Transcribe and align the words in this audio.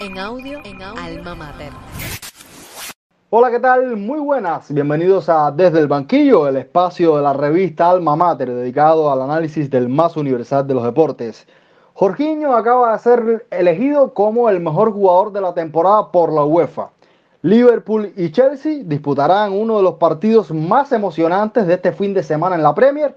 En 0.00 0.16
audio, 0.16 0.60
en 0.64 0.80
audio, 0.80 1.02
Alma 1.02 1.34
Mater. 1.34 1.72
Hola, 3.30 3.50
¿qué 3.50 3.58
tal? 3.58 3.96
Muy 3.96 4.20
buenas. 4.20 4.72
Bienvenidos 4.72 5.28
a 5.28 5.50
Desde 5.50 5.80
el 5.80 5.88
Banquillo, 5.88 6.46
el 6.46 6.56
espacio 6.56 7.16
de 7.16 7.22
la 7.22 7.32
revista 7.32 7.90
Alma 7.90 8.14
Mater 8.14 8.48
dedicado 8.54 9.10
al 9.10 9.22
análisis 9.22 9.68
del 9.68 9.88
más 9.88 10.16
universal 10.16 10.64
de 10.68 10.74
los 10.74 10.84
deportes. 10.84 11.48
Jorginho 11.94 12.54
acaba 12.54 12.92
de 12.92 12.98
ser 13.00 13.46
elegido 13.50 14.14
como 14.14 14.48
el 14.48 14.60
mejor 14.60 14.92
jugador 14.92 15.32
de 15.32 15.40
la 15.40 15.52
temporada 15.52 16.12
por 16.12 16.32
la 16.32 16.44
UEFA. 16.44 16.90
Liverpool 17.42 18.12
y 18.16 18.30
Chelsea 18.30 18.82
disputarán 18.84 19.52
uno 19.52 19.78
de 19.78 19.82
los 19.82 19.94
partidos 19.94 20.52
más 20.52 20.92
emocionantes 20.92 21.66
de 21.66 21.74
este 21.74 21.90
fin 21.90 22.14
de 22.14 22.22
semana 22.22 22.54
en 22.54 22.62
la 22.62 22.72
Premier 22.72 23.16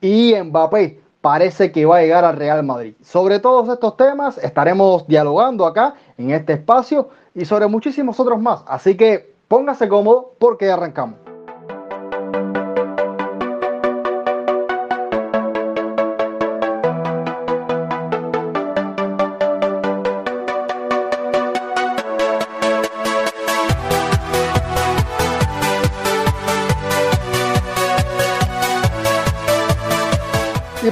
y 0.00 0.34
Mbappé 0.40 1.01
parece 1.22 1.72
que 1.72 1.86
va 1.86 1.98
a 1.98 2.00
llegar 2.02 2.24
al 2.26 2.36
Real 2.36 2.62
Madrid. 2.62 2.94
Sobre 3.00 3.38
todos 3.38 3.68
estos 3.72 3.96
temas 3.96 4.36
estaremos 4.38 5.06
dialogando 5.06 5.64
acá 5.64 5.94
en 6.18 6.32
este 6.32 6.54
espacio 6.54 7.08
y 7.34 7.46
sobre 7.46 7.68
muchísimos 7.68 8.20
otros 8.20 8.38
más. 8.40 8.62
Así 8.66 8.96
que 8.96 9.34
póngase 9.48 9.88
cómodo 9.88 10.34
porque 10.38 10.70
arrancamos. 10.70 11.18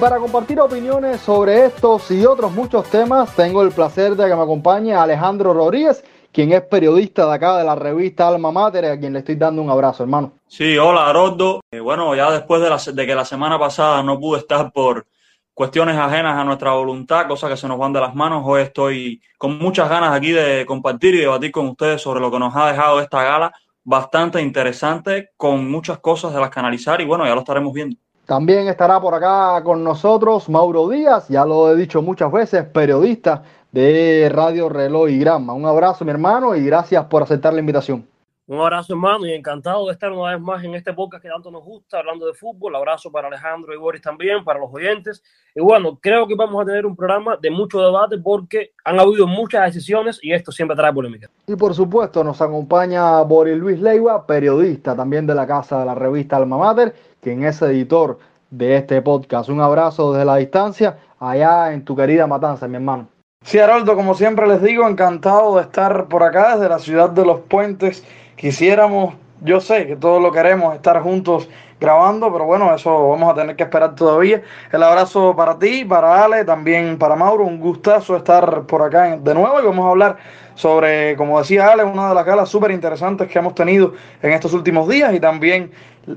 Para 0.01 0.19
compartir 0.19 0.59
opiniones 0.59 1.21
sobre 1.21 1.67
estos 1.67 2.11
y 2.11 2.25
otros 2.25 2.51
muchos 2.51 2.89
temas, 2.89 3.37
tengo 3.37 3.63
el 3.63 3.71
placer 3.71 4.17
de 4.17 4.29
que 4.29 4.35
me 4.35 4.43
acompañe 4.43 4.95
Alejandro 4.95 5.53
Rodríguez, 5.53 6.03
quien 6.33 6.55
es 6.55 6.63
periodista 6.63 7.27
de 7.27 7.35
acá 7.35 7.59
de 7.59 7.65
la 7.65 7.75
revista 7.75 8.27
Alma 8.27 8.51
Mater, 8.51 8.87
a 8.87 8.99
quien 8.99 9.13
le 9.13 9.19
estoy 9.19 9.35
dando 9.35 9.61
un 9.61 9.69
abrazo, 9.69 10.03
hermano. 10.03 10.33
Sí, 10.47 10.79
hola, 10.79 11.07
Aroldo. 11.07 11.61
Eh, 11.71 11.81
bueno, 11.81 12.15
ya 12.15 12.31
después 12.31 12.63
de, 12.63 12.71
la, 12.71 12.79
de 12.79 13.07
que 13.07 13.15
la 13.15 13.27
semana 13.27 13.59
pasada 13.59 14.03
no 14.03 14.19
pude 14.19 14.39
estar 14.39 14.73
por 14.73 15.07
cuestiones 15.53 15.99
ajenas 15.99 16.39
a 16.39 16.45
nuestra 16.45 16.73
voluntad, 16.73 17.29
cosas 17.29 17.51
que 17.51 17.59
se 17.59 17.69
nos 17.69 17.79
van 17.79 17.93
de 17.93 18.01
las 18.01 18.15
manos, 18.15 18.43
hoy 18.47 18.63
estoy 18.63 19.21
con 19.37 19.59
muchas 19.59 19.91
ganas 19.91 20.15
aquí 20.15 20.33
de 20.33 20.65
compartir 20.65 21.15
y 21.15 21.19
debatir 21.19 21.53
con 21.53 21.69
ustedes 21.69 22.01
sobre 22.01 22.21
lo 22.21 22.31
que 22.31 22.39
nos 22.39 22.57
ha 22.57 22.73
dejado 22.73 23.01
esta 23.01 23.23
gala, 23.23 23.53
bastante 23.85 24.41
interesante, 24.41 25.33
con 25.37 25.71
muchas 25.71 25.99
cosas 25.99 26.33
de 26.33 26.41
las 26.41 26.49
que 26.49 26.61
analizar 26.61 27.03
y 27.03 27.05
bueno, 27.05 27.27
ya 27.27 27.35
lo 27.35 27.41
estaremos 27.41 27.75
viendo. 27.75 27.97
También 28.31 28.69
estará 28.69 29.01
por 29.01 29.13
acá 29.13 29.61
con 29.65 29.83
nosotros 29.83 30.49
Mauro 30.49 30.89
Díaz, 30.89 31.27
ya 31.29 31.45
lo 31.45 31.69
he 31.69 31.75
dicho 31.75 32.01
muchas 32.01 32.31
veces, 32.31 32.65
periodista 32.65 33.43
de 33.73 34.31
Radio 34.33 34.69
Reloj 34.69 35.09
y 35.09 35.19
Granma. 35.19 35.53
Un 35.53 35.67
abrazo, 35.67 36.05
mi 36.05 36.13
hermano, 36.13 36.55
y 36.55 36.65
gracias 36.65 37.07
por 37.07 37.25
aceptar 37.25 37.53
la 37.53 37.59
invitación. 37.59 38.07
Un 38.51 38.59
abrazo, 38.59 38.95
hermano, 38.95 39.27
y 39.27 39.33
encantado 39.33 39.87
de 39.87 39.93
estar 39.93 40.11
una 40.11 40.33
vez 40.33 40.41
más 40.41 40.65
en 40.65 40.75
este 40.75 40.93
podcast 40.93 41.23
que 41.23 41.29
tanto 41.29 41.53
nos 41.53 41.63
gusta, 41.63 42.01
hablando 42.01 42.27
de 42.27 42.35
fútbol. 42.35 42.75
Abrazo 42.75 43.09
para 43.13 43.29
Alejandro 43.29 43.73
y 43.73 43.77
Boris 43.77 44.03
también, 44.03 44.43
para 44.43 44.59
los 44.59 44.69
oyentes. 44.73 45.23
Y 45.55 45.61
bueno, 45.61 45.97
creo 46.03 46.27
que 46.27 46.35
vamos 46.35 46.61
a 46.61 46.67
tener 46.67 46.85
un 46.85 46.97
programa 46.97 47.37
de 47.41 47.49
mucho 47.49 47.81
debate 47.81 48.19
porque 48.19 48.73
han 48.85 48.99
habido 48.99 49.29
muchas 49.29 49.67
decisiones 49.67 50.19
y 50.21 50.33
esto 50.33 50.51
siempre 50.51 50.77
trae 50.77 50.93
polémica. 50.93 51.31
Y 51.47 51.55
por 51.55 51.77
supuesto, 51.77 52.25
nos 52.25 52.43
acompaña 52.43 53.23
Boris 53.23 53.57
Luis 53.57 53.81
Leiva, 53.81 54.27
periodista 54.27 54.97
también 54.97 55.29
de 55.29 55.37
la 55.37 55.47
casa 55.47 55.79
de 55.79 55.87
la 55.87 55.95
revista 55.95 56.37
Alma 56.37 56.59
Mater, 56.59 56.93
quien 57.21 57.45
es 57.45 57.63
editor 57.63 58.19
de 58.51 58.79
este 58.79 59.01
podcast. 59.01 59.49
Un 59.49 59.61
abrazo 59.61 60.13
desde 60.13 60.25
la 60.25 60.35
distancia, 60.35 60.99
allá 61.21 61.73
en 61.73 61.85
tu 61.85 61.95
querida 61.95 62.27
Matanza, 62.27 62.67
mi 62.67 62.75
hermano. 62.75 63.07
Sí, 63.45 63.61
Haroldo, 63.61 63.95
como 63.95 64.15
siempre 64.15 64.49
les 64.49 64.61
digo, 64.61 64.89
encantado 64.89 65.55
de 65.55 65.63
estar 65.63 66.09
por 66.09 66.25
acá 66.25 66.57
desde 66.57 66.69
la 66.69 66.81
ciudad 66.81 67.11
de 67.11 67.25
los 67.25 67.41
puentes. 67.43 68.05
Quisiéramos, 68.41 69.17
yo 69.43 69.61
sé 69.61 69.87
que 69.87 69.97
todos 69.97 70.23
lo 70.23 70.33
queremos, 70.33 70.75
estar 70.75 71.03
juntos 71.03 71.47
grabando, 71.79 72.33
pero 72.33 72.47
bueno, 72.47 72.75
eso 72.75 73.11
vamos 73.11 73.31
a 73.31 73.35
tener 73.35 73.55
que 73.55 73.65
esperar 73.65 73.95
todavía. 73.95 74.41
El 74.73 74.83
abrazo 74.83 75.37
para 75.37 75.59
ti, 75.59 75.85
para 75.85 76.25
Ale, 76.25 76.47
también 76.47 76.97
para 76.97 77.17
Mauro, 77.17 77.45
un 77.45 77.61
gustazo 77.61 78.17
estar 78.17 78.63
por 78.63 78.81
acá 78.81 79.15
de 79.15 79.35
nuevo 79.35 79.61
y 79.61 79.67
vamos 79.67 79.85
a 79.85 79.91
hablar 79.91 80.17
sobre, 80.55 81.17
como 81.17 81.39
decía 81.39 81.71
Ale, 81.71 81.85
una 81.85 82.09
de 82.09 82.15
las 82.15 82.25
galas 82.25 82.49
súper 82.49 82.71
interesantes 82.71 83.29
que 83.29 83.39
hemos 83.39 83.55
tenido 83.55 83.93
en 84.23 84.33
estos 84.33 84.55
últimos 84.55 84.89
días 84.89 85.13
y 85.13 85.21
también 85.21 85.71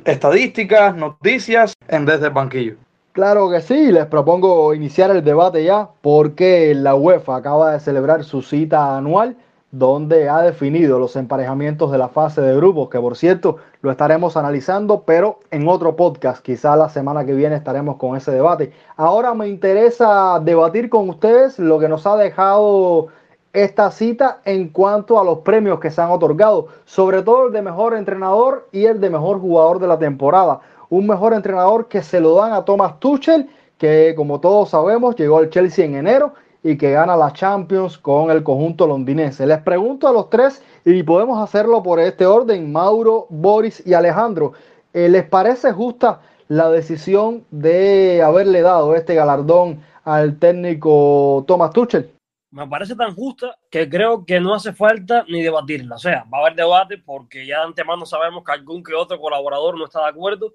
estadísticas, 0.06 0.96
noticias 0.96 1.74
en 1.90 2.06
Desde 2.06 2.28
el 2.28 2.32
Banquillo. 2.32 2.76
Claro 3.12 3.50
que 3.50 3.60
sí, 3.60 3.92
les 3.92 4.06
propongo 4.06 4.74
iniciar 4.74 5.12
el 5.12 5.26
debate 5.26 5.66
ya 5.66 5.90
porque 6.02 6.74
la 6.74 6.96
UEFA 6.96 7.36
acaba 7.36 7.74
de 7.74 7.82
celebrar 7.82 8.24
su 8.24 8.42
cita 8.42 8.96
anual 8.96 9.36
donde 9.74 10.30
ha 10.30 10.44
definido 10.44 11.00
los 11.00 11.16
emparejamientos 11.16 11.92
de 11.92 11.98
la 11.98 12.08
fase 12.08 12.42
de 12.42 12.56
grupos, 12.56 12.90
que 12.90 13.00
por 13.00 13.18
cierto 13.18 13.58
lo 13.82 13.90
estaremos 13.90 14.38
analizando, 14.38 15.02
pero 15.02 15.40
en 15.50 15.68
otro 15.68 15.96
podcast, 15.96 16.46
quizá 16.46 16.76
la 16.76 16.90
semana 16.90 17.26
que 17.26 17.34
viene 17.34 17.56
estaremos 17.56 17.96
con 17.96 18.16
ese 18.16 18.30
debate. 18.30 18.72
Ahora 18.98 19.34
me 19.34 19.48
interesa 19.48 20.40
debatir 20.40 20.92
con 20.92 21.10
ustedes 21.10 21.58
lo 21.58 21.80
que 21.80 21.90
nos 21.90 22.06
ha 22.06 22.16
dejado 22.18 23.08
esta 23.52 23.90
cita 23.90 24.42
en 24.46 24.70
cuanto 24.70 25.20
a 25.20 25.24
los 25.24 25.40
premios 25.40 25.80
que 25.80 25.90
se 25.90 26.00
han 26.00 26.12
otorgado, 26.12 26.68
sobre 26.86 27.24
todo 27.24 27.48
el 27.48 27.54
de 27.54 27.64
mejor 27.64 27.96
entrenador 27.96 28.68
y 28.72 28.86
el 28.86 29.02
de 29.02 29.10
mejor 29.10 29.40
jugador 29.40 29.80
de 29.80 29.88
la 29.88 29.98
temporada. 29.98 30.60
Un 30.90 31.08
mejor 31.08 31.34
entrenador 31.34 31.88
que 31.88 32.04
se 32.04 32.20
lo 32.20 32.36
dan 32.36 32.54
a 32.54 32.64
Thomas 32.64 33.00
Tuchel, 33.00 33.50
que 33.80 34.14
como 34.16 34.40
todos 34.40 34.70
sabemos 34.70 35.16
llegó 35.16 35.40
al 35.40 35.50
Chelsea 35.50 35.84
en 35.84 35.96
enero 35.96 36.36
y 36.64 36.78
que 36.78 36.92
gana 36.92 37.16
la 37.18 37.34
Champions 37.34 37.98
con 37.98 38.32
el 38.32 38.42
conjunto 38.42 38.88
londinense. 38.88 39.46
Les 39.46 39.60
pregunto 39.60 40.08
a 40.08 40.14
los 40.14 40.30
tres 40.30 40.64
y 40.86 41.04
podemos 41.04 41.42
hacerlo 41.42 41.84
por 41.84 42.00
este 42.00 42.26
orden, 42.26 42.72
Mauro, 42.72 43.28
Boris 43.30 43.86
y 43.86 43.94
Alejandro. 43.94 44.54
Eh, 44.94 45.10
¿Les 45.10 45.24
parece 45.24 45.72
justa 45.74 46.22
la 46.48 46.70
decisión 46.70 47.46
de 47.52 48.22
haberle 48.22 48.62
dado 48.62 48.96
este 48.96 49.16
galardón 49.16 49.82
al 50.06 50.40
técnico 50.40 51.44
Thomas 51.48 51.72
Tuchel? 51.72 52.10
me 52.54 52.68
parece 52.68 52.96
tan 52.96 53.16
justa 53.16 53.58
que 53.72 53.90
creo 53.90 54.24
que 54.24 54.40
no 54.40 54.54
hace 54.54 54.74
falta 54.74 55.26
ni 55.28 55.42
debatirla. 55.42 55.96
O 55.96 56.00
sea, 56.00 56.24
va 56.32 56.38
a 56.38 56.42
haber 56.42 56.56
debate 56.56 57.00
porque 57.00 57.48
ya 57.48 57.58
de 57.62 57.66
antemano 57.66 58.06
sabemos 58.06 58.44
que 58.44 58.52
algún 58.52 58.84
que 58.84 58.94
otro 58.94 59.20
colaborador 59.20 59.76
no 59.76 59.86
está 59.86 60.02
de 60.02 60.10
acuerdo, 60.10 60.54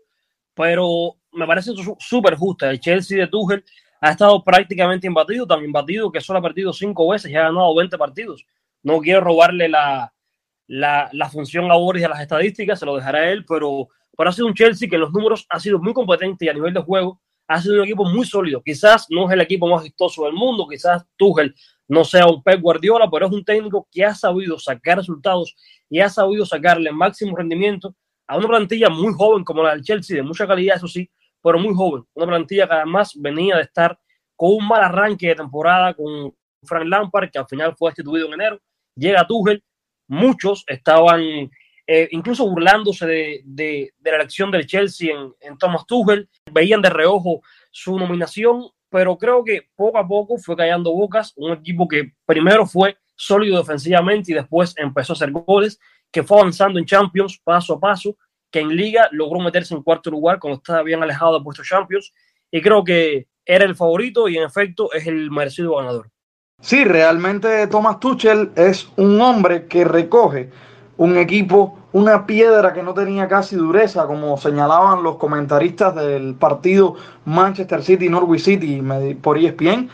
pero 0.55 1.17
me 1.33 1.45
parece 1.45 1.73
súper 1.99 2.37
justa. 2.37 2.71
El 2.71 2.79
Chelsea 2.79 3.19
de 3.19 3.27
Tuchel 3.27 3.65
ha 4.01 4.11
estado 4.11 4.43
prácticamente 4.45 5.07
imbatido, 5.07 5.47
también 5.47 5.73
batido 5.73 6.13
que 6.13 6.21
solo 6.21 6.39
ha 6.39 6.43
perdido 6.43 6.73
cinco 6.73 7.09
veces 7.09 7.31
y 7.31 7.37
ha 7.37 7.43
ganado 7.43 7.75
20 7.75 7.99
partidos. 7.99 8.45
No 8.83 9.01
quiero 9.01 9.21
robarle 9.21 9.69
la, 9.69 10.13
la, 10.67 11.09
la 11.13 11.29
función 11.31 11.71
a 11.71 11.77
Boris 11.77 12.03
de 12.03 12.09
las 12.09 12.21
estadísticas, 12.21 12.79
se 12.79 12.87
lo 12.87 12.97
dejará 12.97 13.31
él, 13.31 13.45
pero, 13.47 13.89
pero 14.17 14.31
ha 14.31 14.33
sido 14.33 14.47
un 14.47 14.55
Chelsea 14.55 14.89
que 14.89 14.95
en 14.95 15.01
los 15.01 15.13
números 15.13 15.47
ha 15.49 15.59
sido 15.59 15.79
muy 15.79 15.93
competente 15.93 16.45
y 16.45 16.49
a 16.49 16.55
nivel 16.55 16.75
de 16.75 16.81
juego 16.81 17.21
ha 17.49 17.61
sido 17.61 17.77
un 17.77 17.85
equipo 17.85 18.05
muy 18.05 18.27
sólido. 18.27 18.63
Quizás 18.63 19.07
no 19.09 19.27
es 19.27 19.33
el 19.33 19.41
equipo 19.41 19.67
más 19.69 19.83
vistoso 19.83 20.25
del 20.25 20.35
mundo, 20.35 20.69
quizás 20.69 21.05
Tuchel 21.17 21.55
no 21.89 22.05
sea 22.05 22.27
un 22.27 22.43
Pep 22.43 22.61
Guardiola, 22.61 23.11
pero 23.11 23.27
es 23.27 23.33
un 23.33 23.45
técnico 23.45 23.89
que 23.91 24.05
ha 24.05 24.15
sabido 24.15 24.59
sacar 24.59 24.99
resultados 24.99 25.57
y 25.89 26.01
ha 26.01 26.11
sabido 26.11 26.45
sacarle 26.45 26.93
máximo 26.93 27.35
rendimiento 27.35 27.95
a 28.27 28.37
una 28.37 28.49
plantilla 28.49 28.91
muy 28.91 29.15
joven 29.15 29.43
como 29.43 29.63
la 29.63 29.71
del 29.71 29.83
Chelsea, 29.83 30.17
de 30.17 30.23
mucha 30.23 30.47
calidad, 30.47 30.77
eso 30.77 30.87
sí, 30.87 31.11
pero 31.43 31.59
muy 31.59 31.75
joven. 31.75 32.05
Una 32.15 32.27
plantilla 32.27 32.67
que 32.67 32.75
además 32.75 33.13
venía 33.17 33.57
de 33.57 33.63
estar 33.63 33.99
con 34.37 34.53
un 34.53 34.69
mal 34.69 34.83
arranque 34.83 35.29
de 35.29 35.35
temporada 35.35 35.95
con 35.95 36.35
Frank 36.65 36.87
Lampard, 36.87 37.31
que 37.31 37.39
al 37.39 37.47
final 37.47 37.75
fue 37.77 37.91
destituido 37.91 38.27
en 38.27 38.35
enero. 38.35 38.61
Llega 38.95 39.27
Tuchel, 39.27 39.63
muchos 40.09 40.65
estaban 40.67 41.23
eh, 41.87 42.09
incluso 42.11 42.49
burlándose 42.49 43.07
de, 43.07 43.43
de, 43.45 43.93
de, 43.99 44.11
la 44.11 44.17
elección 44.19 44.51
del 44.51 44.67
Chelsea 44.67 45.15
en, 45.15 45.33
en 45.41 45.59
Thomas 45.59 45.87
Tuchel, 45.87 46.29
veían 46.53 46.83
de 46.83 46.91
reojo 46.91 47.43
su 47.71 47.99
nominación 47.99 48.71
pero 48.91 49.19
creo 49.19 49.45
que 49.45 49.69
poco 49.75 49.99
a 49.99 50.07
poco 50.07 50.39
fue 50.39 50.57
callando 50.57 50.93
bocas, 50.93 51.33
un 51.37 51.53
equipo 51.53 51.87
que 51.87 52.13
primero 52.25 52.67
fue 52.67 52.97
sólido 53.15 53.59
defensivamente 53.59 54.33
y 54.33 54.35
después 54.35 54.75
empezó 54.77 55.13
a 55.13 55.17
hacer 55.17 55.31
goles, 55.33 55.79
que 56.11 56.23
fue 56.23 56.41
avanzando 56.41 56.79
en 56.79 56.87
Champions 56.87 57.39
paso 57.43 57.75
a 57.75 57.81
paso, 57.81 58.17
que 58.51 58.61
en 58.61 58.69
Liga 58.69 59.09
logró 59.13 59.41
meterse 59.41 59.75
en 59.75 59.83
cuarto 59.83 60.11
lugar 60.11 60.39
cuando 60.39 60.59
estaba 60.59 60.83
bien 60.83 61.03
alejado 61.03 61.35
del 61.35 61.43
puesto 61.43 61.63
Champions, 61.63 62.13
y 62.51 62.63
creo 62.63 62.83
que 62.85 63.27
era 63.45 63.65
el 63.65 63.75
favorito 63.75 64.29
y 64.29 64.37
en 64.37 64.45
efecto 64.45 64.93
es 64.93 65.07
el 65.07 65.31
merecido 65.31 65.77
ganador. 65.77 66.11
Sí, 66.61 66.85
realmente 66.85 67.67
Thomas 67.69 68.01
Tuchel 68.01 68.51
es 68.57 68.89
un 68.97 69.21
hombre 69.21 69.67
que 69.67 69.85
recoge 69.85 70.51
un 70.97 71.17
equipo, 71.17 71.79
una 71.93 72.27
piedra 72.27 72.73
que 72.73 72.83
no 72.83 72.93
tenía 72.93 73.29
casi 73.29 73.55
dureza, 73.55 74.07
como 74.07 74.37
señalaban 74.37 75.05
los 75.05 75.17
comentaristas 75.17 75.95
del 75.95 76.35
partido 76.35 76.97
Manchester 77.25 77.83
City-Norwich 77.83 78.43
City 78.43 78.83
por 79.23 79.39
ESPN. 79.39 79.89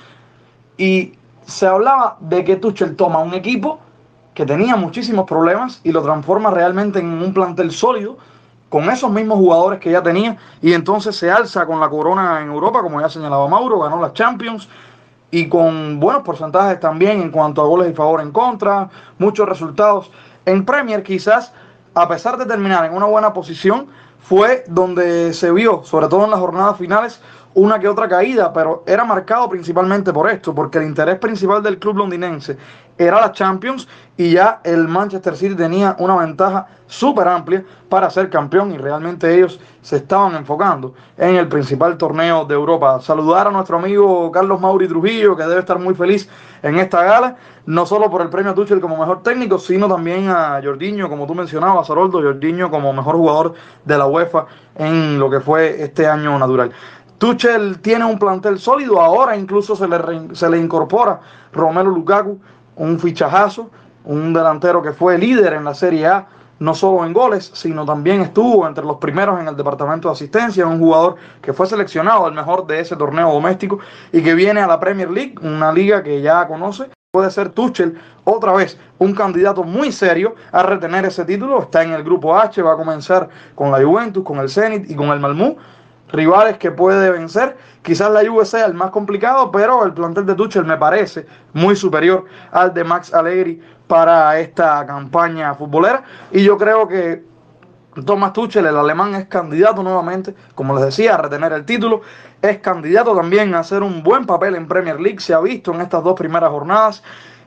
Y 0.79 1.13
se 1.45 1.67
hablaba 1.67 2.17
de 2.21 2.43
que 2.43 2.57
Tuchel 2.57 2.97
toma 2.97 3.19
un 3.19 3.35
equipo 3.35 3.81
que 4.33 4.47
tenía 4.47 4.77
muchísimos 4.77 5.27
problemas 5.27 5.81
y 5.85 5.93
lo 5.93 6.03
transforma 6.03 6.51
realmente 6.51 6.99
en 6.99 7.07
un 7.07 7.35
plantel 7.35 7.71
sólido 7.71 8.17
con 8.75 8.91
esos 8.91 9.09
mismos 9.09 9.39
jugadores 9.39 9.79
que 9.79 9.93
ya 9.93 10.03
tenía 10.03 10.37
y 10.61 10.73
entonces 10.73 11.15
se 11.15 11.31
alza 11.31 11.65
con 11.65 11.79
la 11.79 11.89
corona 11.89 12.41
en 12.41 12.49
Europa, 12.49 12.83
como 12.83 13.01
ya 13.01 13.09
señalaba 13.09 13.47
Mauro, 13.47 13.79
ganó 13.79 14.01
las 14.01 14.15
Champions 14.15 14.69
y 15.31 15.49
con 15.49 16.01
buenos 16.01 16.25
porcentajes 16.25 16.81
también 16.81 17.23
en 17.23 17.31
cuanto 17.31 17.63
a 17.63 17.67
goles 17.67 17.93
y 17.93 17.95
favor 17.95 18.21
en 18.21 18.33
contra, 18.33 18.91
muchos 19.17 19.49
resultados. 19.49 20.11
En 20.45 20.65
Premier 20.65 21.05
quizás, 21.05 21.53
a 21.95 22.09
pesar 22.09 22.37
de 22.37 22.47
terminar 22.47 22.85
en 22.85 22.97
una 22.97 23.07
buena 23.07 23.33
posición, 23.33 23.87
fue 24.19 24.65
donde 24.67 25.33
se 25.35 25.53
vio, 25.53 25.85
sobre 25.85 26.09
todo 26.09 26.25
en 26.25 26.33
las 26.33 26.41
jornadas 26.41 26.77
finales, 26.77 27.23
una 27.55 27.79
que 27.79 27.89
otra 27.89 28.09
caída, 28.09 28.53
pero 28.53 28.83
era 28.87 29.05
marcado 29.05 29.49
principalmente 29.49 30.13
por 30.13 30.29
esto, 30.29 30.55
porque 30.55 30.79
el 30.79 30.85
interés 30.85 31.19
principal 31.19 31.63
del 31.63 31.79
club 31.79 31.99
londinense 31.99 32.57
era 32.99 33.21
la 33.21 33.33
Champions 33.33 33.89
y 34.17 34.33
ya 34.33 34.61
el 34.63 34.87
Manchester 34.87 35.37
City 35.37 35.55
tenía 35.55 35.97
una 35.99 36.17
ventaja 36.17 36.67
súper 36.87 37.27
amplia 37.27 37.65
para 37.89 38.09
ser 38.11 38.31
campeón 38.31 38.73
y 38.73 38.79
realmente 38.79 39.33
ellos 39.35 39.59
se 39.83 39.97
estaban 39.97 40.35
enfocando 40.37 40.95
en 41.17 41.37
el 41.37 41.49
principal 41.49 41.97
torneo 41.97 42.45
de 42.45 42.55
Europa. 42.55 43.01
Saludar 43.01 43.49
a 43.49 43.51
nuestro 43.51 43.79
amigo 43.79 44.31
Carlos 44.31 44.61
Mauri 44.61 44.87
Trujillo, 44.87 45.37
que 45.37 45.43
debe 45.45 45.61
estar 45.61 45.79
muy 45.79 45.95
feliz 45.95 46.29
en 46.63 46.79
esta 46.79 47.03
gala, 47.03 47.37
no 47.67 47.85
solo 47.85 48.11
por 48.11 48.23
el 48.23 48.31
premio 48.31 48.55
Tuchel 48.55 48.81
como 48.81 48.97
mejor 48.97 49.23
técnico, 49.23 49.59
sino 49.59 49.89
también 49.89 50.29
a 50.29 50.61
Jordiño, 50.63 51.09
como 51.09 51.27
tú 51.27 51.35
mencionabas, 51.35 51.91
Haroldo, 51.91 52.23
Jordiño 52.23 52.71
como 52.71 52.93
mejor 52.93 53.17
jugador 53.17 53.55
de 53.85 53.99
la 53.99 54.07
UEFA 54.07 54.47
en 54.77 55.19
lo 55.19 55.29
que 55.29 55.41
fue 55.41 55.83
este 55.83 56.07
año 56.07 56.39
natural. 56.39 56.73
Tuchel 57.19 57.79
tiene 57.81 58.05
un 58.05 58.19
plantel 58.19 58.59
sólido, 58.59 59.01
ahora 59.01 59.37
incluso 59.37 59.77
se 59.77 59.87
le, 59.87 59.99
se 60.35 60.51
le 60.51 60.59
incorpora 60.59 61.21
Romelu 61.53 61.91
Lukaku, 61.91 62.39
un 62.77 62.99
fichajazo, 62.99 63.71
un 64.05 64.33
delantero 64.33 64.83
que 64.83 64.93
fue 64.93 65.17
líder 65.17 65.55
en 65.55 65.65
la 65.65 65.75
Serie 65.75 66.07
A, 66.07 66.27
no 66.59 66.75
solo 66.75 67.05
en 67.05 67.13
goles, 67.13 67.51
sino 67.55 67.85
también 67.85 68.21
estuvo 68.21 68.67
entre 68.67 68.85
los 68.85 68.97
primeros 68.97 69.41
en 69.41 69.49
el 69.49 69.57
departamento 69.57 70.09
de 70.09 70.13
asistencia, 70.13 70.67
un 70.67 70.79
jugador 70.79 71.17
que 71.41 71.53
fue 71.53 71.67
seleccionado 71.67 72.27
el 72.29 72.35
mejor 72.35 72.67
de 72.67 72.81
ese 72.81 72.97
torneo 72.97 73.33
doméstico 73.33 73.79
y 74.13 74.23
que 74.23 74.35
viene 74.35 74.61
a 74.61 74.67
la 74.67 74.81
Premier 74.81 75.11
League, 75.11 75.35
una 75.43 75.73
liga 75.73 76.03
que 76.03 76.21
ya 76.21 76.47
conoce. 76.47 76.91
Puede 77.13 77.31
ser 77.31 77.51
Tuchel 77.51 77.97
otra 78.25 78.53
vez 78.53 78.77
un 78.99 79.15
candidato 79.15 79.63
muy 79.63 79.93
serio 79.93 80.35
a 80.51 80.65
retener 80.65 81.05
ese 81.05 81.25
título. 81.25 81.63
Está 81.63 81.85
en 81.85 81.93
el 81.93 82.03
grupo 82.03 82.37
H, 82.37 82.61
va 82.61 82.73
a 82.73 82.77
comenzar 82.77 83.29
con 83.55 83.71
la 83.71 83.81
Juventus, 83.81 84.25
con 84.25 84.39
el 84.39 84.49
Zenit 84.49 84.91
y 84.91 84.97
con 84.97 85.11
el 85.11 85.21
Malmú 85.21 85.57
rivales 86.13 86.59
que 86.59 86.71
puede 86.71 87.11
vencer. 87.11 87.57
Quizás 87.83 88.11
la 88.11 88.27
Juve 88.27 88.45
sea 88.47 88.67
el 88.67 88.75
más 88.75 88.91
complicado, 88.91 89.51
pero 89.51 89.85
el 89.85 89.93
plantel 89.93 90.27
de 90.27 90.35
Tuchel 90.35 90.65
me 90.65 90.77
parece 90.77 91.27
muy 91.53 91.77
superior 91.77 92.25
al 92.51 92.73
de 92.73 92.85
Max 92.85 93.13
Allegri 93.13 93.61
para 93.87 94.39
esta 94.39 94.87
campaña 94.87 95.55
futbolera. 95.55 96.05
Y 96.31 96.43
yo 96.43 96.57
creo 96.57 96.89
que 96.89 97.25
Thomas 98.05 98.33
Tuchel, 98.33 98.67
el 98.67 98.77
alemán, 98.77 99.15
es 99.15 99.27
candidato 99.27 99.83
nuevamente, 99.83 100.35
como 100.55 100.75
les 100.75 100.87
decía, 100.87 101.15
a 101.15 101.19
retener 101.19 101.53
el 101.53 101.65
título. 101.65 102.01
Es 102.43 102.59
candidato 102.59 103.15
también 103.15 103.55
a 103.55 103.61
hacer 103.61 103.83
un 103.83 104.03
buen 104.03 104.27
papel 104.27 104.57
en 104.57 104.67
Premier 104.67 105.01
League. 105.01 105.21
Se 105.21 105.33
ha 105.33 105.41
visto 105.41 105.73
en 105.73 105.81
estas 105.81 106.03
dos 106.03 106.15
primeras 106.15 106.51
jornadas. 106.51 107.03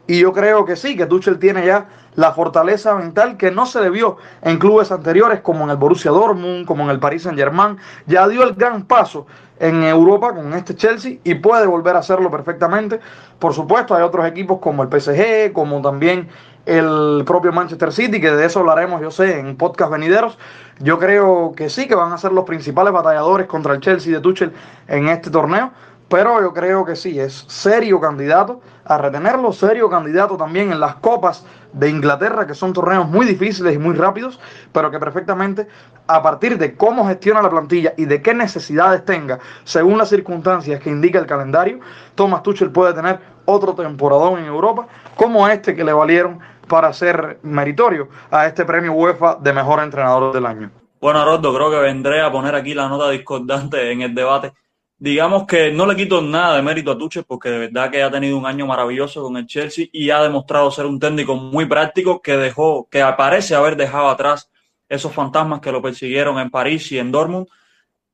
Y 0.08 0.20
yo 0.20 0.32
creo 0.32 0.66
que 0.66 0.76
sí, 0.78 0.96
que 0.96 1.06
Tuchel 1.06 1.38
tiene 1.38 1.66
ya 1.66 1.88
la 2.16 2.32
fortaleza 2.32 2.96
mental 2.96 3.38
que 3.38 3.52
no 3.52 3.66
se 3.66 3.82
le 3.82 3.90
vio 3.90 4.18
en 4.42 4.58
clubes 4.58 4.92
anteriores 4.92 5.42
como 5.42 5.66
en 5.66 5.70
el 5.70 5.78
Borussia 5.78 6.12
Dortmund, 6.12 6.66
como 6.66 6.84
en 6.86 6.90
el 6.90 7.00
Paris 7.00 7.24
Saint-Germain. 7.24 7.78
Ya 8.06 8.28
dio 8.28 8.44
el 8.44 8.54
gran 8.54 8.86
paso 8.86 9.28
en 9.60 9.84
Europa 9.84 10.34
con 10.34 10.54
este 10.54 10.76
Chelsea 10.76 11.18
y 11.24 11.36
puede 11.36 11.68
volver 11.68 11.96
a 11.96 12.00
hacerlo 12.00 12.32
perfectamente. 12.32 13.00
Por 13.38 13.54
supuesto, 13.54 13.96
hay 13.96 14.04
otros 14.04 14.26
equipos 14.26 14.60
como 14.60 14.82
el 14.82 14.90
PSG, 14.90 15.52
como 15.52 15.82
también 15.82 16.30
el 16.66 17.24
propio 17.26 17.52
Manchester 17.52 17.92
City, 17.92 18.20
que 18.20 18.32
de 18.32 18.46
eso 18.46 18.60
hablaremos, 18.60 19.02
yo 19.02 19.12
sé, 19.12 19.40
en 19.40 19.56
podcast 19.56 19.92
venideros. 19.92 20.38
Yo 20.80 21.00
creo 21.00 21.54
que 21.56 21.70
sí, 21.70 21.88
que 21.88 21.96
van 21.96 22.12
a 22.14 22.18
ser 22.18 22.32
los 22.32 22.46
principales 22.46 22.94
batalladores 22.94 23.48
contra 23.48 23.74
el 23.74 23.80
Chelsea 23.80 24.14
de 24.14 24.20
Tuchel 24.20 24.54
en 24.88 25.08
este 25.08 25.30
torneo. 25.30 25.72
Pero 26.10 26.42
yo 26.42 26.54
creo 26.54 26.86
que 26.86 26.96
sí, 26.96 27.20
es 27.20 27.44
serio 27.48 28.00
candidato 28.00 28.62
a 28.86 28.98
retenerlo, 28.98 29.52
serio 29.52 29.90
candidato 29.90 30.38
también 30.38 30.72
en 30.72 30.80
las 30.80 30.96
copas 30.96 31.46
de 31.74 31.90
Inglaterra, 31.90 32.48
que 32.48 32.54
son 32.54 32.72
torneos 32.72 33.10
muy 33.10 33.26
difíciles 33.26 33.76
y 33.76 33.78
muy 33.78 33.94
rápidos, 33.94 34.40
pero 34.72 34.90
que 34.90 35.00
perfectamente 35.00 35.68
a 36.08 36.24
partir 36.24 36.58
de 36.58 36.76
cómo 36.76 37.06
gestiona 37.08 37.42
la 37.42 37.50
plantilla 37.50 37.94
y 37.98 38.06
de 38.06 38.22
qué 38.22 38.34
necesidades 38.34 39.04
tenga, 39.04 39.40
según 39.66 39.98
las 39.98 40.08
circunstancias 40.08 40.80
que 40.80 40.90
indica 40.90 41.20
el 41.20 41.26
calendario, 41.26 41.80
Thomas 42.16 42.42
Tuchel 42.42 42.72
puede 42.72 42.94
tener 42.94 43.20
otro 43.44 43.76
temporadón 43.76 44.40
en 44.40 44.46
Europa, 44.46 44.88
como 45.16 45.46
este 45.48 45.76
que 45.76 45.84
le 45.84 45.92
valieron 45.92 46.40
para 46.70 46.94
ser 46.94 47.40
meritorio 47.44 48.08
a 48.32 48.48
este 48.48 48.64
premio 48.64 48.94
UEFA 48.94 49.36
de 49.36 49.52
mejor 49.52 49.82
entrenador 49.82 50.34
del 50.34 50.46
año. 50.46 50.72
Bueno, 51.02 51.24
Rodo, 51.26 51.54
creo 51.54 51.70
que 51.70 51.78
vendré 51.78 52.22
a 52.22 52.32
poner 52.32 52.56
aquí 52.56 52.74
la 52.74 52.88
nota 52.88 53.10
discordante 53.10 53.92
en 53.92 54.02
el 54.02 54.16
debate 54.16 54.54
digamos 55.00 55.46
que 55.46 55.72
no 55.72 55.86
le 55.86 55.96
quito 55.96 56.22
nada 56.22 56.56
de 56.56 56.62
mérito 56.62 56.92
a 56.92 56.98
Tuchel 56.98 57.24
porque 57.24 57.50
de 57.50 57.60
verdad 57.60 57.92
que 57.92 58.02
ha 58.02 58.10
tenido 58.10 58.38
un 58.38 58.46
año 58.46 58.66
maravilloso 58.66 59.22
con 59.22 59.38
el 59.38 59.46
Chelsea 59.46 59.88
y 59.92 60.10
ha 60.10 60.22
demostrado 60.24 60.72
ser 60.72 60.86
un 60.86 61.00
técnico 61.00 61.36
muy 61.36 61.66
práctico 61.66 62.22
que 62.22 62.36
dejó, 62.36 62.88
que 62.90 63.04
parece 63.18 63.56
haber 63.56 63.76
dejado 63.76 64.10
atrás 64.10 64.50
esos 64.90 65.14
fantasmas 65.14 65.60
que 65.62 65.72
lo 65.72 65.82
persiguieron 65.82 66.40
en 66.40 66.50
París 66.50 66.92
y 66.92 67.00
en 67.00 67.12
Dortmund 67.12 67.48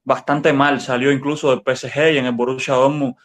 bastante 0.04 0.52
mal. 0.52 0.82
Salió 0.82 1.12
incluso 1.12 1.50
del 1.52 1.62
PSG 1.62 2.14
y 2.14 2.18
en 2.18 2.26
el 2.26 2.34
Borussia 2.34 2.74
Dortmund 2.74 3.16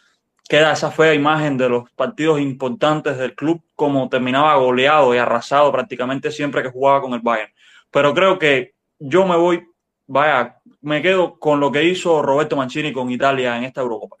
queda 0.47 0.71
esa 0.71 0.89
fea 0.89 1.13
imagen 1.13 1.57
de 1.57 1.69
los 1.69 1.89
partidos 1.91 2.39
importantes 2.39 3.17
del 3.17 3.35
club 3.35 3.61
como 3.75 4.09
terminaba 4.09 4.55
goleado 4.55 5.13
y 5.13 5.17
arrasado 5.17 5.71
prácticamente 5.71 6.31
siempre 6.31 6.63
que 6.63 6.69
jugaba 6.69 7.01
con 7.01 7.13
el 7.13 7.19
Bayern. 7.19 7.51
Pero 7.91 8.13
creo 8.13 8.39
que 8.39 8.73
yo 8.99 9.25
me 9.25 9.35
voy, 9.35 9.63
vaya, 10.07 10.58
me 10.81 11.01
quedo 11.01 11.37
con 11.39 11.59
lo 11.59 11.71
que 11.71 11.83
hizo 11.83 12.21
Roberto 12.21 12.55
Mancini 12.55 12.93
con 12.93 13.09
Italia 13.11 13.57
en 13.57 13.63
esta 13.63 13.81
Eurocopa. 13.81 14.17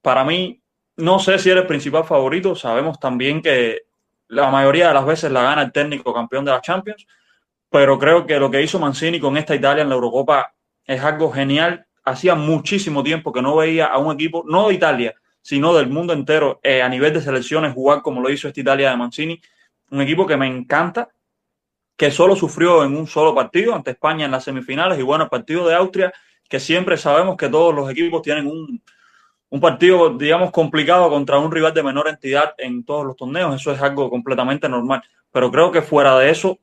Para 0.00 0.24
mí, 0.24 0.62
no 0.96 1.18
sé 1.18 1.38
si 1.38 1.50
era 1.50 1.60
el 1.60 1.66
principal 1.66 2.04
favorito, 2.04 2.54
sabemos 2.54 2.98
también 2.98 3.42
que 3.42 3.82
la 4.28 4.50
mayoría 4.50 4.88
de 4.88 4.94
las 4.94 5.06
veces 5.06 5.30
la 5.30 5.42
gana 5.42 5.62
el 5.62 5.72
técnico 5.72 6.12
campeón 6.12 6.44
de 6.44 6.52
la 6.52 6.60
Champions, 6.60 7.06
pero 7.70 7.98
creo 7.98 8.26
que 8.26 8.38
lo 8.38 8.50
que 8.50 8.62
hizo 8.62 8.78
Mancini 8.78 9.20
con 9.20 9.36
esta 9.36 9.54
Italia 9.54 9.82
en 9.82 9.88
la 9.88 9.94
Eurocopa 9.94 10.54
es 10.84 11.02
algo 11.02 11.30
genial. 11.30 11.86
Hacía 12.04 12.34
muchísimo 12.34 13.02
tiempo 13.02 13.32
que 13.32 13.42
no 13.42 13.56
veía 13.56 13.86
a 13.86 13.98
un 13.98 14.14
equipo, 14.14 14.44
no 14.46 14.68
de 14.68 14.74
Italia, 14.74 15.14
sino 15.42 15.74
del 15.74 15.88
mundo 15.88 16.12
entero, 16.12 16.60
eh, 16.62 16.82
a 16.82 16.88
nivel 16.88 17.12
de 17.12 17.20
selecciones, 17.20 17.74
jugar 17.74 18.02
como 18.02 18.20
lo 18.20 18.30
hizo 18.30 18.48
esta 18.48 18.60
Italia 18.60 18.90
de 18.90 18.96
Mancini. 18.96 19.40
Un 19.90 20.00
equipo 20.00 20.26
que 20.26 20.36
me 20.36 20.46
encanta, 20.46 21.10
que 21.98 22.12
solo 22.12 22.36
sufrió 22.36 22.84
en 22.84 22.96
un 22.96 23.08
solo 23.08 23.34
partido 23.34 23.74
ante 23.74 23.90
España 23.90 24.24
en 24.24 24.30
las 24.30 24.44
semifinales 24.44 25.00
y 25.00 25.02
bueno, 25.02 25.24
el 25.24 25.30
partido 25.30 25.66
de 25.66 25.74
Austria, 25.74 26.12
que 26.48 26.60
siempre 26.60 26.96
sabemos 26.96 27.36
que 27.36 27.48
todos 27.48 27.74
los 27.74 27.90
equipos 27.90 28.22
tienen 28.22 28.46
un, 28.46 28.80
un 29.50 29.60
partido, 29.60 30.10
digamos, 30.10 30.52
complicado 30.52 31.10
contra 31.10 31.40
un 31.40 31.50
rival 31.50 31.74
de 31.74 31.82
menor 31.82 32.08
entidad 32.08 32.54
en 32.56 32.84
todos 32.84 33.04
los 33.04 33.16
torneos, 33.16 33.60
eso 33.60 33.72
es 33.72 33.82
algo 33.82 34.08
completamente 34.10 34.68
normal, 34.68 35.02
pero 35.32 35.50
creo 35.50 35.72
que 35.72 35.82
fuera 35.82 36.16
de 36.20 36.30
eso, 36.30 36.60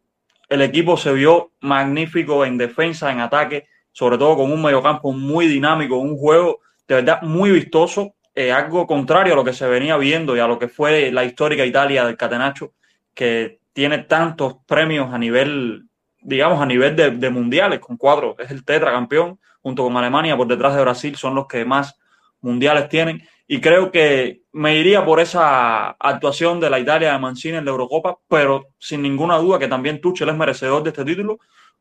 el 0.47 0.61
equipo 0.61 0.95
se 0.95 1.11
vio 1.11 1.51
magnífico 1.59 2.45
en 2.45 2.57
defensa, 2.57 3.11
en 3.11 3.19
ataque, 3.19 3.67
sobre 3.91 4.17
todo 4.17 4.37
con 4.37 4.53
un 4.53 4.61
mediocampo 4.61 5.11
muy 5.11 5.47
dinámico, 5.47 5.97
un 5.97 6.17
juego 6.17 6.61
de 6.87 6.95
verdad 6.95 7.21
muy 7.23 7.51
vistoso, 7.51 8.13
eh, 8.33 8.53
algo 8.53 8.87
contrario 8.87 9.33
a 9.33 9.35
lo 9.35 9.43
que 9.43 9.53
se 9.53 9.67
venía 9.67 9.97
viendo 9.97 10.33
y 10.33 10.39
a 10.39 10.47
lo 10.47 10.57
que 10.57 10.69
fue 10.69 11.11
la 11.11 11.25
histórica 11.25 11.65
Italia 11.65 12.05
del 12.05 12.15
Catenaccio, 12.15 12.71
que 13.13 13.59
tiene 13.75 13.97
tantos 13.97 14.55
premios 14.65 15.13
a 15.13 15.17
nivel, 15.17 15.89
digamos, 16.21 16.61
a 16.61 16.65
nivel 16.65 16.95
de, 16.95 17.29
mundiales, 17.29 17.81
con 17.81 17.97
cuatro, 17.97 18.37
es 18.39 18.49
el 18.49 18.63
tetracampeón, 18.63 19.37
junto 19.61 19.83
con 19.83 19.97
Alemania, 19.97 20.37
por 20.37 20.47
detrás 20.47 20.75
de 20.75 20.81
Brasil, 20.81 21.17
son 21.17 21.35
los 21.35 21.45
que 21.45 21.65
más 21.65 21.99
mundiales 22.39 22.87
tienen. 22.87 23.27
Y 23.47 23.59
creo 23.59 23.91
que 23.91 24.43
me 24.53 24.77
iría 24.77 25.03
por 25.03 25.19
esa 25.19 25.89
actuación 25.89 26.61
de 26.61 26.69
la 26.69 26.79
Italia 26.79 27.11
de 27.11 27.19
Mancini 27.19 27.57
en 27.57 27.65
la 27.65 27.71
Eurocopa, 27.71 28.17
pero 28.29 28.67
sin 28.79 29.01
ninguna 29.01 29.37
duda 29.39 29.59
que 29.59 29.67
también 29.67 29.99
Tuchel 29.99 30.29
es 30.29 30.35
merecedor 30.35 30.81
de 30.81 30.91
este 30.91 31.03
título. 31.03 31.39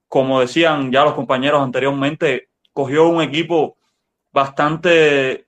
Como 0.08 0.40
decían 0.40 0.90
ya 0.90 1.04
los 1.04 1.14
compañeros 1.14 1.62
anteriormente, 1.62 2.48
cogió 2.72 3.06
un 3.06 3.22
equipo 3.22 3.76
bastante, 4.32 5.46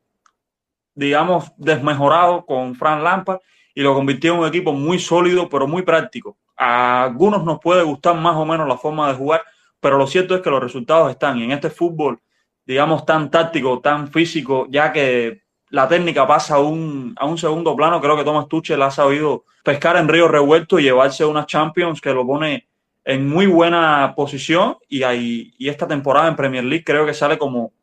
digamos, 0.95 1.50
desmejorado 1.57 2.47
con 2.47 2.76
Fran 2.76 3.03
Lampard 3.03 3.41
y 3.76 3.83
lo 3.83 3.95
convirtió 3.95 4.33
en 4.33 4.40
un 4.40 4.47
equipo 4.49 4.73
muy 4.73 4.99
sólido, 4.99 5.50
pero 5.50 5.68
muy 5.68 5.83
práctico. 5.83 6.38
A 6.56 7.04
algunos 7.04 7.45
nos 7.45 7.61
puede 7.61 7.83
gustar 7.83 8.16
más 8.16 8.35
o 8.35 8.47
menos 8.47 8.66
la 8.66 8.78
forma 8.78 9.06
de 9.06 9.14
jugar, 9.14 9.42
pero 9.80 9.99
lo 9.99 10.06
cierto 10.06 10.35
es 10.35 10.40
que 10.40 10.49
los 10.49 10.62
resultados 10.62 11.11
están. 11.11 11.37
Y 11.37 11.45
en 11.45 11.52
este 11.52 11.68
fútbol, 11.68 12.18
digamos, 12.64 13.04
tan 13.04 13.30
táctico, 13.30 13.80
tan 13.80 14.09
físico, 14.09 14.66
ya 14.71 14.90
que 14.92 15.42
la 15.68 15.87
técnica 15.87 16.26
pasa 16.26 16.54
a 16.54 16.61
un, 16.61 17.14
a 17.18 17.26
un 17.26 17.37
segundo 17.37 17.76
plano, 17.76 18.00
creo 18.00 18.16
que 18.16 18.25
Thomas 18.25 18.49
Tuchel 18.49 18.80
ha 18.80 18.90
sabido 18.90 19.45
pescar 19.62 19.99
en 19.99 20.09
río 20.09 20.26
revuelto 20.26 20.78
y 20.78 20.85
llevarse 20.85 21.26
unas 21.26 21.47
Champions 21.47 22.00
que 22.00 22.14
lo 22.14 22.26
pone 22.26 22.66
en 23.04 23.28
muy 23.28 23.45
buena 23.45 24.14
posición 24.16 24.78
y, 24.88 25.04
y 25.04 25.68
esta 25.68 25.87
temporada 25.87 26.28
en 26.28 26.37
Premier 26.37 26.64
League 26.64 26.85
creo 26.85 27.04
que 27.04 27.12
sale 27.12 27.37
como, 27.37 27.75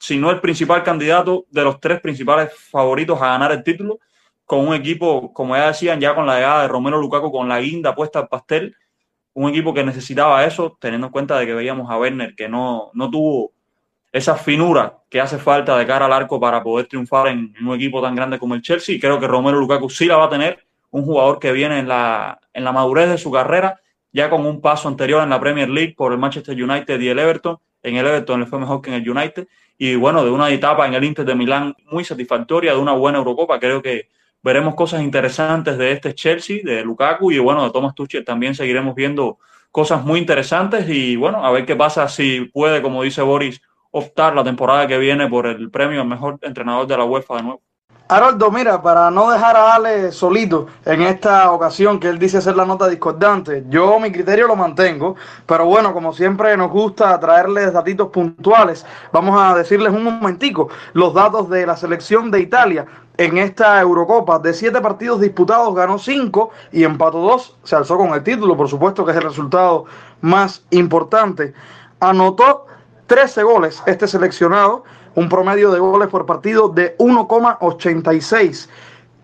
si 0.00 0.18
no 0.18 0.32
el 0.32 0.40
principal 0.40 0.82
candidato, 0.82 1.46
de 1.52 1.62
los 1.62 1.78
tres 1.78 2.00
principales 2.00 2.52
favoritos 2.52 3.22
a 3.22 3.28
ganar 3.28 3.52
el 3.52 3.62
título 3.62 4.00
con 4.46 4.66
un 4.66 4.74
equipo, 4.74 5.32
como 5.34 5.56
ya 5.56 5.66
decían, 5.66 6.00
ya 6.00 6.14
con 6.14 6.26
la 6.26 6.36
llegada 6.36 6.62
de 6.62 6.68
Romero 6.68 6.98
Lukaku, 6.98 7.30
con 7.30 7.48
la 7.48 7.60
guinda 7.60 7.94
puesta 7.94 8.20
al 8.20 8.28
pastel, 8.28 8.76
un 9.34 9.50
equipo 9.50 9.74
que 9.74 9.84
necesitaba 9.84 10.44
eso, 10.46 10.78
teniendo 10.80 11.08
en 11.08 11.12
cuenta 11.12 11.38
de 11.38 11.44
que 11.44 11.52
veíamos 11.52 11.90
a 11.90 11.98
Werner 11.98 12.34
que 12.34 12.48
no, 12.48 12.90
no 12.94 13.10
tuvo 13.10 13.52
esa 14.12 14.36
finura 14.36 14.98
que 15.10 15.20
hace 15.20 15.36
falta 15.36 15.76
de 15.76 15.86
cara 15.86 16.06
al 16.06 16.12
arco 16.12 16.40
para 16.40 16.62
poder 16.62 16.86
triunfar 16.86 17.28
en, 17.28 17.52
un 17.60 17.74
equipo 17.74 18.00
tan 18.00 18.14
grande 18.14 18.38
como 18.38 18.54
el 18.54 18.62
Chelsea. 18.62 18.98
creo 18.98 19.20
que 19.20 19.26
Romero 19.26 19.58
Lukaku 19.58 19.90
sí 19.90 20.06
la 20.06 20.16
va 20.16 20.24
a 20.24 20.30
tener, 20.30 20.64
un 20.90 21.04
jugador 21.04 21.38
que 21.38 21.52
viene 21.52 21.78
en 21.78 21.88
la, 21.88 22.40
en 22.54 22.64
la 22.64 22.72
madurez 22.72 23.10
de 23.10 23.18
su 23.18 23.30
carrera, 23.30 23.80
ya 24.12 24.30
con 24.30 24.46
un 24.46 24.62
paso 24.62 24.88
anterior 24.88 25.22
en 25.22 25.28
la 25.28 25.40
Premier 25.40 25.68
League 25.68 25.94
por 25.94 26.12
el 26.12 26.18
Manchester 26.18 26.62
United 26.62 26.98
y 26.98 27.08
el 27.08 27.18
Everton. 27.18 27.58
En 27.82 27.96
el 27.96 28.06
Everton 28.06 28.40
le 28.40 28.46
fue 28.46 28.58
mejor 28.58 28.80
que 28.80 28.88
en 28.88 29.02
el 29.02 29.10
United. 29.10 29.46
Y 29.76 29.96
bueno, 29.96 30.24
de 30.24 30.30
una 30.30 30.48
etapa 30.48 30.86
en 30.86 30.94
el 30.94 31.04
Inter 31.04 31.26
de 31.26 31.34
Milán 31.34 31.74
muy 31.90 32.02
satisfactoria, 32.02 32.72
de 32.72 32.78
una 32.78 32.92
buena 32.92 33.18
Eurocopa. 33.18 33.60
Creo 33.60 33.82
que 33.82 34.08
veremos 34.46 34.76
cosas 34.76 35.02
interesantes 35.02 35.76
de 35.76 35.90
este 35.90 36.14
Chelsea, 36.14 36.60
de 36.62 36.84
Lukaku 36.84 37.32
y 37.32 37.40
bueno, 37.40 37.64
de 37.64 37.72
Thomas 37.72 37.96
Tuchel 37.96 38.24
también 38.24 38.54
seguiremos 38.54 38.94
viendo 38.94 39.38
cosas 39.72 40.04
muy 40.04 40.20
interesantes 40.20 40.88
y 40.88 41.16
bueno, 41.16 41.44
a 41.44 41.50
ver 41.50 41.66
qué 41.66 41.74
pasa 41.74 42.08
si 42.08 42.42
puede, 42.54 42.80
como 42.80 43.02
dice 43.02 43.22
Boris, 43.22 43.60
optar 43.90 44.36
la 44.36 44.44
temporada 44.44 44.86
que 44.86 44.98
viene 44.98 45.28
por 45.28 45.48
el 45.48 45.68
premio 45.68 46.00
al 46.00 46.06
mejor 46.06 46.38
entrenador 46.42 46.86
de 46.86 46.96
la 46.96 47.04
UEFA 47.04 47.38
de 47.38 47.42
nuevo. 47.42 47.62
Haroldo, 48.08 48.52
mira, 48.52 48.80
para 48.80 49.10
no 49.10 49.28
dejar 49.32 49.56
a 49.56 49.74
Ale 49.74 50.12
solito 50.12 50.68
en 50.84 51.02
esta 51.02 51.50
ocasión 51.50 51.98
que 51.98 52.06
él 52.06 52.20
dice 52.20 52.40
ser 52.40 52.54
la 52.54 52.64
nota 52.64 52.86
discordante, 52.86 53.64
yo 53.68 53.98
mi 53.98 54.12
criterio 54.12 54.46
lo 54.46 54.54
mantengo, 54.54 55.16
pero 55.44 55.66
bueno, 55.66 55.92
como 55.92 56.12
siempre 56.12 56.56
nos 56.56 56.70
gusta 56.70 57.18
traerles 57.18 57.72
datitos 57.72 58.10
puntuales, 58.10 58.86
vamos 59.10 59.36
a 59.36 59.56
decirles 59.56 59.92
un 59.92 60.04
momentico 60.04 60.68
los 60.92 61.12
datos 61.14 61.50
de 61.50 61.66
la 61.66 61.76
selección 61.76 62.30
de 62.30 62.38
Italia 62.38 62.86
en 63.18 63.38
esta 63.38 63.80
Eurocopa. 63.80 64.38
De 64.38 64.52
siete 64.52 64.80
partidos 64.80 65.20
disputados 65.20 65.74
ganó 65.74 65.98
cinco 65.98 66.50
y 66.72 66.84
empató 66.84 67.18
dos, 67.20 67.56
se 67.64 67.76
alzó 67.76 67.96
con 67.96 68.14
el 68.14 68.22
título, 68.22 68.56
por 68.56 68.68
supuesto 68.68 69.04
que 69.04 69.12
es 69.12 69.16
el 69.16 69.24
resultado 69.24 69.84
más 70.20 70.64
importante. 70.70 71.54
Anotó 72.00 72.66
13 73.06 73.42
goles 73.42 73.82
este 73.86 74.08
seleccionado 74.08 74.84
un 75.16 75.28
promedio 75.28 75.72
de 75.72 75.80
goles 75.80 76.08
por 76.08 76.26
partido 76.26 76.68
de 76.68 76.96
1,86. 76.98 78.68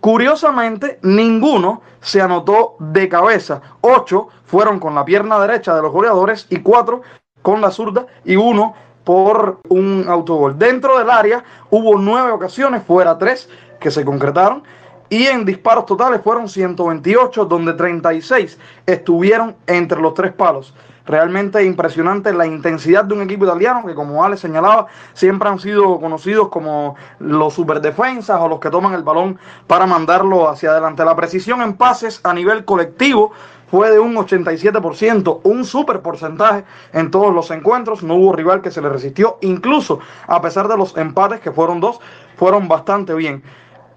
Curiosamente, 0.01 0.99
ninguno 1.03 1.83
se 2.01 2.21
anotó 2.21 2.77
de 2.81 3.09
cabeza. 3.09 3.61
Ocho 3.83 4.29
fueron 4.47 4.81
con 4.81 4.95
la 4.95 5.05
pierna 5.05 5.39
derecha 5.39 5.77
de 5.77 5.83
los 5.83 5.93
goleadores 5.93 6.47
y 6.51 6.59
cuatro 6.59 7.03
con 7.43 7.61
la 7.61 7.71
zurda 7.71 8.07
y 8.25 8.37
uno 8.37 8.75
por 9.05 9.61
un 9.69 10.07
autogol. 10.09 10.59
Dentro 10.59 10.99
del 10.99 11.11
área 11.11 11.45
hubo 11.71 11.99
nueve 11.99 12.33
ocasiones, 12.33 12.83
fuera 12.85 13.19
tres 13.19 13.49
que 13.83 13.91
se 13.91 14.05
concretaron. 14.05 14.63
Y 15.11 15.27
en 15.27 15.45
disparos 15.45 15.85
totales 15.85 16.23
fueron 16.23 16.49
128, 16.49 17.45
donde 17.45 17.75
36 17.75 18.59
estuvieron 18.87 19.55
entre 19.67 20.01
los 20.01 20.15
tres 20.15 20.33
palos. 20.33 20.73
Realmente 21.05 21.63
impresionante 21.65 22.33
la 22.33 22.47
intensidad 22.47 23.05
de 23.05 23.15
un 23.15 23.23
equipo 23.23 23.45
italiano 23.45 23.85
que, 23.85 23.95
como 23.95 24.25
Ale 24.25 24.37
señalaba, 24.37 24.87
siempre 25.15 25.49
han 25.49 25.59
sido 25.59 26.01
conocidos 26.01 26.49
como 26.49 26.95
los 27.19 27.55
superdefensas 27.55 28.41
o 28.41 28.49
los 28.49 28.61
que 28.61 28.71
toman 28.71 28.95
el 28.95 29.03
balón 29.03 29.39
para 29.67 29.85
mandarlo 29.85 30.49
hacia 30.49 30.71
adelante. 30.71 31.05
La 31.05 31.17
precisión 31.17 31.61
en 31.61 31.75
pases 31.75 32.21
a 32.23 32.33
nivel 32.33 32.65
colectivo 32.65 33.33
fue 33.73 33.91
de 33.91 33.99
un 33.99 34.15
87%, 34.15 35.41
un 35.43 35.65
super 35.65 36.03
porcentaje 36.03 36.65
en 36.93 37.11
todos 37.11 37.35
los 37.35 37.51
encuentros. 37.51 38.03
No 38.03 38.15
hubo 38.15 38.33
rival 38.33 38.63
que 38.63 38.71
se 38.71 38.81
le 38.81 38.89
resistió, 38.89 39.39
incluso 39.41 39.99
a 40.27 40.41
pesar 40.41 40.69
de 40.69 40.77
los 40.77 40.97
empates, 40.97 41.41
que 41.41 41.51
fueron 41.51 41.81
dos, 41.81 41.99
fueron 42.37 42.69
bastante 42.69 43.15
bien. 43.15 43.43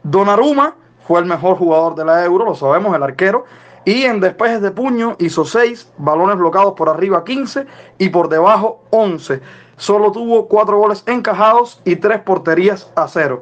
Donnarumma 0.05 0.75
fue 1.07 1.19
el 1.19 1.25
mejor 1.25 1.57
jugador 1.57 1.95
de 1.95 2.05
la 2.05 2.23
Euro, 2.23 2.45
lo 2.45 2.53
sabemos, 2.53 2.95
el 2.95 3.01
arquero. 3.01 3.45
Y 3.85 4.03
en 4.03 4.19
despejes 4.19 4.61
de 4.61 4.69
puño 4.69 5.15
hizo 5.17 5.45
6, 5.45 5.93
balones 5.97 6.37
bloqueados 6.37 6.73
por 6.73 6.89
arriba 6.89 7.23
15 7.23 7.65
y 7.97 8.09
por 8.09 8.29
debajo 8.29 8.83
11. 8.91 9.41
Solo 9.77 10.11
tuvo 10.11 10.47
4 10.47 10.77
goles 10.77 11.03
encajados 11.07 11.81
y 11.85 11.95
3 11.95 12.21
porterías 12.21 12.91
a 12.95 13.07
0. 13.07 13.41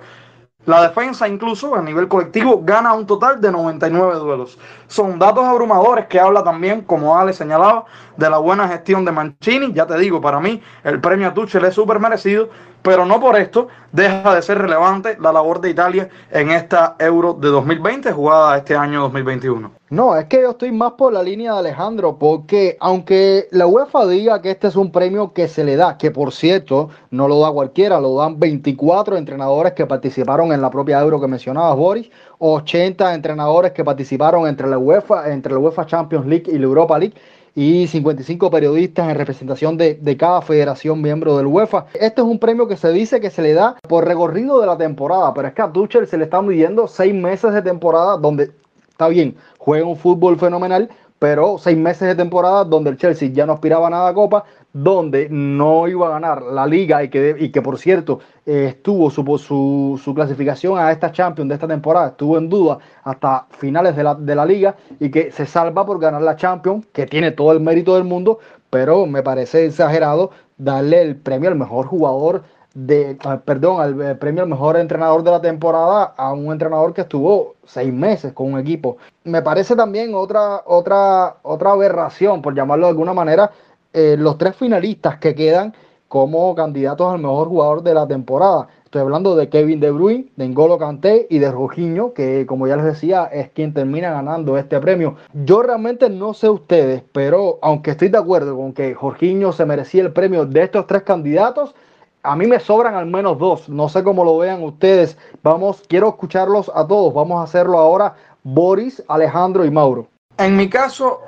La 0.65 0.82
defensa 0.82 1.27
incluso 1.27 1.75
a 1.75 1.82
nivel 1.82 2.08
colectivo 2.08 2.62
gana 2.63 2.93
un 2.93 3.05
total 3.05 3.41
de 3.41 3.51
99 3.51 4.15
duelos. 4.15 4.58
Son 4.88 5.20
datos 5.20 5.43
abrumadores 5.43 6.05
que 6.05 6.22
habla 6.22 6.46
también, 6.46 6.82
como 6.84 7.17
Ale 7.17 7.34
señalaba, 7.34 7.84
de 8.15 8.29
la 8.29 8.38
buena 8.38 8.70
gestión 8.70 9.03
de 9.03 9.12
Mancini. 9.12 9.74
Ya 9.74 9.86
te 9.86 9.98
digo, 9.98 10.22
para 10.22 10.39
mí 10.39 10.62
el 10.86 11.01
premio 11.01 11.27
a 11.27 11.34
Tuchel 11.34 11.65
es 11.65 11.74
súper 11.74 12.00
merecido, 12.00 12.48
pero 12.84 13.06
no 13.06 13.20
por 13.20 13.36
esto 13.38 13.70
deja 13.92 14.36
de 14.36 14.42
ser 14.42 14.60
relevante 14.60 15.18
la 15.20 15.32
labor 15.32 15.62
de 15.62 15.72
Italia 15.72 16.10
en 16.30 16.52
esta 16.52 16.96
Euro 17.00 17.34
de 17.34 17.48
2020 17.48 18.12
jugada 18.12 18.58
este 18.58 18.75
año 18.75 19.02
2021. 19.02 19.72
No, 19.90 20.16
es 20.16 20.25
que 20.25 20.42
yo 20.42 20.52
estoy 20.52 20.72
más 20.72 20.94
por 20.94 21.13
la 21.13 21.22
línea 21.22 21.54
de 21.54 21.60
Alejandro, 21.60 22.18
porque 22.18 22.78
aunque 22.80 23.48
la 23.52 23.68
UEFA 23.68 24.08
diga 24.08 24.42
que 24.42 24.52
este 24.52 24.68
es 24.68 24.75
un 24.75 24.92
premio 24.92 25.34
que 25.34 25.48
se 25.48 25.63
le 25.63 25.75
da, 25.75 25.98
que 25.98 26.12
por 26.12 26.34
cierto 26.34 26.90
no 27.12 27.28
lo 27.28 27.40
da 27.40 27.52
cualquiera, 27.52 28.00
lo 28.00 28.16
dan 28.16 28.40
24 28.40 29.18
entrenadores 29.18 29.74
que 29.74 29.86
participaron 29.86 30.52
en 30.52 30.62
la 30.62 30.72
propia 30.72 31.00
Euro 31.00 31.22
que 31.22 31.28
mencionabas, 31.28 31.78
Boris, 31.78 32.10
80 32.40 33.13
entrenadores 33.13 33.72
que 33.72 33.84
participaron 33.84 34.48
entre 34.48 34.68
la 34.68 34.78
UEFA, 34.78 35.32
entre 35.32 35.54
la 35.54 35.60
UEFA 35.60 35.86
Champions 35.86 36.25
League 36.25 36.52
y 36.52 36.58
la 36.58 36.66
Europa 36.66 36.98
League 36.98 37.16
y 37.56 37.88
55 37.88 38.50
periodistas 38.50 39.10
en 39.10 39.16
representación 39.16 39.78
de, 39.78 40.18
cada 40.18 40.42
federación 40.42 41.02
miembro 41.02 41.38
del 41.38 41.48
UEFA. 41.48 41.86
Este 41.94 42.22
es 42.22 42.28
un 42.28 42.40
premio 42.40 42.68
que 42.68 42.78
se 42.78 42.92
dice 42.92 43.20
que 43.20 43.30
se 43.30 43.42
le 43.42 43.54
da 43.54 43.76
por 43.88 44.08
recorrido 44.08 44.60
de 44.60 44.68
la 44.68 44.78
temporada, 44.78 45.34
pero 45.34 45.48
es 45.48 45.54
que 45.54 45.62
a 45.62 45.72
Tuchel 45.72 46.08
se 46.08 46.18
le 46.18 46.26
están 46.26 46.48
midiendo 46.48 46.88
seis 46.88 47.14
meses 47.14 47.54
de 47.54 47.62
temporada 47.62 48.18
donde, 48.18 48.52
está 48.90 49.08
bien, 49.08 49.36
juega 49.58 49.86
un 49.86 49.98
fútbol 49.98 50.38
fenomenal, 50.38 50.90
pero 51.20 51.58
seis 51.58 51.78
meses 51.78 52.08
de 52.08 52.16
temporada 52.16 52.64
donde 52.64 52.90
el 52.90 52.98
Chelsea 52.98 53.30
ya 53.32 53.46
no 53.46 53.54
aspiraba 53.54 53.88
a 53.88 53.90
nada 53.90 54.10
a 54.10 54.14
Copa, 54.14 54.46
donde 54.74 55.27
no 55.30 55.88
iba 55.88 56.08
a 56.08 56.10
ganar 56.10 56.42
la 56.42 56.65
liga 56.65 57.03
y 57.03 57.10
que, 57.10 57.36
y 57.39 57.51
que 57.51 57.62
por 57.62 57.77
cierto 57.77 58.20
eh, 58.46 58.65
estuvo 58.70 59.12
su, 59.12 60.00
su, 60.03 60.15
clasificación 60.15 60.80
a 60.80 60.92
esta 60.92 61.12
Champions 61.12 61.48
de 61.50 61.56
esta 61.56 61.68
temporada, 61.68 62.10
estuvo 62.10 62.39
en 62.39 62.50
duda 62.50 62.80
hasta 63.03 63.46
finales 63.51 63.96
de 63.96 64.03
la, 64.03 64.15
de 64.15 64.36
la 64.36 64.46
liga 64.46 64.75
y 65.00 65.12
que 65.12 65.32
se 65.32 65.46
salva 65.46 65.86
por 65.86 66.00
ganar 66.00 66.24
la 66.24 66.36
Champions, 66.36 66.88
que 66.92 67.06
tiene 67.06 67.32
todo 67.32 67.51
el 67.51 67.60
mérito 67.60 67.94
del 67.94 68.03
mundo, 68.03 68.39
pero 68.72 69.06
me 69.06 69.22
parece 69.22 69.65
exagerado 69.65 70.32
darle 70.58 71.03
el 71.03 71.15
premio 71.18 71.50
al 71.50 71.56
mejor 71.56 71.86
jugador 71.86 72.44
de, 72.74 73.18
perdón, 73.46 73.82
al 73.82 74.01
eh, 74.01 74.15
premio 74.15 74.42
al 74.42 74.50
mejor 74.50 74.77
entrenador 74.77 75.24
de 75.24 75.32
la 75.32 75.42
temporada 75.42 76.13
a 76.18 76.34
un 76.34 76.51
entrenador 76.51 76.94
que 76.94 77.01
estuvo 77.01 77.56
seis 77.65 77.94
meses 77.94 78.34
con 78.34 78.53
un 78.53 78.60
equipo. 78.60 78.98
Me 79.24 79.42
parece 79.42 79.75
también 79.75 80.15
otra, 80.15 80.63
otra, 80.65 81.38
otra 81.44 81.72
aberración, 81.72 82.42
por 82.42 82.56
llamarlo 82.56 82.88
de 82.88 82.92
alguna 82.92 83.13
manera, 83.13 83.51
eh, 83.94 84.16
los 84.18 84.38
tres 84.38 84.56
finalistas 84.56 85.18
que 85.18 85.36
quedan 85.36 85.74
como 86.08 86.54
candidatos 86.54 87.12
al 87.12 87.20
mejor 87.20 87.48
jugador 87.48 87.82
de 87.82 87.94
la 87.94 88.08
temporada. 88.08 88.68
Estoy 88.86 89.02
hablando 89.02 89.36
de 89.36 89.50
Kevin 89.50 89.80
De 89.80 89.90
Bruyne, 89.90 90.28
de 90.36 90.48
N'Golo 90.48 90.78
Kanté 90.78 91.26
y 91.30 91.40
de 91.40 91.50
Rojiño, 91.50 92.14
que 92.14 92.46
como 92.46 92.68
ya 92.68 92.76
les 92.76 92.86
decía, 92.86 93.26
es 93.26 93.50
quien 93.50 93.74
termina 93.74 94.12
ganando 94.12 94.56
este 94.58 94.80
premio. 94.80 95.16
Yo 95.34 95.64
realmente 95.64 96.12
no 96.12 96.36
sé 96.36 96.50
ustedes, 96.50 97.02
pero 97.12 97.58
aunque 97.64 97.90
estoy 97.90 98.10
de 98.10 98.20
acuerdo 98.20 98.56
con 98.56 98.74
que 98.74 98.94
Jorginho 98.94 99.52
se 99.52 99.66
merecía 99.66 100.04
el 100.04 100.14
premio 100.14 100.46
de 100.46 100.62
estos 100.62 100.86
tres 100.86 101.02
candidatos, 101.02 101.74
a 102.22 102.36
mí 102.36 102.46
me 102.46 102.60
sobran 102.60 102.94
al 102.94 103.08
menos 103.08 103.40
dos. 103.40 103.68
No 103.68 103.90
sé 103.90 104.04
cómo 104.04 104.24
lo 104.24 104.38
vean 104.38 104.62
ustedes. 104.62 105.18
Vamos, 105.42 105.84
quiero 105.88 106.10
escucharlos 106.10 106.72
a 106.76 106.88
todos. 106.88 107.14
Vamos 107.14 107.40
a 107.40 107.44
hacerlo 107.44 107.80
ahora 107.80 108.14
Boris, 108.44 109.04
Alejandro 109.08 109.66
y 109.66 109.72
Mauro. 109.72 110.08
En 110.38 110.56
mi 110.56 110.70
caso, 110.70 111.20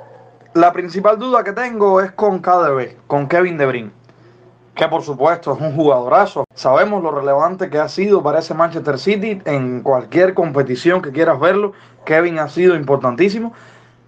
la 0.56 0.72
principal 0.72 1.18
duda 1.18 1.44
que 1.44 1.52
tengo 1.52 2.00
es 2.00 2.12
con 2.12 2.38
KDB, 2.38 2.96
con 3.06 3.28
Kevin 3.28 3.58
De 3.58 3.66
Bruyne, 3.66 3.90
que 4.74 4.88
por 4.88 5.02
supuesto 5.02 5.52
es 5.52 5.60
un 5.60 5.76
jugadorazo. 5.76 6.44
Sabemos 6.54 7.02
lo 7.02 7.10
relevante 7.10 7.68
que 7.68 7.78
ha 7.78 7.90
sido 7.90 8.22
para 8.22 8.38
ese 8.38 8.54
Manchester 8.54 8.98
City 8.98 9.42
en 9.44 9.82
cualquier 9.82 10.32
competición 10.32 11.02
que 11.02 11.12
quieras 11.12 11.38
verlo. 11.38 11.74
Kevin 12.06 12.38
ha 12.38 12.48
sido 12.48 12.74
importantísimo, 12.74 13.52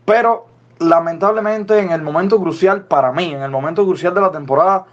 pero 0.07 0.47
lamentablemente 0.79 1.79
en 1.81 1.91
el 1.91 2.01
momento 2.01 2.41
crucial 2.41 2.87
para 2.87 3.13
mí, 3.13 3.35
en 3.35 3.43
el 3.43 3.51
momento 3.51 3.85
crucial 3.85 4.15
de 4.15 4.23
la 4.23 4.31
temporada, 4.31 4.87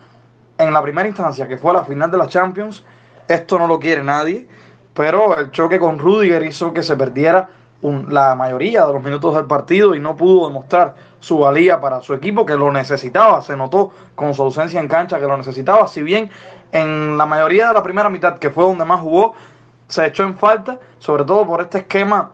en 0.58 0.74
la 0.74 0.82
primera 0.82 1.08
instancia 1.08 1.48
que 1.48 1.58
fue 1.58 1.72
la 1.72 1.86
final 1.86 2.12
de 2.12 2.18
la 2.18 2.28
Champions, 2.28 2.84
esto 3.30 3.58
no 3.58 3.68
lo 3.68 3.80
quiere 3.80 4.04
nadie, 4.04 4.46
pero 4.94 5.38
el 5.38 5.52
choque 5.52 5.80
con 5.80 6.00
Rudiger 6.00 6.44
hizo 6.44 6.74
que 6.74 6.84
se 6.84 6.98
perdiera 6.98 7.48
la 7.92 8.36
mayoría 8.36 8.86
de 8.86 8.94
los 8.94 9.04
minutos 9.04 9.36
del 9.36 9.46
partido 9.46 9.96
y 9.96 10.00
no 10.00 10.16
pudo 10.16 10.48
demostrar 10.48 10.96
su 11.20 11.40
valía 11.40 11.80
para 11.80 12.02
su 12.02 12.14
equipo 12.14 12.46
que 12.46 12.56
lo 12.56 12.72
necesitaba, 12.72 13.42
se 13.42 13.56
notó 13.56 13.92
con 14.16 14.34
su 14.34 14.44
ausencia 14.44 14.80
en 14.80 14.88
cancha 14.88 15.20
que 15.20 15.26
lo 15.26 15.38
necesitaba, 15.38 15.88
si 15.88 16.04
bien 16.04 16.30
en 16.72 17.18
la 17.18 17.26
mayoría 17.26 17.70
de 17.70 17.74
la 17.74 17.84
primera 17.84 18.10
mitad, 18.10 18.38
que 18.38 18.50
fue 18.50 18.64
donde 18.64 18.86
más 18.86 19.02
jugó, 19.02 19.34
se 19.88 20.06
echó 20.06 20.24
en 20.24 20.38
falta, 20.38 20.80
sobre 21.00 21.24
todo 21.24 21.46
por 21.46 21.62
este 21.62 21.80
esquema 21.80 22.32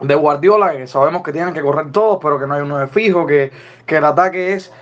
de 0.00 0.14
Guardiola, 0.14 0.72
que 0.72 0.86
sabemos 0.86 1.22
que 1.22 1.32
tienen 1.32 1.54
que 1.54 1.62
correr 1.62 1.90
todos, 1.90 2.18
pero 2.22 2.38
que 2.38 2.46
no 2.46 2.54
hay 2.54 2.62
uno 2.62 2.78
de 2.78 2.86
fijo, 2.86 3.26
que, 3.26 3.50
que 3.86 3.96
el 3.96 4.04
ataque 4.04 4.52
es 4.52 4.72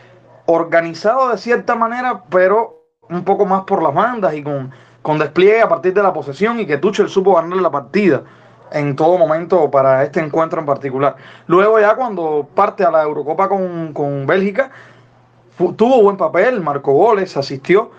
organizado 0.46 1.30
de 1.30 1.38
cierta 1.38 1.75
manera, 1.75 2.25
pero 2.30 2.84
un 3.08 3.25
poco 3.25 3.46
más 3.46 3.64
por 3.64 3.82
las 3.82 3.94
bandas 3.94 4.34
y 4.34 4.42
con, 4.42 4.70
con 5.02 5.18
despliegue 5.18 5.62
a 5.62 5.68
partir 5.68 5.94
de 5.94 6.02
la 6.02 6.12
posesión 6.12 6.61
y 6.61 6.66
que 6.66 6.78
Tuchel 6.78 7.08
supo 7.08 7.34
ganar 7.34 7.58
la 7.58 7.70
partida 7.70 8.23
en 8.75 8.97
todo 8.97 9.16
momento 9.16 9.71
para 9.71 10.02
este 10.02 10.21
encuentro 10.21 10.61
en 10.61 10.66
particular. 10.66 11.16
Luego 11.47 11.81
ya 11.81 11.95
cuando 11.95 12.47
parte 12.54 12.85
a 12.85 12.90
la 12.90 13.02
Eurocopa 13.02 13.49
con, 13.49 13.93
con 13.93 14.26
Bélgica, 14.26 14.71
tuvo 15.57 16.02
buen 16.02 16.16
papel, 16.16 16.61
marcó 16.61 16.93
goles, 16.93 17.37
asistió, 17.37 17.90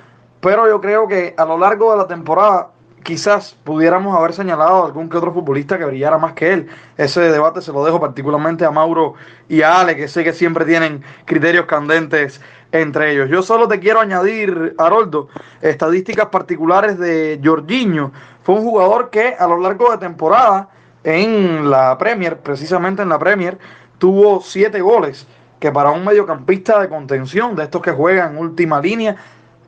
pero 0.42 0.68
yo 0.68 0.82
creo 0.82 1.08
que 1.08 1.34
a 1.38 1.46
lo 1.46 1.58
largo 1.58 1.92
de 1.92 1.98
la 1.98 2.08
temporada 2.08 2.70
quizás 3.06 3.56
pudiéramos 3.64 4.18
haber 4.18 4.34
señalado 4.34 4.84
a 4.84 4.88
algún 4.88 5.08
que 5.10 5.18
otro 5.18 5.32
futbolista 5.32 5.78
que 5.78 5.86
brillara 5.86 6.18
más 6.18 6.34
que 6.34 6.52
él. 6.52 6.68
Ese 6.98 7.22
debate 7.22 7.62
se 7.62 7.72
lo 7.72 7.86
dejo 7.86 8.00
particularmente 8.00 8.66
a 8.66 8.72
Mauro 8.72 9.14
y 9.48 9.62
a 9.62 9.80
Ale, 9.80 9.96
que 9.96 10.08
sé 10.08 10.24
que 10.24 10.34
siempre 10.34 10.66
tienen 10.66 11.04
criterios 11.24 11.68
candentes 11.68 12.42
entre 12.72 13.14
ellos. 13.14 13.30
Yo 13.30 13.44
solo 13.44 13.68
te 13.68 13.80
quiero 13.80 14.02
añadir, 14.02 14.76
Haroldo, 14.78 15.30
estadísticas 15.62 16.28
particulares 16.28 16.98
de 16.98 17.40
Jorginho. 17.44 18.12
Fue 18.46 18.54
un 18.54 18.62
jugador 18.62 19.10
que 19.10 19.34
a 19.40 19.48
lo 19.48 19.60
largo 19.60 19.90
de 19.90 19.98
temporada 19.98 20.70
en 21.04 21.68
la 21.68 21.98
Premier, 21.98 22.38
precisamente 22.38 23.02
en 23.02 23.10
la 23.10 23.18
Premier, 23.18 23.58
tuvo 23.98 24.40
siete 24.40 24.82
goles, 24.82 25.26
que 25.60 25.72
para 25.72 25.90
un 25.90 26.06
mediocampista 26.06 26.80
de 26.80 26.88
contención, 26.88 27.56
de 27.56 27.64
estos 27.64 27.82
que 27.82 27.90
juegan 27.90 28.38
última 28.38 28.80
línea, 28.80 29.16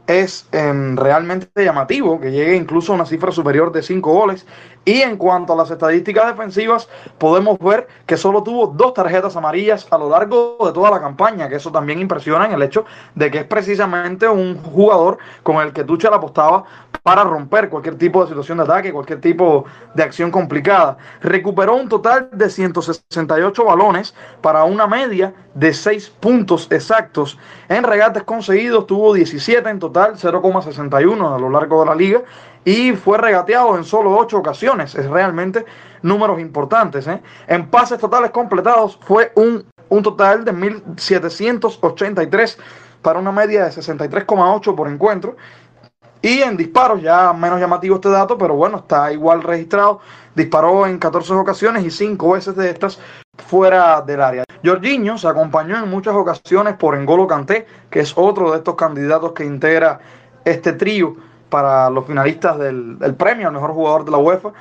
es 0.07 0.47
em, 0.53 0.95
realmente 0.95 1.63
llamativo, 1.63 2.19
que 2.19 2.31
llegue 2.31 2.55
incluso 2.55 2.93
a 2.93 2.95
una 2.95 3.05
cifra 3.05 3.31
superior 3.31 3.71
de 3.71 3.83
5 3.83 4.11
goles. 4.11 4.45
Y 4.85 5.01
en 5.01 5.17
cuanto 5.17 5.51
a 5.51 5.55
las 5.57 5.69
estadísticas 5.69 6.27
defensivas, 6.27 6.87
podemos 7.17 7.59
ver 7.59 7.87
que 8.05 8.15
solo 8.15 8.41
tuvo 8.41 8.67
dos 8.67 8.93
tarjetas 8.93 9.35
amarillas 9.35 9.85
a 9.91 9.97
lo 9.97 10.09
largo 10.09 10.57
de 10.65 10.71
toda 10.71 10.89
la 10.89 11.01
campaña, 11.01 11.49
que 11.49 11.55
eso 11.55 11.73
también 11.73 11.99
impresiona 11.99 12.45
en 12.45 12.53
el 12.53 12.61
hecho 12.63 12.85
de 13.13 13.29
que 13.29 13.39
es 13.39 13.43
precisamente 13.43 14.29
un 14.29 14.57
jugador 14.63 15.17
con 15.43 15.57
el 15.57 15.73
que 15.73 15.83
Tuchel 15.83 16.13
apostaba 16.13 16.63
para 17.03 17.25
romper 17.25 17.69
cualquier 17.69 17.97
tipo 17.97 18.21
de 18.21 18.29
situación 18.29 18.59
de 18.59 18.63
ataque, 18.63 18.93
cualquier 18.93 19.19
tipo 19.19 19.65
de 19.93 20.03
acción 20.03 20.31
complicada. 20.31 20.97
Recuperó 21.21 21.75
un 21.75 21.89
total 21.89 22.29
de 22.31 22.49
168 22.49 23.65
balones 23.65 24.15
para 24.41 24.63
una 24.63 24.87
media 24.87 25.33
de 25.53 25.73
6 25.73 26.09
puntos 26.21 26.67
exactos. 26.69 27.37
En 27.69 27.83
regates 27.83 28.23
conseguidos 28.23 28.87
tuvo 28.87 29.13
17 29.13 29.69
en 29.69 29.79
total, 29.79 30.15
0,61 30.15 31.35
a 31.35 31.39
lo 31.39 31.49
largo 31.49 31.81
de 31.81 31.85
la 31.85 31.95
liga 31.95 32.21
y 32.63 32.93
fue 32.93 33.17
regateado 33.17 33.77
en 33.77 33.83
solo 33.83 34.15
8 34.17 34.37
ocasiones. 34.37 34.95
Es 34.95 35.09
realmente 35.09 35.65
números 36.01 36.39
importantes. 36.39 37.07
¿eh? 37.07 37.21
En 37.47 37.69
pases 37.69 37.99
totales 37.99 38.31
completados 38.31 38.97
fue 39.01 39.31
un, 39.35 39.65
un 39.89 40.03
total 40.03 40.45
de 40.45 40.53
1.783 40.53 42.57
para 43.01 43.19
una 43.19 43.31
media 43.31 43.65
de 43.65 43.71
63,8 43.71 44.75
por 44.75 44.87
encuentro. 44.87 45.35
Y 46.21 46.41
en 46.41 46.57
disparos, 46.57 47.01
ya 47.01 47.31
menos 47.31 47.59
llamativo 47.59 47.95
este 47.95 48.09
dato, 48.09 48.37
pero 48.37 48.55
bueno, 48.55 48.77
está 48.77 49.11
igual 49.11 49.43
registrado. 49.43 49.99
Disparó 50.35 50.87
en 50.87 50.97
14 50.97 51.33
ocasiones 51.33 51.85
y 51.85 51.91
5 51.91 52.31
veces 52.31 52.55
de 52.55 52.69
estas 52.69 52.99
fuera 53.37 54.01
del 54.01 54.21
área. 54.21 54.43
Jorginho 54.63 55.17
se 55.17 55.27
acompañó 55.27 55.77
en 55.77 55.89
muchas 55.89 56.15
ocasiones 56.15 56.75
por 56.75 56.95
Engolo 56.95 57.27
Kanté, 57.27 57.67
que 57.89 57.99
es 57.99 58.13
otro 58.15 58.51
de 58.51 58.57
estos 58.57 58.75
candidatos 58.75 59.33
que 59.33 59.45
integra 59.45 59.99
este 60.43 60.73
trío 60.73 61.15
para 61.49 61.89
los 61.89 62.05
finalistas 62.05 62.57
del, 62.57 62.97
premio 63.17 63.47
al 63.47 63.53
mejor 63.53 63.71
jugador 63.71 64.05
de 64.05 64.11
la 64.11 64.17
UEFA. 64.17 64.51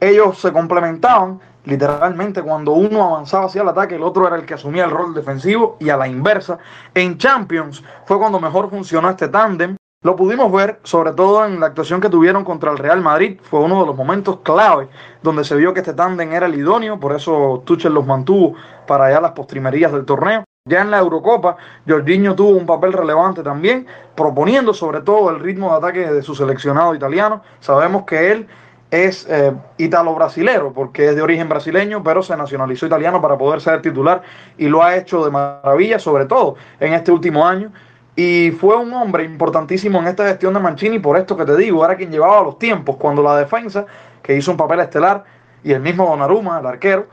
Ellos 0.00 0.38
se 0.38 0.52
complementaban 0.52 1.40
literalmente 1.64 2.42
cuando 2.42 2.72
uno 2.72 3.04
avanzaba 3.04 3.46
hacia 3.46 3.62
el 3.62 3.68
ataque, 3.68 3.96
el 3.96 4.02
otro 4.02 4.26
era 4.26 4.36
el 4.36 4.46
que 4.46 4.54
asumía 4.54 4.84
el 4.84 4.90
rol 4.90 5.12
defensivo 5.12 5.76
y 5.80 5.90
a 5.90 5.96
la 5.96 6.08
inversa. 6.08 6.58
En 6.94 7.18
Champions 7.18 7.82
fue 8.06 8.18
cuando 8.18 8.40
mejor 8.40 8.70
funcionó 8.70 9.10
este 9.10 9.28
tándem. 9.28 9.76
Lo 10.04 10.14
pudimos 10.14 10.52
ver 10.52 10.78
sobre 10.84 11.10
todo 11.10 11.44
en 11.44 11.58
la 11.58 11.66
actuación 11.66 12.00
que 12.00 12.08
tuvieron 12.08 12.44
contra 12.44 12.70
el 12.70 12.78
Real 12.78 13.00
Madrid. 13.00 13.40
Fue 13.42 13.58
uno 13.58 13.80
de 13.80 13.86
los 13.86 13.96
momentos 13.96 14.38
clave 14.44 14.86
donde 15.24 15.42
se 15.42 15.56
vio 15.56 15.74
que 15.74 15.80
este 15.80 15.92
tándem 15.92 16.32
era 16.32 16.46
el 16.46 16.54
idóneo, 16.54 17.00
por 17.00 17.16
eso 17.16 17.64
Tuchel 17.66 17.94
los 17.94 18.06
mantuvo 18.06 18.54
para 18.86 19.06
allá 19.06 19.20
las 19.20 19.32
postrimerías 19.32 19.90
del 19.90 20.04
torneo. 20.04 20.44
Ya 20.66 20.82
en 20.82 20.92
la 20.92 20.98
Eurocopa, 20.98 21.56
Jorginho 21.88 22.36
tuvo 22.36 22.50
un 22.50 22.64
papel 22.64 22.92
relevante 22.92 23.42
también, 23.42 23.88
proponiendo 24.14 24.72
sobre 24.72 25.00
todo 25.00 25.30
el 25.30 25.40
ritmo 25.40 25.70
de 25.70 25.78
ataque 25.78 26.12
de 26.12 26.22
su 26.22 26.36
seleccionado 26.36 26.94
italiano. 26.94 27.42
Sabemos 27.58 28.04
que 28.04 28.30
él 28.30 28.46
es 28.92 29.26
eh, 29.28 29.52
italo-brasilero, 29.78 30.72
porque 30.72 31.08
es 31.08 31.16
de 31.16 31.22
origen 31.22 31.48
brasileño, 31.48 32.04
pero 32.04 32.22
se 32.22 32.36
nacionalizó 32.36 32.86
italiano 32.86 33.20
para 33.20 33.36
poder 33.36 33.60
ser 33.60 33.82
titular 33.82 34.22
y 34.56 34.68
lo 34.68 34.80
ha 34.80 34.96
hecho 34.96 35.24
de 35.24 35.32
maravilla, 35.32 35.98
sobre 35.98 36.26
todo 36.26 36.54
en 36.78 36.92
este 36.92 37.10
último 37.10 37.44
año. 37.44 37.72
Y 38.20 38.50
fue 38.50 38.74
un 38.74 38.92
hombre 38.94 39.22
importantísimo 39.22 40.00
en 40.00 40.08
esta 40.08 40.26
gestión 40.26 40.52
de 40.52 40.58
Mancini, 40.58 40.98
por 40.98 41.16
esto 41.16 41.36
que 41.36 41.44
te 41.44 41.56
digo, 41.56 41.84
era 41.84 41.94
quien 41.94 42.10
llevaba 42.10 42.42
los 42.42 42.58
tiempos, 42.58 42.96
cuando 42.96 43.22
la 43.22 43.36
defensa, 43.36 43.86
que 44.20 44.36
hizo 44.36 44.50
un 44.50 44.56
papel 44.56 44.80
estelar, 44.80 45.22
y 45.62 45.70
el 45.70 45.80
mismo 45.80 46.04
Donnarumma, 46.04 46.58
el 46.58 46.66
arquero, 46.66 47.06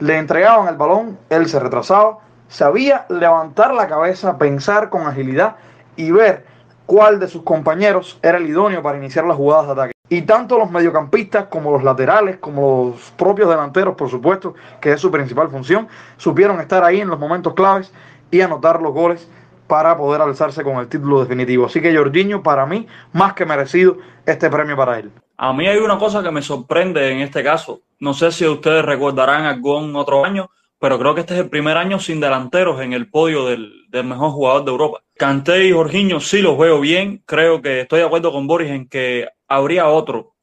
le 0.00 0.18
entregaban 0.18 0.66
el 0.66 0.74
balón, 0.74 1.16
él 1.30 1.48
se 1.48 1.60
retrasaba, 1.60 2.18
sabía 2.48 3.06
levantar 3.08 3.72
la 3.72 3.86
cabeza, 3.86 4.36
pensar 4.36 4.90
con 4.90 5.06
agilidad 5.06 5.54
y 5.94 6.10
ver 6.10 6.44
cuál 6.86 7.20
de 7.20 7.28
sus 7.28 7.44
compañeros 7.44 8.18
era 8.20 8.38
el 8.38 8.48
idóneo 8.48 8.82
para 8.82 8.98
iniciar 8.98 9.26
las 9.26 9.36
jugadas 9.36 9.66
de 9.66 9.72
ataque. 9.74 9.92
Y 10.08 10.22
tanto 10.22 10.58
los 10.58 10.72
mediocampistas 10.72 11.44
como 11.44 11.70
los 11.70 11.84
laterales, 11.84 12.38
como 12.38 12.96
los 12.96 13.12
propios 13.12 13.48
delanteros, 13.48 13.94
por 13.94 14.10
supuesto, 14.10 14.54
que 14.80 14.90
es 14.90 15.00
su 15.00 15.12
principal 15.12 15.50
función, 15.50 15.86
supieron 16.16 16.58
estar 16.58 16.82
ahí 16.82 17.00
en 17.00 17.06
los 17.06 17.20
momentos 17.20 17.54
claves 17.54 17.92
y 18.32 18.40
anotar 18.40 18.82
los 18.82 18.92
goles 18.92 19.28
para 19.68 19.96
poder 19.96 20.22
alzarse 20.22 20.64
con 20.64 20.78
el 20.78 20.88
título 20.88 21.20
definitivo. 21.20 21.66
Así 21.66 21.80
que 21.80 21.96
Jorginho, 21.96 22.42
para 22.42 22.66
mí, 22.66 22.86
más 23.12 23.34
que 23.34 23.46
merecido 23.46 23.98
este 24.26 24.50
premio 24.50 24.76
para 24.76 24.98
él. 24.98 25.12
A 25.36 25.52
mí 25.52 25.68
hay 25.68 25.78
una 25.78 25.98
cosa 25.98 26.22
que 26.22 26.32
me 26.32 26.42
sorprende 26.42 27.12
en 27.12 27.20
este 27.20 27.44
caso. 27.44 27.82
No 28.00 28.14
sé 28.14 28.32
si 28.32 28.46
ustedes 28.46 28.84
recordarán 28.84 29.44
algún 29.44 29.94
otro 29.94 30.24
año, 30.24 30.50
pero 30.80 30.98
creo 30.98 31.14
que 31.14 31.20
este 31.20 31.34
es 31.34 31.40
el 31.40 31.50
primer 31.50 31.76
año 31.76 31.98
sin 31.98 32.20
delanteros 32.20 32.80
en 32.80 32.92
el 32.92 33.10
podio 33.10 33.46
del, 33.46 33.86
mejor 34.04 34.30
jugador 34.30 34.64
de 34.64 34.70
Europa. 34.70 35.02
Canté 35.16 35.66
y 35.66 35.72
Jorginho 35.72 36.18
sí 36.20 36.40
los 36.40 36.58
veo 36.58 36.80
bien. 36.80 37.22
Creo 37.26 37.60
que 37.60 37.82
estoy 37.82 38.00
de 38.00 38.06
acuerdo 38.06 38.32
con 38.32 38.46
Boris 38.46 38.70
en 38.70 38.88
que 38.88 39.28
habría 39.46 39.88
otro. 39.88 40.34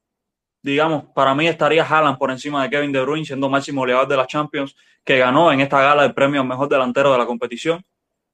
Digamos, 0.62 1.06
para 1.14 1.36
mí 1.36 1.48
estaría 1.48 1.86
Haaland 1.86 2.18
por 2.18 2.32
encima 2.32 2.64
de 2.64 2.70
Kevin 2.70 2.92
De 2.92 3.02
Bruyne, 3.02 3.26
siendo 3.26 3.50
máximo 3.50 3.82
goleador 3.82 4.08
de 4.08 4.18
la 4.18 4.28
Champions, 4.28 4.76
que 5.04 5.20
ganó 5.20 5.52
en 5.52 5.62
esta 5.62 5.82
gala 5.82 6.04
el 6.04 6.14
premio 6.14 6.42
al 6.42 6.48
mejor 6.48 6.68
delantero 6.70 7.12
de 7.12 7.18
la 7.18 7.26
competición. 7.26 7.84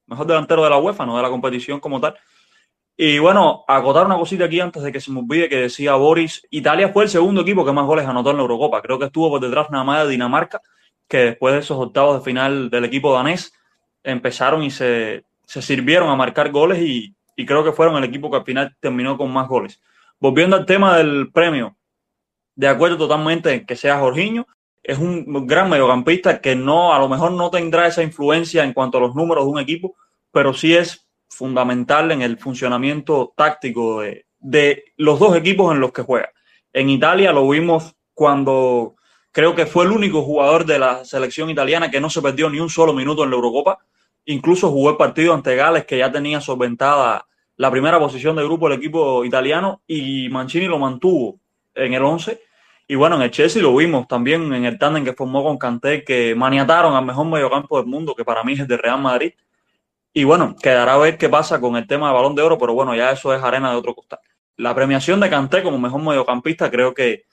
Mejor 0.06 0.26
delantero 0.26 0.64
de 0.64 0.70
la 0.70 0.78
UEFA, 0.78 1.06
no 1.06 1.16
de 1.16 1.22
la 1.22 1.30
competición 1.30 1.80
como 1.80 2.00
tal. 2.00 2.16
Y 2.96 3.18
bueno, 3.18 3.64
acotar 3.66 4.06
una 4.06 4.16
cosita 4.16 4.44
aquí 4.44 4.60
antes 4.60 4.82
de 4.82 4.92
que 4.92 5.00
se 5.00 5.10
me 5.10 5.20
olvide 5.20 5.48
que 5.48 5.56
decía 5.56 5.94
Boris, 5.94 6.46
Italia 6.50 6.90
fue 6.90 7.04
el 7.04 7.10
segundo 7.10 7.40
equipo 7.40 7.64
que 7.64 7.72
más 7.72 7.86
goles 7.86 8.06
anotó 8.06 8.30
en 8.30 8.36
la 8.36 8.42
Eurocopa. 8.42 8.82
Creo 8.82 8.98
que 8.98 9.06
estuvo 9.06 9.30
por 9.30 9.40
detrás 9.40 9.70
nada 9.70 9.84
más 9.84 10.04
de 10.04 10.10
Dinamarca 10.10 10.60
que 11.08 11.18
después 11.18 11.52
de 11.52 11.60
esos 11.60 11.78
octavos 11.78 12.18
de 12.18 12.24
final 12.24 12.70
del 12.70 12.84
equipo 12.84 13.12
danés 13.12 13.52
empezaron 14.02 14.62
y 14.62 14.70
se, 14.70 15.24
sirvieron 15.44 16.08
a 16.08 16.16
marcar 16.16 16.50
goles 16.50 16.80
y, 16.80 17.14
creo 17.44 17.64
que 17.64 17.72
fueron 17.72 17.96
el 17.96 18.04
equipo 18.04 18.30
que 18.30 18.36
al 18.36 18.44
final 18.44 18.76
terminó 18.80 19.18
con 19.18 19.30
más 19.32 19.48
goles. 19.48 19.82
Volviendo 20.20 20.56
al 20.56 20.64
tema 20.64 20.96
del 20.96 21.30
premio, 21.32 21.76
de 22.54 22.68
acuerdo 22.68 22.96
totalmente 22.96 23.52
en 23.52 23.66
que 23.66 23.76
sea 23.76 23.98
Jorginho, 23.98 24.46
es 24.82 24.98
un 24.98 25.46
gran 25.46 25.70
mediocampista 25.70 26.40
que 26.40 26.56
no, 26.56 26.92
a 26.92 26.98
lo 26.98 27.08
mejor 27.08 27.32
no 27.32 27.50
tendrá 27.50 27.86
esa 27.86 28.02
influencia 28.02 28.64
en 28.64 28.72
cuanto 28.72 28.98
a 28.98 29.02
los 29.02 29.14
números 29.14 29.44
de 29.44 29.50
un 29.50 29.60
equipo, 29.60 29.94
pero 30.30 30.54
sí 30.54 30.74
es 30.74 31.08
fundamental 31.28 32.10
en 32.10 32.22
el 32.22 32.38
funcionamiento 32.38 33.32
táctico 33.36 34.00
de, 34.00 34.26
de 34.38 34.84
los 34.96 35.18
dos 35.18 35.36
equipos 35.36 35.72
en 35.72 35.80
los 35.80 35.92
que 35.92 36.02
juega. 36.02 36.30
En 36.72 36.90
Italia 36.90 37.32
lo 37.32 37.48
vimos 37.48 37.94
cuando 38.14 38.96
Creo 39.32 39.54
que 39.54 39.64
fue 39.64 39.86
el 39.86 39.92
único 39.92 40.20
jugador 40.20 40.66
de 40.66 40.78
la 40.78 41.06
selección 41.06 41.48
italiana 41.48 41.90
que 41.90 42.02
no 42.02 42.10
se 42.10 42.20
perdió 42.20 42.50
ni 42.50 42.60
un 42.60 42.68
solo 42.68 42.92
minuto 42.92 43.24
en 43.24 43.30
la 43.30 43.36
Eurocopa. 43.36 43.78
Incluso 44.26 44.70
jugó 44.70 44.90
el 44.90 44.98
partido 44.98 45.32
ante 45.32 45.56
Gales, 45.56 45.86
que 45.86 45.96
ya 45.96 46.12
tenía 46.12 46.42
solventada 46.42 47.26
la 47.56 47.70
primera 47.70 47.98
posición 47.98 48.36
de 48.36 48.44
grupo 48.44 48.68
del 48.68 48.76
equipo 48.78 49.24
italiano, 49.24 49.80
y 49.86 50.28
Mancini 50.28 50.66
lo 50.66 50.78
mantuvo 50.78 51.40
en 51.74 51.94
el 51.94 52.04
11. 52.04 52.42
Y 52.86 52.94
bueno, 52.94 53.16
en 53.16 53.22
el 53.22 53.30
Chelsea 53.30 53.62
lo 53.62 53.74
vimos 53.74 54.06
también 54.08 54.52
en 54.52 54.64
el 54.64 54.78
tándem 54.78 55.04
que 55.04 55.12
formó 55.12 55.42
con 55.42 55.58
Kanté, 55.58 56.04
que 56.04 56.34
maniataron 56.34 56.94
al 56.94 57.04
mejor 57.04 57.26
mediocampo 57.26 57.78
del 57.78 57.86
mundo, 57.86 58.14
que 58.14 58.24
para 58.24 58.44
mí 58.44 58.52
es 58.54 58.60
el 58.60 58.66
de 58.66 58.76
Real 58.76 59.00
Madrid. 59.00 59.32
Y 60.12 60.24
bueno, 60.24 60.54
quedará 60.60 60.94
a 60.94 60.98
ver 60.98 61.16
qué 61.16 61.28
pasa 61.28 61.60
con 61.60 61.76
el 61.76 61.86
tema 61.86 62.08
de 62.08 62.14
balón 62.14 62.34
de 62.34 62.42
oro, 62.42 62.58
pero 62.58 62.74
bueno, 62.74 62.94
ya 62.94 63.12
eso 63.12 63.34
es 63.34 63.42
arena 63.42 63.70
de 63.70 63.76
otro 63.76 63.94
costado. 63.94 64.22
La 64.56 64.74
premiación 64.74 65.20
de 65.20 65.30
Kanté 65.30 65.62
como 65.62 65.78
mejor 65.78 66.02
mediocampista 66.02 66.70
creo 66.70 66.92
que 66.92 67.24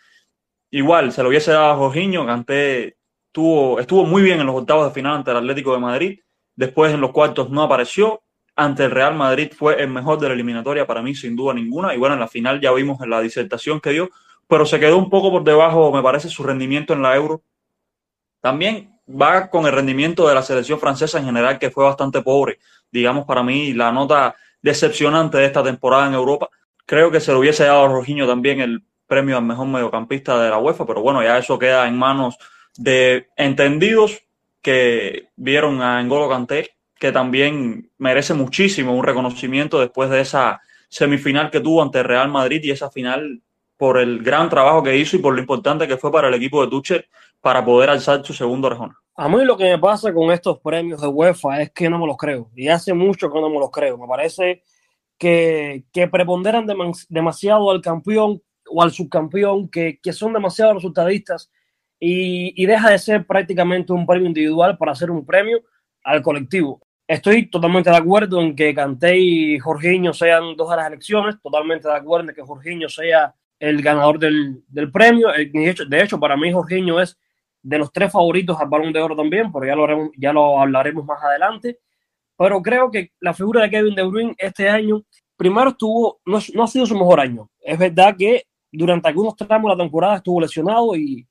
Igual, 0.72 1.12
se 1.12 1.24
lo 1.24 1.30
hubiese 1.30 1.52
dado 1.52 1.72
a 1.72 1.76
Jorginho, 1.76 2.26
Canté 2.26 2.98
tuvo, 3.32 3.80
estuvo 3.80 4.06
muy 4.06 4.22
bien 4.22 4.40
en 4.40 4.46
los 4.46 4.56
octavos 4.56 4.88
de 4.88 4.94
final 4.94 5.16
ante 5.16 5.32
el 5.32 5.38
Atlético 5.38 5.74
de 5.74 5.80
Madrid, 5.80 6.20
después 6.56 6.94
en 6.94 7.02
los 7.02 7.12
cuartos 7.12 7.50
no 7.50 7.64
apareció, 7.64 8.22
ante 8.56 8.86
el 8.86 8.92
Real 8.92 9.16
Madrid 9.16 9.52
fue 9.56 9.82
el 9.82 9.90
mejor 9.90 10.20
de 10.20 10.28
la 10.28 10.36
eliminatoria 10.36 10.86
para 10.86 11.02
mí, 11.02 11.16
sin 11.16 11.36
duda 11.36 11.56
ninguna, 11.56 11.96
y 11.96 11.98
bueno, 11.98 12.14
en 12.14 12.20
la 12.20 12.28
final 12.28 12.62
ya 12.62 12.72
vimos 12.72 13.02
en 13.02 13.10
la 13.10 13.20
disertación 13.20 13.80
que 13.80 13.92
dio, 13.92 14.10
pero 14.50 14.66
se 14.66 14.80
quedó 14.80 14.98
un 14.98 15.12
poco 15.12 15.30
por 15.30 15.44
debajo, 15.44 15.92
me 15.92 16.02
parece, 16.02 16.28
su 16.28 16.42
rendimiento 16.42 16.94
en 16.94 17.04
la 17.04 17.16
Euro. 17.16 17.44
También 18.42 19.00
va 19.08 19.48
con 19.48 19.68
el 19.68 19.72
rendimiento 19.72 20.28
de 20.28 20.34
la 20.34 20.42
selección 20.42 20.80
francesa 20.80 21.20
en 21.20 21.26
general, 21.26 21.60
que 21.60 21.70
fue 21.70 21.84
bastante 21.84 22.24
pobre, 22.24 22.58
digamos, 22.92 23.26
para 23.26 23.44
mí, 23.44 23.74
la 23.74 23.92
nota 23.92 24.36
decepcionante 24.60 25.38
de 25.38 25.46
esta 25.46 25.64
temporada 25.64 26.08
en 26.08 26.16
Europa. 26.16 26.50
Creo 26.88 27.12
que 27.12 27.20
se 27.20 27.32
lo 27.32 27.40
hubiese 27.40 27.66
dado 27.66 27.86
a 27.86 27.90
Jorginho 27.90 28.26
también 28.26 28.60
el 28.60 28.84
premio 29.06 29.38
al 29.38 29.44
mejor 29.44 29.68
mediocampista 29.68 30.42
de 30.42 30.50
la 30.50 30.58
UEFA, 30.58 30.84
pero 30.88 31.04
bueno, 31.04 31.22
ya 31.22 31.38
eso 31.38 31.60
queda 31.60 31.88
en 31.88 31.96
manos 31.96 32.36
de 32.76 33.28
entendidos 33.36 34.24
que 34.64 35.28
vieron 35.36 35.80
a 35.84 36.02
N'Golo 36.02 36.28
Kanté, 36.28 36.72
que 36.96 37.12
también 37.12 37.92
merece 38.00 38.34
muchísimo 38.34 38.96
un 38.96 39.04
reconocimiento 39.04 39.80
después 39.80 40.10
de 40.10 40.22
esa 40.22 40.60
semifinal 40.88 41.52
que 41.52 41.60
tuvo 41.60 41.84
ante 41.84 42.02
Real 42.02 42.30
Madrid 42.30 42.62
y 42.64 42.72
esa 42.72 42.90
final 42.90 43.44
por 43.80 43.98
el 43.98 44.22
gran 44.22 44.50
trabajo 44.50 44.84
que 44.84 44.98
hizo 44.98 45.16
y 45.16 45.20
por 45.20 45.34
lo 45.34 45.40
importante 45.40 45.88
que 45.88 45.96
fue 45.96 46.12
para 46.12 46.28
el 46.28 46.34
equipo 46.34 46.62
de 46.62 46.70
Tuchel 46.70 47.06
para 47.40 47.64
poder 47.64 47.90
alzar 47.90 48.26
su 48.26 48.34
segundo 48.34 48.68
orejón. 48.68 48.94
A 49.16 49.30
mí 49.30 49.46
lo 49.46 49.56
que 49.56 49.64
me 49.64 49.80
pasa 49.80 50.14
con 50.14 50.34
estos 50.34 50.60
premios 50.60 51.00
de 51.00 51.08
UEFA 51.08 51.62
es 51.62 51.72
que 51.72 51.90
no 51.90 51.98
me 51.98 52.06
los 52.06 52.18
creo. 52.18 52.52
Y 52.58 52.68
hace 52.68 52.94
mucho 52.94 53.32
que 53.32 53.40
no 53.40 53.50
me 53.50 53.58
los 53.58 53.72
creo. 53.72 53.98
Me 53.98 54.06
parece 54.06 54.64
que, 55.18 55.86
que 55.94 56.10
preponderan 56.10 56.68
demasiado 57.08 57.72
al 57.72 57.80
campeón 57.80 58.42
o 58.70 58.84
al 58.84 58.92
subcampeón, 58.92 59.70
que, 59.70 59.98
que 60.04 60.12
son 60.12 60.34
demasiado 60.34 60.74
resultadistas 60.74 61.50
y, 61.98 62.62
y, 62.62 62.66
deja 62.66 62.90
de 62.90 63.00
ser 63.00 63.26
prácticamente 63.26 63.94
un 63.94 64.06
premio 64.06 64.28
individual 64.28 64.78
para 64.78 64.92
hacer 64.92 65.10
un 65.10 65.26
premio 65.26 65.62
al 66.04 66.22
colectivo. 66.22 66.82
Estoy 67.08 67.50
totalmente 67.50 67.90
de 67.90 67.98
acuerdo 67.98 68.42
en 68.42 68.54
que 68.58 68.76
Canté 68.76 69.18
y 69.18 69.58
Jorginho 69.58 70.14
sean 70.14 70.58
dos 70.58 70.70
de 70.70 70.76
las 70.76 70.88
elecciones, 70.88 71.42
totalmente 71.42 71.88
de 71.88 71.96
acuerdo 71.96 72.30
en 72.30 72.36
que 72.36 72.42
Jorginho 72.42 72.90
sea 72.90 73.34
el 73.60 73.82
ganador 73.82 74.18
del, 74.20 74.64
del 74.68 74.92
premio. 74.92 75.34
Eh, 75.34 75.50
de 75.52 75.70
hecho, 75.70 75.86
de 75.86 76.02
hecho, 76.02 76.20
para 76.20 76.38
mí 76.38 76.52
Jorginho 76.52 77.00
es 77.00 77.18
de 77.62 77.78
los 77.78 77.92
tres 77.92 78.12
favoritos 78.12 78.60
al 78.60 78.70
Balón 78.70 78.94
de 78.94 79.02
Oro 79.02 79.16
también, 79.16 79.52
pero 79.52 79.66
ya 79.66 79.76
lo, 79.76 80.12
ya 80.18 80.34
lo 80.34 80.60
hablaremos 80.60 81.06
más 81.06 81.22
adelante. 81.22 81.80
Pero 82.38 82.62
creo 82.62 82.90
que 82.90 83.12
la 83.20 83.34
figura 83.34 83.64
de 83.64 83.70
Kevin 83.70 83.96
De 83.96 84.04
Bruyne 84.04 84.36
este 84.38 84.70
año, 84.70 85.04
primero 85.36 85.72
estuvo, 85.72 86.22
no, 86.26 86.40
no 86.54 86.64
ha 86.64 86.68
sido 86.68 86.86
su 86.86 86.96
mejor 86.96 87.20
año. 87.20 87.50
Es 87.60 87.78
verdad 87.78 88.16
que 88.18 88.46
durante 88.72 89.10
algunos 89.10 89.36
tramos 89.36 89.70
de 89.70 89.78
la 89.78 89.84
temporada 89.84 90.16
estuvo 90.18 90.40
lesionado 90.40 90.96
y, 90.96 91.28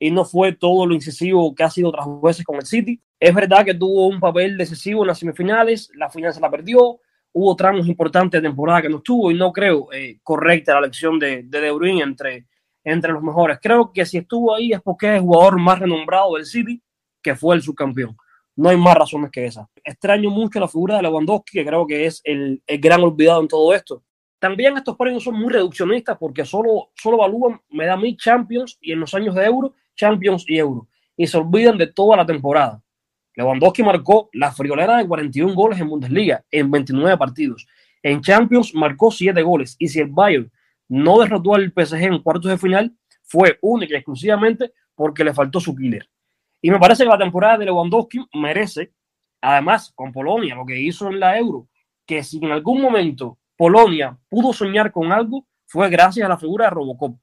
y 0.00 0.10
no 0.10 0.24
fue 0.24 0.52
todo 0.52 0.84
lo 0.84 0.94
incisivo 0.94 1.54
que 1.54 1.62
ha 1.62 1.70
sido 1.70 1.90
otras 1.90 2.06
veces 2.22 2.44
con 2.44 2.56
el 2.56 2.66
City. 2.66 3.00
Es 3.20 3.34
verdad 3.34 3.64
que 3.64 3.74
tuvo 3.74 4.08
un 4.08 4.18
papel 4.18 4.56
decisivo 4.56 5.02
en 5.02 5.08
las 5.08 5.18
semifinales, 5.18 5.90
la 5.94 6.10
final 6.10 6.32
se 6.32 6.40
la 6.40 6.50
perdió, 6.50 6.98
hubo 7.32 7.54
tramos 7.56 7.86
importantes 7.86 8.40
de 8.40 8.48
temporada 8.48 8.82
que 8.82 8.88
no 8.88 8.98
estuvo 8.98 9.30
y 9.30 9.34
no 9.34 9.52
creo 9.52 9.92
eh, 9.92 10.18
correcta 10.22 10.72
la 10.74 10.80
elección 10.80 11.18
de, 11.18 11.42
de 11.44 11.60
De 11.60 11.70
Bruyne 11.70 12.02
entre, 12.02 12.46
entre 12.84 13.12
los 13.12 13.22
mejores. 13.22 13.58
Creo 13.62 13.92
que 13.92 14.04
si 14.06 14.18
estuvo 14.18 14.54
ahí 14.54 14.72
es 14.72 14.80
porque 14.80 15.08
es 15.08 15.14
el 15.14 15.20
jugador 15.20 15.58
más 15.58 15.78
renombrado 15.78 16.34
del 16.34 16.46
City, 16.46 16.82
que 17.22 17.34
fue 17.34 17.54
el 17.56 17.62
subcampeón. 17.62 18.16
No 18.56 18.70
hay 18.70 18.76
más 18.76 18.96
razones 18.96 19.30
que 19.30 19.46
esa. 19.46 19.68
Extraño 19.84 20.30
mucho 20.30 20.58
la 20.58 20.66
figura 20.66 20.96
de 20.96 21.02
Lewandowski, 21.02 21.58
que 21.58 21.64
creo 21.64 21.86
que 21.86 22.06
es 22.06 22.20
el, 22.24 22.60
el 22.66 22.80
gran 22.80 23.02
olvidado 23.02 23.40
en 23.40 23.48
todo 23.48 23.72
esto. 23.72 24.02
También 24.40 24.76
estos 24.76 24.96
premios 24.96 25.24
son 25.24 25.34
muy 25.34 25.52
reduccionistas 25.52 26.16
porque 26.18 26.44
solo, 26.44 26.90
solo 26.94 27.18
evalúan, 27.18 27.60
me 27.70 27.86
da 27.86 27.96
mil 27.96 28.16
Champions 28.16 28.78
y 28.80 28.92
en 28.92 29.00
los 29.00 29.14
años 29.14 29.34
de 29.34 29.44
Euro, 29.44 29.74
Champions 29.96 30.44
y 30.48 30.58
Euro. 30.58 30.88
Y 31.16 31.26
se 31.26 31.36
olvidan 31.36 31.76
de 31.76 31.88
toda 31.88 32.16
la 32.16 32.26
temporada. 32.26 32.82
Lewandowski 33.38 33.84
marcó 33.84 34.30
la 34.32 34.50
friolera 34.50 34.96
de 34.96 35.06
41 35.06 35.54
goles 35.54 35.78
en 35.78 35.88
Bundesliga 35.88 36.44
en 36.50 36.72
29 36.72 37.16
partidos. 37.16 37.68
En 38.02 38.20
Champions 38.20 38.74
marcó 38.74 39.12
7 39.12 39.40
goles. 39.42 39.76
Y 39.78 39.86
si 39.86 40.00
el 40.00 40.08
Bayern 40.08 40.50
no 40.88 41.20
derrotó 41.20 41.54
al 41.54 41.72
PSG 41.72 42.02
en 42.02 42.18
cuartos 42.20 42.50
de 42.50 42.58
final, 42.58 42.96
fue 43.22 43.56
única 43.62 43.94
y 43.94 43.98
exclusivamente 43.98 44.72
porque 44.96 45.22
le 45.22 45.32
faltó 45.32 45.60
su 45.60 45.76
killer. 45.76 46.10
Y 46.60 46.72
me 46.72 46.80
parece 46.80 47.04
que 47.04 47.10
la 47.10 47.16
temporada 47.16 47.58
de 47.58 47.66
Lewandowski 47.66 48.26
merece, 48.34 48.92
además 49.40 49.92
con 49.94 50.12
Polonia, 50.12 50.56
lo 50.56 50.66
que 50.66 50.80
hizo 50.80 51.06
en 51.06 51.20
la 51.20 51.38
Euro, 51.38 51.68
que 52.04 52.24
si 52.24 52.38
en 52.38 52.50
algún 52.50 52.82
momento 52.82 53.38
Polonia 53.56 54.18
pudo 54.28 54.52
soñar 54.52 54.90
con 54.90 55.12
algo, 55.12 55.46
fue 55.64 55.88
gracias 55.88 56.26
a 56.26 56.28
la 56.28 56.38
figura 56.38 56.64
de 56.64 56.70
Robocop. 56.72 57.16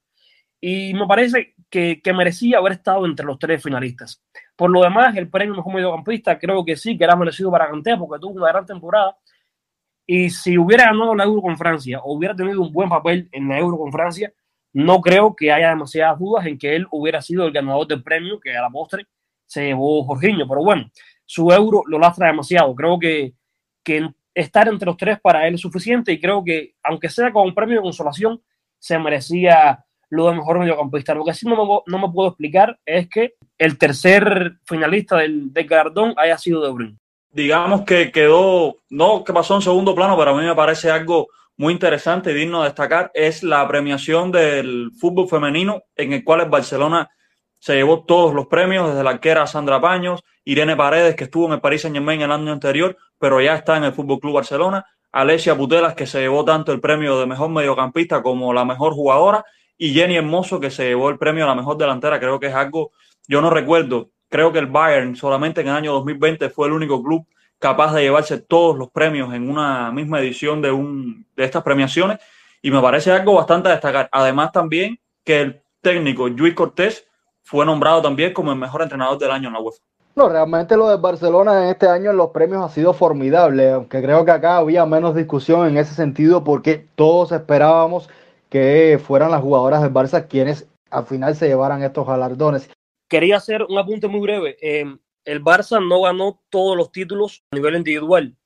Y 0.62 0.94
me 0.94 1.06
parece 1.06 1.54
que, 2.02 2.12
merecía 2.14 2.58
haber 2.58 2.72
estado 2.72 3.04
entre 3.04 3.26
los 3.26 3.38
tres 3.38 3.62
finalistas. 3.62 4.22
Por 4.56 4.70
lo 4.70 4.82
demás, 4.82 5.14
el 5.16 5.28
premio 5.28 5.54
mejor 5.54 5.74
mediocampista 5.74 6.38
creo 6.38 6.64
que 6.64 6.76
sí, 6.76 6.96
que 6.96 7.04
era 7.04 7.16
merecido 7.16 7.50
para 7.50 7.68
Kanté 7.68 7.96
porque 7.96 8.20
tuvo 8.20 8.34
una 8.34 8.48
gran 8.48 8.64
temporada. 8.64 9.16
Y 10.06 10.30
si 10.30 10.56
hubiera 10.56 10.84
ganado 10.86 11.14
la 11.14 11.24
Euro 11.24 11.42
con 11.42 11.58
Francia 11.58 12.00
o 12.00 12.14
hubiera 12.16 12.34
tenido 12.34 12.62
un 12.62 12.72
buen 12.72 12.88
papel 12.88 13.28
en 13.32 13.48
la 13.48 13.58
Euro 13.58 13.76
con 13.76 13.92
Francia, 13.92 14.32
no 14.72 15.00
creo 15.00 15.34
que 15.36 15.52
haya 15.52 15.70
demasiadas 15.70 16.18
dudas 16.18 16.46
en 16.46 16.58
que 16.58 16.76
él 16.76 16.86
hubiera 16.90 17.20
sido 17.20 17.46
el 17.46 17.52
ganador 17.52 17.86
del 17.86 18.02
premio 18.02 18.40
que 18.40 18.56
a 18.56 18.62
la 18.62 18.70
postre 18.70 19.06
se 19.44 19.66
llevó 19.66 20.04
Jorginho. 20.04 20.48
Pero 20.48 20.62
bueno, 20.62 20.90
su 21.26 21.50
Euro 21.52 21.82
lo 21.86 21.98
lastra 21.98 22.28
demasiado. 22.28 22.74
Creo 22.74 22.98
que, 22.98 23.34
que 23.82 24.08
estar 24.32 24.68
entre 24.68 24.86
los 24.86 24.96
tres 24.96 25.20
para 25.20 25.46
él 25.46 25.54
es 25.54 25.60
suficiente 25.60 26.12
y 26.12 26.20
creo 26.20 26.42
que, 26.44 26.74
aunque 26.82 27.10
sea 27.10 27.32
con 27.32 27.48
un 27.48 27.54
premio 27.54 27.76
de 27.76 27.82
consolación, 27.82 28.40
se 28.78 28.98
merecía 28.98 29.85
de 30.10 30.32
mejor 30.32 30.58
mediocampista. 30.58 31.14
Lo 31.14 31.24
que 31.24 31.34
sí 31.34 31.46
no 31.46 31.56
me, 31.56 31.80
no 31.86 31.98
me 31.98 32.12
puedo 32.12 32.28
explicar 32.28 32.78
es 32.84 33.08
que 33.08 33.34
el 33.58 33.78
tercer 33.78 34.58
finalista 34.64 35.16
del, 35.16 35.52
del 35.52 35.66
Gardón 35.66 36.14
haya 36.16 36.38
sido 36.38 36.62
De 36.62 36.72
Bruyne. 36.72 36.98
Digamos 37.30 37.82
que 37.82 38.10
quedó, 38.10 38.76
no 38.88 39.22
que 39.22 39.32
pasó 39.32 39.56
en 39.56 39.62
segundo 39.62 39.94
plano, 39.94 40.16
pero 40.16 40.30
a 40.30 40.40
mí 40.40 40.46
me 40.46 40.54
parece 40.54 40.90
algo 40.90 41.28
muy 41.58 41.72
interesante 41.72 42.30
y 42.30 42.34
digno 42.34 42.60
de 42.60 42.68
destacar, 42.68 43.10
es 43.14 43.42
la 43.42 43.66
premiación 43.66 44.30
del 44.30 44.90
fútbol 44.98 45.28
femenino, 45.28 45.82
en 45.96 46.12
el 46.12 46.24
cual 46.24 46.42
el 46.42 46.50
Barcelona 46.50 47.10
se 47.58 47.74
llevó 47.74 48.04
todos 48.04 48.34
los 48.34 48.46
premios, 48.46 48.88
desde 48.90 49.02
la 49.02 49.10
arquera 49.10 49.46
Sandra 49.46 49.80
Paños, 49.80 50.22
Irene 50.44 50.76
Paredes, 50.76 51.16
que 51.16 51.24
estuvo 51.24 51.46
en 51.46 51.54
el 51.54 51.60
Paris 51.60 51.82
Saint 51.82 51.96
Germain 51.96 52.20
el 52.20 52.30
año 52.30 52.52
anterior, 52.52 52.96
pero 53.18 53.40
ya 53.40 53.54
está 53.54 53.76
en 53.76 53.84
el 53.84 53.92
Fútbol 53.92 54.20
Club 54.20 54.34
Barcelona, 54.34 54.84
Alesia 55.12 55.56
Putelas, 55.56 55.94
que 55.94 56.06
se 56.06 56.20
llevó 56.20 56.44
tanto 56.44 56.72
el 56.72 56.80
premio 56.80 57.18
de 57.18 57.26
mejor 57.26 57.48
mediocampista 57.48 58.22
como 58.22 58.52
la 58.52 58.64
mejor 58.64 58.92
jugadora, 58.92 59.44
y 59.78 59.92
Jenny 59.92 60.16
Hermoso, 60.16 60.60
que 60.60 60.70
se 60.70 60.84
llevó 60.84 61.10
el 61.10 61.18
premio 61.18 61.44
a 61.44 61.48
la 61.48 61.54
mejor 61.54 61.76
delantera. 61.76 62.18
Creo 62.18 62.40
que 62.40 62.46
es 62.46 62.54
algo, 62.54 62.92
yo 63.28 63.40
no 63.40 63.50
recuerdo, 63.50 64.10
creo 64.28 64.52
que 64.52 64.58
el 64.58 64.66
Bayern 64.66 65.16
solamente 65.16 65.60
en 65.60 65.68
el 65.68 65.74
año 65.74 65.92
2020 65.92 66.50
fue 66.50 66.68
el 66.68 66.72
único 66.72 67.02
club 67.02 67.26
capaz 67.58 67.94
de 67.94 68.02
llevarse 68.02 68.38
todos 68.38 68.76
los 68.76 68.90
premios 68.90 69.32
en 69.32 69.48
una 69.48 69.90
misma 69.90 70.20
edición 70.20 70.60
de, 70.60 70.70
un, 70.70 71.26
de 71.36 71.44
estas 71.44 71.62
premiaciones 71.62 72.18
y 72.62 72.70
me 72.70 72.80
parece 72.80 73.12
algo 73.12 73.34
bastante 73.34 73.68
a 73.68 73.72
destacar. 73.72 74.08
Además 74.12 74.52
también 74.52 74.98
que 75.24 75.40
el 75.40 75.62
técnico 75.80 76.28
Luis 76.28 76.54
Cortés 76.54 77.06
fue 77.42 77.64
nombrado 77.64 78.02
también 78.02 78.32
como 78.32 78.52
el 78.52 78.58
mejor 78.58 78.82
entrenador 78.82 79.18
del 79.18 79.30
año 79.30 79.48
en 79.48 79.54
la 79.54 79.60
UEFA. 79.60 79.82
No, 80.16 80.30
realmente 80.30 80.76
lo 80.76 80.88
de 80.88 80.96
Barcelona 80.96 81.64
en 81.64 81.68
este 81.68 81.86
año 81.86 82.10
en 82.10 82.16
los 82.16 82.30
premios 82.30 82.64
ha 82.64 82.74
sido 82.74 82.94
formidable, 82.94 83.70
aunque 83.70 84.00
creo 84.00 84.24
que 84.24 84.30
acá 84.30 84.56
había 84.56 84.86
menos 84.86 85.14
discusión 85.14 85.68
en 85.68 85.76
ese 85.76 85.94
sentido 85.94 86.42
porque 86.42 86.86
todos 86.94 87.32
esperábamos 87.32 88.08
que 88.48 89.00
fueran 89.04 89.30
las 89.30 89.42
jugadoras 89.42 89.82
del 89.82 89.92
Barça 89.92 90.26
quienes 90.28 90.68
al 90.90 91.06
final 91.06 91.34
se 91.36 91.48
llevaran 91.48 91.82
estos 91.82 92.06
galardones. 92.06 92.70
Quería 93.08 93.36
hacer 93.36 93.62
un 93.68 93.78
apunte 93.78 94.08
muy 94.08 94.20
breve. 94.20 94.56
Eh, 94.60 94.84
el 95.24 95.42
Barça 95.42 95.86
no 95.86 96.02
ganó 96.02 96.40
todos 96.48 96.76
los 96.76 96.92
títulos 96.92 97.44
a 97.50 97.56
nivel 97.56 97.76
individual. 97.76 98.36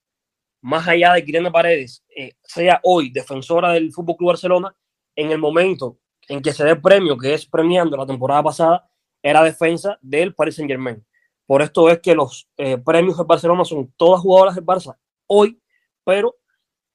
Más 0.62 0.86
allá 0.88 1.14
de 1.14 1.24
Irene 1.26 1.50
Paredes, 1.50 2.04
eh, 2.14 2.32
sea 2.42 2.80
hoy 2.82 3.10
defensora 3.10 3.72
del 3.72 3.92
Fútbol 3.92 4.16
Club 4.16 4.28
Barcelona, 4.28 4.74
en 5.16 5.30
el 5.30 5.38
momento 5.38 5.98
en 6.28 6.42
que 6.42 6.52
se 6.52 6.64
dé 6.64 6.70
el 6.70 6.80
premio, 6.80 7.16
que 7.16 7.34
es 7.34 7.46
premiando 7.46 7.96
la 7.96 8.06
temporada 8.06 8.42
pasada, 8.42 8.90
era 9.22 9.42
defensa 9.42 9.98
del 10.00 10.34
Paris 10.34 10.56
Saint 10.56 10.70
Germain. 10.70 11.04
Por 11.46 11.62
esto 11.62 11.90
es 11.90 11.98
que 12.00 12.14
los 12.14 12.48
eh, 12.56 12.78
premios 12.78 13.16
del 13.16 13.26
Barcelona 13.26 13.64
son 13.64 13.92
todas 13.96 14.20
jugadoras 14.20 14.54
del 14.54 14.64
Barça 14.64 14.96
hoy, 15.26 15.60
pero 16.04 16.36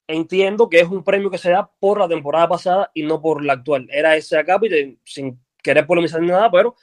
entiendo 0.08 0.70
que 0.70 0.80
es 0.80 0.88
un 0.88 1.04
premio 1.04 1.30
que 1.30 1.38
se 1.38 1.52
da 1.52 1.70
por 1.80 2.00
la 2.00 2.08
temporada 2.08 2.48
pasada 2.48 2.91
y 2.94 3.04
no 3.04 3.22
por 3.22 3.44
la 3.44 3.54
actual. 3.54 3.88
Era 3.91 4.15
ese 4.15 4.38
acápite, 4.38 4.98
sin 5.04 5.39
querer 5.62 5.86
polemizar 5.88 6.22
ni 6.22 6.28
nada, 6.28 6.50
pero 6.52 6.76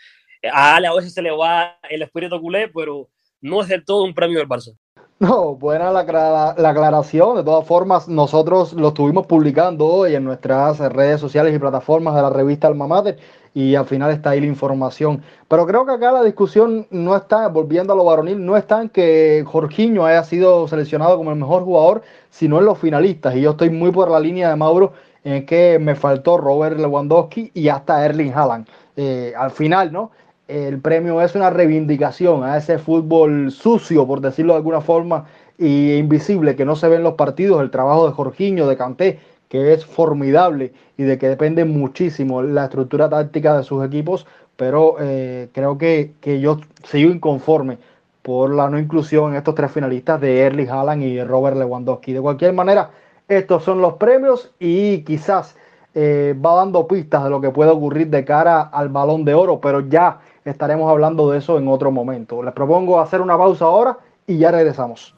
a 0.51 0.77
Ale 0.77 0.89
a 0.89 0.95
veces 0.95 1.15
se 1.15 1.23
le 1.23 1.31
va 1.31 1.79
el 1.89 2.03
espíritu 2.03 2.41
culé, 2.41 2.69
pero 2.69 3.09
no 3.41 3.63
es 3.63 3.69
del 3.69 3.85
todo 3.85 4.05
un 4.05 4.15
premio 4.15 4.39
del 4.39 4.49
Barça. 4.49 4.77
No, 5.23 5.55
buena 5.55 5.93
la, 5.93 6.03
la, 6.03 6.55
la, 6.59 6.71
aclaración. 6.71 7.37
De 7.37 7.45
todas 7.45 7.65
formas, 7.65 8.09
nosotros 8.09 8.73
lo 8.73 8.89
estuvimos 8.89 9.25
publicando 9.25 9.87
hoy 9.87 10.17
en 10.17 10.25
nuestras 10.25 10.81
redes 10.81 11.21
sociales 11.21 11.55
y 11.55 11.61
plataformas 11.61 12.17
de 12.17 12.23
la 12.23 12.31
revista 12.31 12.67
Alma 12.67 12.89
Mater 12.89 13.21
y 13.55 13.77
al 13.77 13.87
final 13.87 14.11
está 14.11 14.31
ahí 14.31 14.41
la 14.41 14.49
información. 14.49 15.23
Pero 15.47 15.65
creo 15.65 15.87
que 15.87 15.93
acá 15.93 16.11
la 16.11 16.25
discusión 16.25 16.89
no 16.91 17.15
está, 17.15 17.47
volviendo 17.47 17.93
a 17.93 17.97
lo 17.97 18.05
varonil, 18.05 18.45
no 18.45 18.57
está 18.57 18.83
en 18.83 18.89
que 18.89 19.45
Jorginho 19.47 20.05
haya 20.05 20.25
sido 20.25 20.67
seleccionado 20.67 21.17
como 21.17 21.31
el 21.31 21.37
mejor 21.37 21.63
jugador, 21.63 22.03
sino 22.29 22.59
en 22.59 22.65
los 22.65 22.79
finalistas. 22.79 23.37
Y 23.37 23.43
yo 23.43 23.53
estoy 23.53 23.71
muy 23.71 23.93
por 23.93 24.11
la 24.11 24.19
línea 24.19 24.49
de 24.49 24.57
Mauro 24.57 24.93
en 25.23 25.47
que 25.47 25.79
me 25.79 25.95
faltó 25.95 26.37
Robert 26.37 26.77
Lewandowski 26.81 27.53
y 27.55 27.69
hasta 27.69 28.05
Erling 28.05 28.33
Haaland. 28.35 28.67
Eh, 28.97 29.33
al 29.39 29.53
final, 29.53 29.93
¿no? 29.93 30.11
El 30.53 30.81
premio 30.81 31.21
es 31.23 31.35
una 31.35 31.51
reivindicación 31.51 32.45
a 32.45 32.57
ese 32.57 32.79
fútbol 32.79 33.51
sucio, 33.51 34.07
por 34.07 34.21
decirlo 34.21 34.53
de 34.53 34.59
alguna 34.59 34.81
forma, 34.81 35.27
e 35.59 35.97
invisible 35.99 36.57
que 36.57 36.65
no 36.65 36.77
se 36.77 36.89
ve 36.89 36.97
en 36.97 37.03
los 37.03 37.15
partidos, 37.15 37.63
el 37.63 37.71
trabajo 37.71 38.07
de 38.07 38.13
Jorginho, 38.13 38.67
de 38.67 38.77
Canté, 38.77 39.21
que 39.49 39.73
es 39.73 39.85
formidable 39.85 40.73
y 40.97 41.05
de 41.05 41.19
que 41.19 41.29
depende 41.29 41.65
muchísimo 41.65 42.43
la 42.43 42.65
estructura 42.65 43.09
táctica 43.09 43.57
de 43.57 43.65
sus 43.65 43.85
equipos, 43.85 44.27
pero 44.57 44.97
eh, 45.01 45.49
creo 45.53 45.79
que, 45.79 46.13
que, 46.21 46.41
yo 46.41 46.59
sigo 46.85 47.11
inconforme 47.11 47.79
por 48.23 48.55
la 48.55 48.69
no 48.71 48.79
inclusión 48.79 49.33
en 49.33 49.39
estos 49.39 49.55
tres 49.55 49.71
finalistas 49.73 50.21
de 50.21 50.41
Erling 50.41 50.71
Haaland 50.71 51.03
y 51.03 51.23
Robert 51.23 51.57
Lewandowski. 51.57 52.13
De 52.13 52.21
cualquier 52.21 52.53
manera, 52.53 52.91
estos 53.29 53.65
son 53.65 53.81
los 53.81 53.95
premios 53.95 54.53
y 54.59 55.03
quizás 55.03 55.57
eh, 55.95 56.35
va 56.45 56.55
dando 56.55 56.87
pistas 56.87 57.25
de 57.25 57.31
lo 57.31 57.41
que 57.41 57.51
puede 57.51 57.71
ocurrir 57.71 58.09
de 58.09 58.25
cara 58.25 58.63
al 58.63 58.89
balón 58.89 59.25
de 59.25 59.35
oro, 59.35 59.61
pero 59.61 59.81
ya 59.81 60.21
estaremos 60.45 60.91
hablando 60.91 61.31
de 61.31 61.39
eso 61.39 61.59
en 61.59 61.69
otro 61.69 61.91
momento. 61.91 62.43
Les 62.43 62.53
propongo 62.53 63.01
hacer 63.01 63.21
una 63.21 63.37
pausa 63.37 63.65
ahora 63.67 63.99
y 64.27 64.39
ya 64.39 64.51
regresamos. 64.51 65.15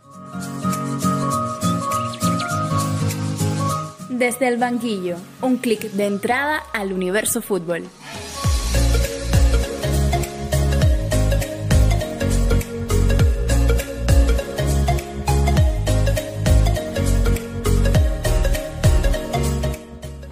Desde 4.08 4.48
el 4.48 4.58
banquillo, 4.58 5.16
un 5.42 5.56
clic 5.56 5.90
de 5.90 6.06
entrada 6.06 6.62
al 6.72 6.92
universo 6.92 7.42
fútbol. 7.42 7.84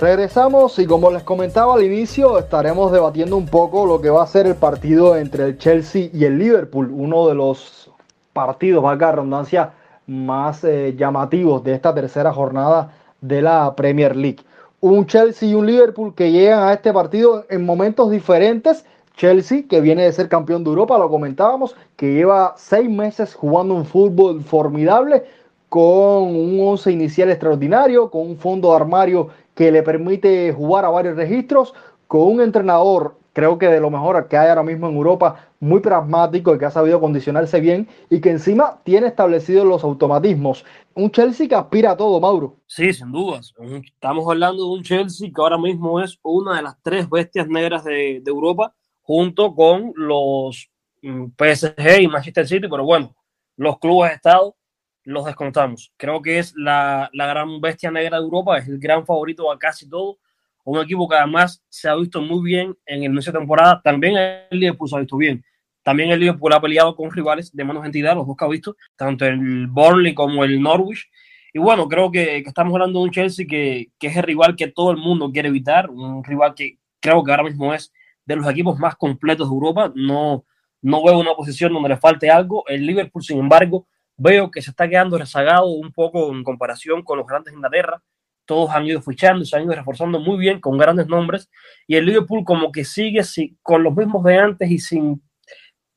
Regresamos 0.03 0.81
y 0.81 0.87
como 0.87 1.13
les 1.13 1.23
comentaba 1.23 1.75
al 1.75 1.85
inicio, 1.85 2.37
estaremos 2.37 2.91
debatiendo 2.91 3.37
un 3.37 3.47
poco 3.47 3.87
lo 3.87 4.01
que 4.01 4.11
va 4.11 4.25
a 4.25 4.27
ser 4.27 4.49
el 4.49 4.57
partido 4.57 5.17
entre 5.17 5.45
el 5.45 5.59
Chelsea 5.59 6.11
y 6.13 6.25
el 6.25 6.41
Liverpool, 6.41 6.91
uno 6.93 7.29
de 7.29 7.37
los 7.37 7.89
partidos, 8.33 8.83
valga 8.83 9.07
la 9.07 9.13
redundancia, 9.13 9.75
más 10.09 10.65
eh, 10.65 10.97
llamativos 10.99 11.63
de 11.63 11.75
esta 11.75 11.95
tercera 11.95 12.33
jornada 12.33 12.93
de 13.21 13.43
la 13.43 13.77
Premier 13.77 14.17
League. 14.17 14.41
Un 14.81 15.07
Chelsea 15.07 15.51
y 15.51 15.55
un 15.55 15.67
Liverpool 15.67 16.17
que 16.17 16.33
llegan 16.33 16.65
a 16.65 16.73
este 16.73 16.93
partido 16.93 17.47
en 17.49 17.65
momentos 17.65 18.11
diferentes. 18.11 18.85
Chelsea, 19.17 19.69
que 19.71 19.81
viene 19.81 20.03
de 20.03 20.11
ser 20.11 20.29
campeón 20.29 20.65
de 20.65 20.71
Europa, 20.71 20.99
lo 20.99 21.11
comentábamos, 21.11 21.77
que 21.95 22.13
lleva 22.13 22.55
seis 22.57 22.91
meses 22.91 23.37
jugando 23.37 23.75
un 23.75 23.85
fútbol 23.85 24.43
formidable, 24.43 25.23
con 25.69 26.37
un 26.37 26.59
once 26.61 26.91
inicial 26.91 27.31
extraordinario, 27.31 28.11
con 28.11 28.23
un 28.23 28.37
fondo 28.37 28.71
de 28.71 28.77
armario 28.77 29.29
que 29.55 29.71
le 29.71 29.83
permite 29.83 30.53
jugar 30.53 30.85
a 30.85 30.91
varios 30.91 31.17
registros, 31.17 31.75
con 32.07 32.23
un 32.23 32.41
entrenador, 32.41 33.19
creo 33.33 33.59
que 33.59 33.69
de 33.69 33.81
lo 33.81 33.91
mejor 33.91 34.29
que 34.29 34.37
hay 34.37 34.49
ahora 34.49 34.63
mismo 34.63 34.89
en 34.89 34.97
Europa, 34.97 35.49
muy 35.61 35.81
pragmático 35.81 36.55
y 36.55 36.59
que 36.59 36.67
ha 36.67 36.71
sabido 36.71 37.01
condicionarse 37.01 37.61
bien 37.61 37.89
y 38.11 38.21
que 38.21 38.31
encima 38.31 38.81
tiene 38.85 39.07
establecidos 39.07 39.67
los 39.67 39.85
automatismos. 39.85 40.65
Un 40.95 41.11
Chelsea 41.11 41.49
que 41.49 41.55
aspira 41.55 41.93
a 41.93 41.97
todo, 41.97 42.21
Mauro. 42.21 42.57
Sí, 42.67 42.93
sin 42.93 43.13
dudas. 43.13 43.55
Estamos 43.85 44.27
hablando 44.29 44.65
de 44.65 44.71
un 44.71 44.83
Chelsea 44.83 45.31
que 45.35 45.41
ahora 45.41 45.57
mismo 45.57 46.01
es 46.01 46.19
una 46.23 46.57
de 46.57 46.63
las 46.63 46.77
tres 46.83 47.09
bestias 47.09 47.49
negras 47.49 47.85
de, 47.85 48.21
de 48.23 48.31
Europa, 48.31 48.75
junto 49.01 49.55
con 49.55 49.93
los 49.97 50.69
mm, 51.01 51.27
PSG 51.39 52.01
y 52.01 52.09
Manchester 52.09 52.47
City, 52.47 52.69
pero 52.69 52.85
bueno, 52.85 53.15
los 53.57 53.79
clubes 53.79 54.11
de 54.11 54.17
Estado 54.17 54.57
los 55.05 55.25
descontamos. 55.25 55.93
Creo 55.97 56.23
que 56.23 56.39
es 56.39 56.55
la, 56.57 57.11
la, 57.13 57.27
gran 57.27 57.61
bestia 57.61 57.91
negra 57.91 58.19
de 58.19 58.25
Europa, 58.25 58.59
es 58.59 58.69
el 58.69 58.79
gran 58.79 59.05
favorito 59.05 59.51
a 59.51 59.59
casi 59.59 59.89
todo. 59.89 60.19
Un 60.65 60.81
equipo 60.81 61.09
que 61.09 61.17
además 61.17 61.63
se 61.69 61.89
ha 61.89 61.97
visto 61.97 62.21
muy 62.21 62.43
bien 62.43 62.77
en 62.87 63.03
el 63.03 63.13
inicio 63.13 63.33
de 63.33 63.39
temporada. 63.39 63.81
También 63.83 64.17
el 64.17 64.59
Liverpool 64.59 64.89
se 64.89 64.97
ha 64.97 65.01
visto 65.01 65.17
bien. 65.17 65.45
También 65.83 66.11
el 66.11 66.21
Liverpool 66.21 66.53
ha 66.53 66.61
peleado 66.61 66.95
con 66.95 67.11
rivales 67.11 67.55
de 67.55 67.65
menos 67.65 67.85
entidad, 67.85 68.15
los 68.15 68.27
dos 68.27 68.37
que 68.37 68.45
ha 68.45 68.49
visto, 68.49 68.77
tanto 68.97 69.27
el 69.27 69.67
Burnley 69.67 70.15
como 70.15 70.45
el 70.45 70.63
Norwich. 70.63 71.11
Y 71.53 71.59
bueno, 71.59 71.89
creo 71.89 72.11
que, 72.11 72.43
que 72.43 72.49
estamos 72.49 72.73
hablando 72.73 73.01
de 73.01 73.05
un 73.07 73.11
Chelsea 73.11 73.47
que, 73.49 73.89
que, 73.99 74.07
es 74.07 74.17
el 74.17 74.23
rival 74.23 74.55
que 74.55 74.69
todo 74.69 74.93
el 74.93 74.97
mundo 74.97 75.31
quiere 75.33 75.49
evitar, 75.49 75.91
un 75.91 76.23
rival 76.23 76.55
que 76.55 76.79
creo 77.01 77.23
que 77.25 77.31
ahora 77.33 77.43
mismo 77.43 77.75
es 77.75 77.93
de 78.25 78.37
los 78.37 78.49
equipos 78.49 78.79
más 78.79 78.97
completos 78.97 79.49
de 79.49 79.55
Europa. 79.55 79.93
No, 79.95 80.45
no 80.81 81.03
veo 81.03 81.19
una 81.19 81.35
posición 81.35 81.73
donde 81.73 81.91
le 81.91 81.97
falte 81.97 82.31
algo. 82.31 82.65
El 82.69 82.87
Liverpool, 82.87 83.23
sin 83.23 83.39
embargo, 83.39 83.87
veo 84.23 84.51
que 84.51 84.63
se 84.63 84.71
está 84.71 84.89
quedando 84.89 85.19
rezagado 85.19 85.67
un 85.67 85.93
poco 85.93 86.33
en 86.33 86.45
comparación 86.45 87.03
con 87.03 87.19
los 87.19 87.27
grandes 87.27 87.53
de 87.53 87.57
Inglaterra. 87.57 88.03
Todos 88.45 88.71
han 88.71 88.87
ido 88.87 89.03
fichando, 89.03 89.45
se 89.45 89.57
han 89.57 89.65
ido 89.65 89.75
reforzando 89.75 90.21
muy 90.21 90.39
bien 90.39 90.61
con 90.61 90.79
grandes 90.79 91.07
nombres 91.07 91.51
y 91.87 91.97
el 91.97 92.07
Liverpool 92.07 92.45
como 92.45 92.73
que 92.73 92.85
sigue 92.85 93.23
con 93.63 93.83
los 93.83 93.95
mismos 93.95 94.25
de 94.25 94.39
antes 94.39 94.71
y 94.71 94.79
sin 94.79 95.23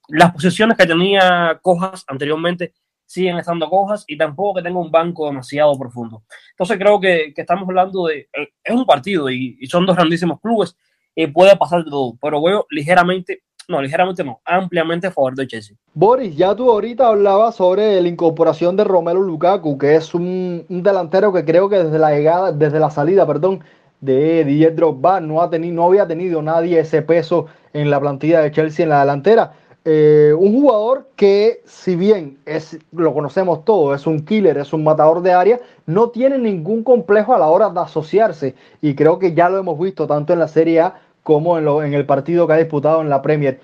las 0.07 0.31
posiciones 0.31 0.77
que 0.77 0.85
tenía 0.85 1.59
cojas 1.61 2.03
anteriormente 2.07 2.73
siguen 3.05 3.37
estando 3.37 3.69
cojas 3.69 4.03
y 4.07 4.17
tampoco 4.17 4.55
que 4.55 4.63
tenga 4.63 4.79
un 4.79 4.91
banco 4.91 5.27
demasiado 5.27 5.77
profundo. 5.77 6.23
Entonces 6.51 6.77
creo 6.77 6.99
que, 6.99 7.33
que 7.35 7.41
estamos 7.41 7.67
hablando 7.67 8.07
de, 8.07 8.29
eh, 8.33 8.49
es 8.63 8.75
un 8.75 8.85
partido 8.85 9.29
y, 9.29 9.57
y, 9.59 9.67
son 9.67 9.85
dos 9.85 9.95
grandísimos 9.95 10.39
clubes 10.41 10.75
y 11.15 11.27
puede 11.27 11.55
pasar 11.55 11.83
de 11.83 11.91
todo, 11.91 12.17
pero 12.21 12.41
veo 12.41 12.65
ligeramente 12.69 13.43
no, 13.67 13.81
ligeramente 13.81 14.23
no, 14.23 14.39
ampliamente 14.45 15.07
a 15.07 15.11
favor 15.11 15.35
de 15.35 15.47
Chelsea. 15.47 15.75
Boris, 15.93 16.35
ya 16.35 16.55
tú 16.55 16.69
ahorita 16.69 17.07
hablabas 17.07 17.55
sobre 17.55 18.01
la 18.01 18.07
incorporación 18.07 18.75
de 18.75 18.83
Romelu 18.83 19.23
Lukaku, 19.23 19.77
que 19.77 19.95
es 19.95 20.13
un, 20.13 20.65
delantero 20.69 21.33
que 21.33 21.45
creo 21.45 21.69
que 21.69 21.83
desde 21.83 21.99
la 21.99 22.11
llegada, 22.11 22.51
desde 22.51 22.79
la 22.79 22.89
salida, 22.89 23.25
perdón, 23.25 23.63
de 24.01 24.43
Didier 24.45 24.75
Drogba 24.75 25.19
no, 25.19 25.41
ha 25.41 25.49
tenido, 25.49 25.75
no 25.75 25.85
había 25.85 26.07
tenido 26.07 26.41
nadie 26.41 26.79
ese 26.79 27.01
peso 27.01 27.47
en 27.73 27.89
la 27.89 27.99
plantilla 27.99 28.41
de 28.41 28.51
Chelsea 28.51 28.83
en 28.83 28.89
la 28.89 28.99
delantera. 28.99 29.53
Eh, 29.87 30.33
un 30.35 30.59
jugador 30.59 31.09
que, 31.15 31.61
si 31.65 31.95
bien 31.95 32.39
es, 32.45 32.79
lo 32.91 33.13
conocemos 33.13 33.63
todo, 33.65 33.93
es 33.93 34.07
un 34.07 34.25
killer, 34.25 34.57
es 34.57 34.73
un 34.73 34.83
matador 34.83 35.21
de 35.21 35.31
área, 35.31 35.59
no 35.85 36.09
tiene 36.09 36.39
ningún 36.39 36.83
complejo 36.83 37.35
a 37.35 37.39
la 37.39 37.45
hora 37.47 37.69
de 37.69 37.79
asociarse. 37.79 38.55
Y 38.81 38.95
creo 38.95 39.19
que 39.19 39.35
ya 39.35 39.47
lo 39.47 39.59
hemos 39.59 39.79
visto 39.79 40.07
tanto 40.07 40.33
en 40.33 40.39
la 40.39 40.47
Serie 40.47 40.81
A 40.81 40.95
como 41.25 41.57
en, 41.57 41.95
el 41.95 42.05
partido 42.05 42.45
que 42.45 42.53
ha 42.53 42.57
disputado 42.57 43.01
en 43.01 43.09
la 43.09 43.23
Premier. 43.23 43.59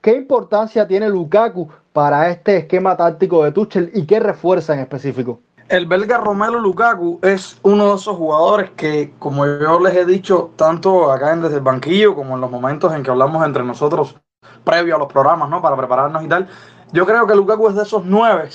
¿Qué 0.00 0.16
importancia 0.16 0.88
tiene 0.88 1.10
Lukaku 1.10 1.68
para 1.92 2.30
este 2.30 2.56
esquema 2.56 2.96
táctico 2.96 3.44
de 3.44 3.52
Tuchel 3.52 3.90
y 3.92 4.06
qué 4.06 4.18
refuerza 4.18 4.72
en 4.72 4.80
específico? 4.80 5.38
El 5.68 5.84
belga 5.84 6.16
Romelu 6.16 6.58
Lukaku 6.58 7.18
es 7.20 7.58
uno 7.64 7.90
de 7.90 7.96
esos 7.96 8.16
jugadores 8.16 8.70
que, 8.70 9.12
como 9.18 9.44
yo 9.44 9.78
les 9.80 9.94
he 9.94 10.06
dicho, 10.06 10.52
tanto 10.56 11.12
acá 11.12 11.34
en 11.34 11.42
desde 11.42 11.56
el 11.56 11.60
banquillo 11.60 12.14
como 12.14 12.34
en 12.34 12.40
los 12.40 12.50
momentos 12.50 12.94
en 12.94 13.02
que 13.02 13.10
hablamos 13.10 13.44
entre 13.44 13.62
nosotros 13.62 14.16
previo 14.64 14.96
a 14.96 14.98
los 14.98 15.12
programas, 15.12 15.50
¿no? 15.50 15.60
Para 15.60 15.76
prepararnos 15.76 16.24
y 16.24 16.28
tal. 16.28 16.48
Yo 16.92 17.04
creo 17.04 17.26
que 17.26 17.34
Lukaku 17.34 17.68
es 17.68 17.74
de 17.74 17.82
esos 17.82 18.06
nueve, 18.06 18.48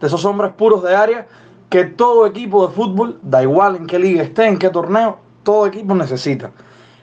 de 0.00 0.06
esos 0.08 0.24
hombres 0.24 0.52
puros 0.54 0.82
de 0.82 0.96
área 0.96 1.28
que 1.68 1.84
todo 1.84 2.26
equipo 2.26 2.66
de 2.66 2.74
fútbol, 2.74 3.20
da 3.22 3.40
igual 3.40 3.76
en 3.76 3.86
qué 3.86 4.00
liga 4.00 4.24
esté, 4.24 4.48
en 4.48 4.58
qué 4.58 4.68
torneo, 4.68 5.18
todo 5.44 5.66
equipo 5.68 5.94
necesita. 5.94 6.50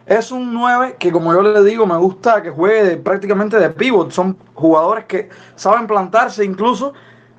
Es 0.08 0.32
un 0.32 0.54
9 0.54 0.96
que, 0.98 1.12
como 1.12 1.34
yo 1.34 1.42
le 1.42 1.62
digo, 1.66 1.86
me 1.86 1.98
gusta 1.98 2.42
que 2.42 2.50
juegue 2.50 2.96
prácticamente 2.96 3.60
de 3.60 3.70
pivot. 3.70 4.10
Son 4.12 4.38
jugadores 4.54 5.04
que 5.04 5.30
saben 5.58 5.86
plantarse 5.86 6.46
incluso, 6.46 6.94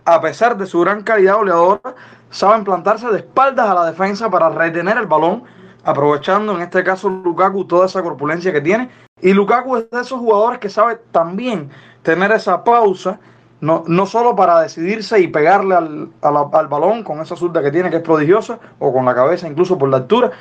a 0.04 0.20
pesar 0.20 0.54
de 0.59 0.66
su 0.66 0.81
gran 0.81 1.02
calidad 1.02 1.37
goleadora, 1.37 1.94
saben 2.28 2.64
plantarse 2.64 3.09
de 3.09 3.20
espaldas 3.20 3.70
a 3.70 3.74
la 3.74 3.87
defensa 3.87 4.28
para 4.28 4.50
retener 4.50 4.98
el 4.98 5.07
balón, 5.07 5.44
aprovechando 5.83 6.54
en 6.54 6.61
este 6.61 6.85
caso 6.85 7.09
Lukaku 7.09 7.64
toda 7.64 7.87
esa 7.87 8.02
corpulencia 8.02 8.52
que 8.52 8.61
tiene. 8.61 8.90
Y 9.22 9.33
Lukaku 9.33 9.78
es 9.78 9.90
de 9.90 10.02
esos 10.02 10.20
jugadores 10.20 10.59
que 10.59 10.68
sabe 10.68 11.00
también 11.11 11.70
tener 12.02 12.33
esa 12.33 12.64
pausa, 12.64 13.18
no, 13.62 13.83
no 13.87 14.04
solo 14.04 14.37
para 14.37 14.61
decidirse 14.61 15.18
y 15.18 15.28
pegarle 15.28 15.74
al, 15.74 16.11
al, 16.20 16.37
al 16.52 16.68
balón 16.68 17.02
con 17.02 17.20
esa 17.20 17.35
zurda 17.35 17.62
que 17.62 17.70
tiene, 17.70 17.88
que 17.88 17.96
es 17.96 18.02
prodigiosa, 18.02 18.59
o 18.78 18.92
con 18.92 19.07
la 19.07 19.14
cabeza 19.14 19.48
incluso 19.48 19.78
por 19.78 19.88
la 19.88 19.96
altura, 19.96 20.33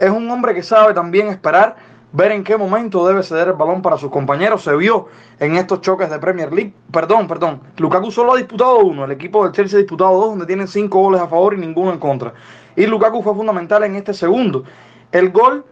es 0.00 0.10
un 0.10 0.28
hombre 0.30 0.54
que 0.54 0.62
sabe 0.62 0.94
también 0.94 1.28
esperar, 1.28 1.76
ver 2.12 2.32
en 2.32 2.42
qué 2.42 2.56
momento 2.56 3.06
debe 3.06 3.22
ceder 3.22 3.48
el 3.48 3.52
balón 3.52 3.82
para 3.82 3.98
sus 3.98 4.10
compañeros. 4.10 4.62
Se 4.62 4.74
vio 4.74 5.08
en 5.38 5.56
estos 5.56 5.82
choques 5.82 6.08
de 6.08 6.18
Premier 6.18 6.50
League. 6.52 6.72
Perdón, 6.90 7.28
perdón. 7.28 7.60
Lukaku 7.76 8.10
solo 8.10 8.32
ha 8.32 8.36
disputado 8.38 8.78
uno. 8.78 9.04
El 9.04 9.12
equipo 9.12 9.44
del 9.44 9.52
Chelsea 9.52 9.76
ha 9.76 9.82
disputado 9.82 10.18
dos, 10.18 10.30
donde 10.30 10.46
tienen 10.46 10.66
cinco 10.66 11.00
goles 11.00 11.20
a 11.20 11.28
favor 11.28 11.52
y 11.52 11.58
ninguno 11.58 11.92
en 11.92 11.98
contra. 11.98 12.32
Y 12.76 12.86
Lukaku 12.86 13.22
fue 13.22 13.34
fundamental 13.34 13.84
en 13.84 13.94
este 13.94 14.14
segundo. 14.14 14.64
El 15.12 15.30
gol 15.30 15.66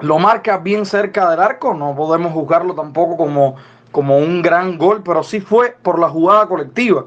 lo 0.00 0.18
marca 0.18 0.56
bien 0.56 0.86
cerca 0.86 1.28
del 1.30 1.40
arco. 1.40 1.74
No 1.74 1.94
podemos 1.94 2.32
juzgarlo 2.32 2.74
tampoco 2.74 3.18
como, 3.18 3.56
como 3.92 4.16
un 4.16 4.40
gran 4.40 4.78
gol, 4.78 5.02
pero 5.04 5.22
sí 5.22 5.40
fue 5.40 5.76
por 5.82 5.98
la 5.98 6.08
jugada 6.08 6.46
colectiva. 6.46 7.04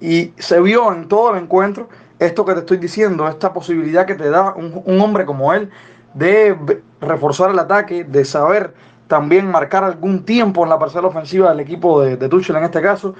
Y 0.00 0.32
se 0.36 0.60
vio 0.60 0.92
en 0.92 1.06
todo 1.06 1.32
el 1.32 1.44
encuentro 1.44 1.88
esto 2.18 2.44
que 2.44 2.54
te 2.54 2.60
estoy 2.60 2.78
diciendo, 2.78 3.28
esta 3.28 3.52
posibilidad 3.52 4.06
que 4.06 4.14
te 4.14 4.30
da 4.30 4.54
un, 4.54 4.82
un, 4.84 5.00
hombre 5.00 5.26
como 5.26 5.52
él 5.52 5.70
de 6.14 6.56
reforzar 7.00 7.50
el 7.50 7.58
ataque, 7.58 8.04
de 8.04 8.24
saber 8.24 8.74
también 9.06 9.50
marcar 9.50 9.84
algún 9.84 10.24
tiempo 10.24 10.64
en 10.64 10.70
la 10.70 10.78
parcela 10.78 11.08
ofensiva 11.08 11.50
del 11.50 11.60
equipo 11.60 12.00
de, 12.00 12.16
de 12.16 12.28
Tuchel 12.28 12.56
en 12.56 12.64
este 12.64 12.82
caso. 12.82 13.14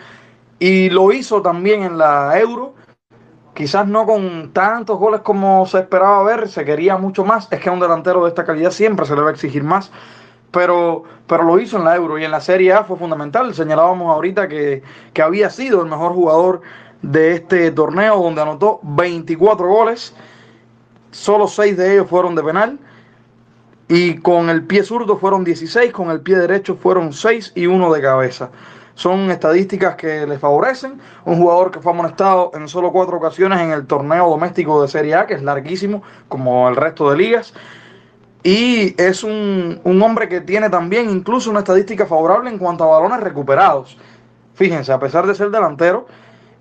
Y 0.58 0.90
lo 0.90 1.12
hizo 1.12 1.42
también 1.42 1.82
en 1.82 1.98
la 1.98 2.38
Euro, 2.38 2.74
quizás 3.54 3.86
no 3.86 4.06
con 4.06 4.52
tantos 4.52 4.98
goles 4.98 5.20
como 5.20 5.66
se 5.66 5.80
esperaba 5.80 6.22
ver, 6.22 6.48
se 6.48 6.64
quería 6.64 6.96
mucho 6.96 7.24
más. 7.24 7.48
Es 7.50 7.60
que 7.60 7.68
a 7.68 7.72
un 7.72 7.80
delantero 7.80 8.22
de 8.22 8.28
esta 8.30 8.44
calidad 8.44 8.70
siempre 8.70 9.04
se 9.06 9.14
le 9.14 9.22
va 9.22 9.28
a 9.28 9.32
exigir 9.32 9.62
más. 9.62 9.90
Pero, 10.50 11.02
pero 11.26 11.42
lo 11.42 11.58
hizo 11.58 11.76
en 11.76 11.84
la 11.84 11.96
Euro 11.96 12.18
y 12.18 12.24
en 12.24 12.30
la 12.30 12.40
Serie 12.40 12.72
A 12.72 12.84
fue 12.84 12.96
fundamental. 12.96 13.54
Señalábamos 13.54 14.14
ahorita 14.14 14.48
que, 14.48 14.82
que 15.12 15.22
había 15.22 15.50
sido 15.50 15.82
el 15.82 15.90
mejor 15.90 16.12
jugador 16.12 16.62
de 17.02 17.34
este 17.34 17.70
torneo 17.70 18.22
donde 18.22 18.42
anotó 18.42 18.80
24 18.82 19.66
goles, 19.66 20.14
solo 21.10 21.48
6 21.48 21.76
de 21.76 21.92
ellos 21.94 22.08
fueron 22.08 22.34
de 22.34 22.42
penal 22.42 22.78
y 23.88 24.16
con 24.18 24.50
el 24.50 24.64
pie 24.64 24.82
zurdo 24.82 25.16
fueron 25.16 25.44
16, 25.44 25.92
con 25.92 26.10
el 26.10 26.20
pie 26.20 26.36
derecho 26.36 26.76
fueron 26.76 27.12
6 27.12 27.52
y 27.54 27.66
1 27.66 27.92
de 27.92 28.02
cabeza. 28.02 28.50
Son 28.94 29.30
estadísticas 29.30 29.94
que 29.94 30.26
le 30.26 30.38
favorecen. 30.38 30.98
Un 31.26 31.36
jugador 31.36 31.70
que 31.70 31.80
fue 31.80 31.92
amonestado 31.92 32.50
en 32.54 32.66
solo 32.66 32.90
cuatro 32.92 33.18
ocasiones 33.18 33.60
en 33.60 33.70
el 33.70 33.86
torneo 33.86 34.30
doméstico 34.30 34.80
de 34.80 34.88
Serie 34.88 35.14
A, 35.14 35.26
que 35.26 35.34
es 35.34 35.42
larguísimo, 35.42 36.02
como 36.28 36.66
el 36.68 36.76
resto 36.76 37.10
de 37.10 37.18
ligas. 37.18 37.52
Y 38.42 39.00
es 39.00 39.22
un, 39.22 39.80
un 39.84 40.02
hombre 40.02 40.28
que 40.28 40.40
tiene 40.40 40.70
también 40.70 41.10
incluso 41.10 41.50
una 41.50 41.58
estadística 41.58 42.06
favorable 42.06 42.48
en 42.48 42.58
cuanto 42.58 42.84
a 42.84 42.98
balones 42.98 43.20
recuperados. 43.20 43.98
Fíjense, 44.54 44.92
a 44.92 44.98
pesar 44.98 45.26
de 45.26 45.34
ser 45.34 45.50
delantero, 45.50 46.06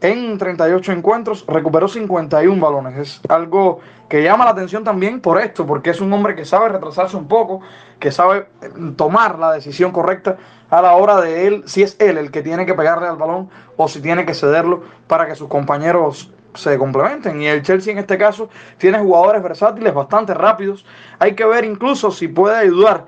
en 0.02 0.38
38 0.38 0.92
encuentros, 0.92 1.46
recuperó 1.48 1.88
51 1.88 2.62
balones. 2.62 2.98
Es 2.98 3.22
algo 3.30 3.80
que 4.10 4.22
llama 4.22 4.46
la 4.46 4.52
atención 4.52 4.84
también 4.84 5.22
por 5.22 5.40
esto, 5.40 5.66
porque 5.66 5.90
es 5.90 6.02
un 6.02 6.12
hombre 6.14 6.36
que 6.36 6.46
sabe 6.46 6.70
retrasarse 6.70 7.18
un 7.18 7.28
poco, 7.28 7.62
que 8.00 8.12
sabe 8.12 8.48
eh, 8.62 8.70
tomar 8.96 9.40
la 9.40 9.54
decisión 9.54 9.92
correcta 9.92 10.38
a 10.70 10.82
la 10.82 10.94
hora 10.94 11.22
de 11.22 11.48
él, 11.48 11.64
si 11.66 11.84
es 11.84 11.96
él 12.00 12.18
el 12.18 12.32
que 12.32 12.42
tiene 12.42 12.66
que 12.66 12.74
pegarle 12.74 13.08
al 13.08 13.18
balón 13.18 13.50
o 13.78 13.88
si 13.88 14.02
tiene 14.02 14.26
que 14.26 14.34
cederlo 14.34 14.84
para 15.08 15.28
que 15.28 15.36
sus 15.36 15.48
compañeros 15.48 16.32
se 16.54 16.78
complementen. 16.78 17.42
Y 17.42 17.48
el 17.48 17.62
Chelsea 17.64 17.94
en 17.94 18.00
este 18.00 18.18
caso 18.18 18.50
tiene 18.78 19.00
jugadores 19.00 19.42
versátiles 19.44 19.94
bastante 19.94 20.34
rápidos. 20.34 20.86
Hay 21.20 21.36
que 21.36 21.46
ver 21.46 21.66
incluso 21.66 22.12
si 22.12 22.28
puede 22.28 22.58
ayudar 22.58 23.06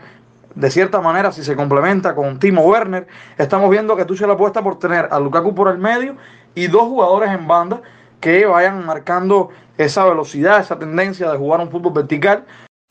de 0.56 0.72
cierta 0.72 1.02
manera 1.02 1.32
si 1.32 1.44
se 1.44 1.56
complementa 1.56 2.16
con 2.16 2.40
Timo 2.40 2.64
Werner. 2.64 3.08
Estamos 3.38 3.70
viendo 3.70 3.96
que 3.96 4.06
Tuchel 4.06 4.32
apuesta 4.32 4.64
por 4.64 4.80
tener 4.80 5.08
a 5.12 5.20
Lukaku 5.20 5.54
por 5.54 5.70
el 5.70 5.78
medio 5.78 6.16
y 6.58 6.66
dos 6.66 6.86
jugadores 6.86 7.30
en 7.30 7.48
banda 7.48 7.84
que 8.20 8.48
vayan 8.48 8.84
marcando 8.84 9.50
esa 9.78 10.06
velocidad, 10.06 10.60
esa 10.60 10.80
tendencia 10.80 11.32
de 11.32 11.38
jugar 11.38 11.60
un 11.60 11.70
fútbol 11.70 11.94
vertical. 11.94 12.46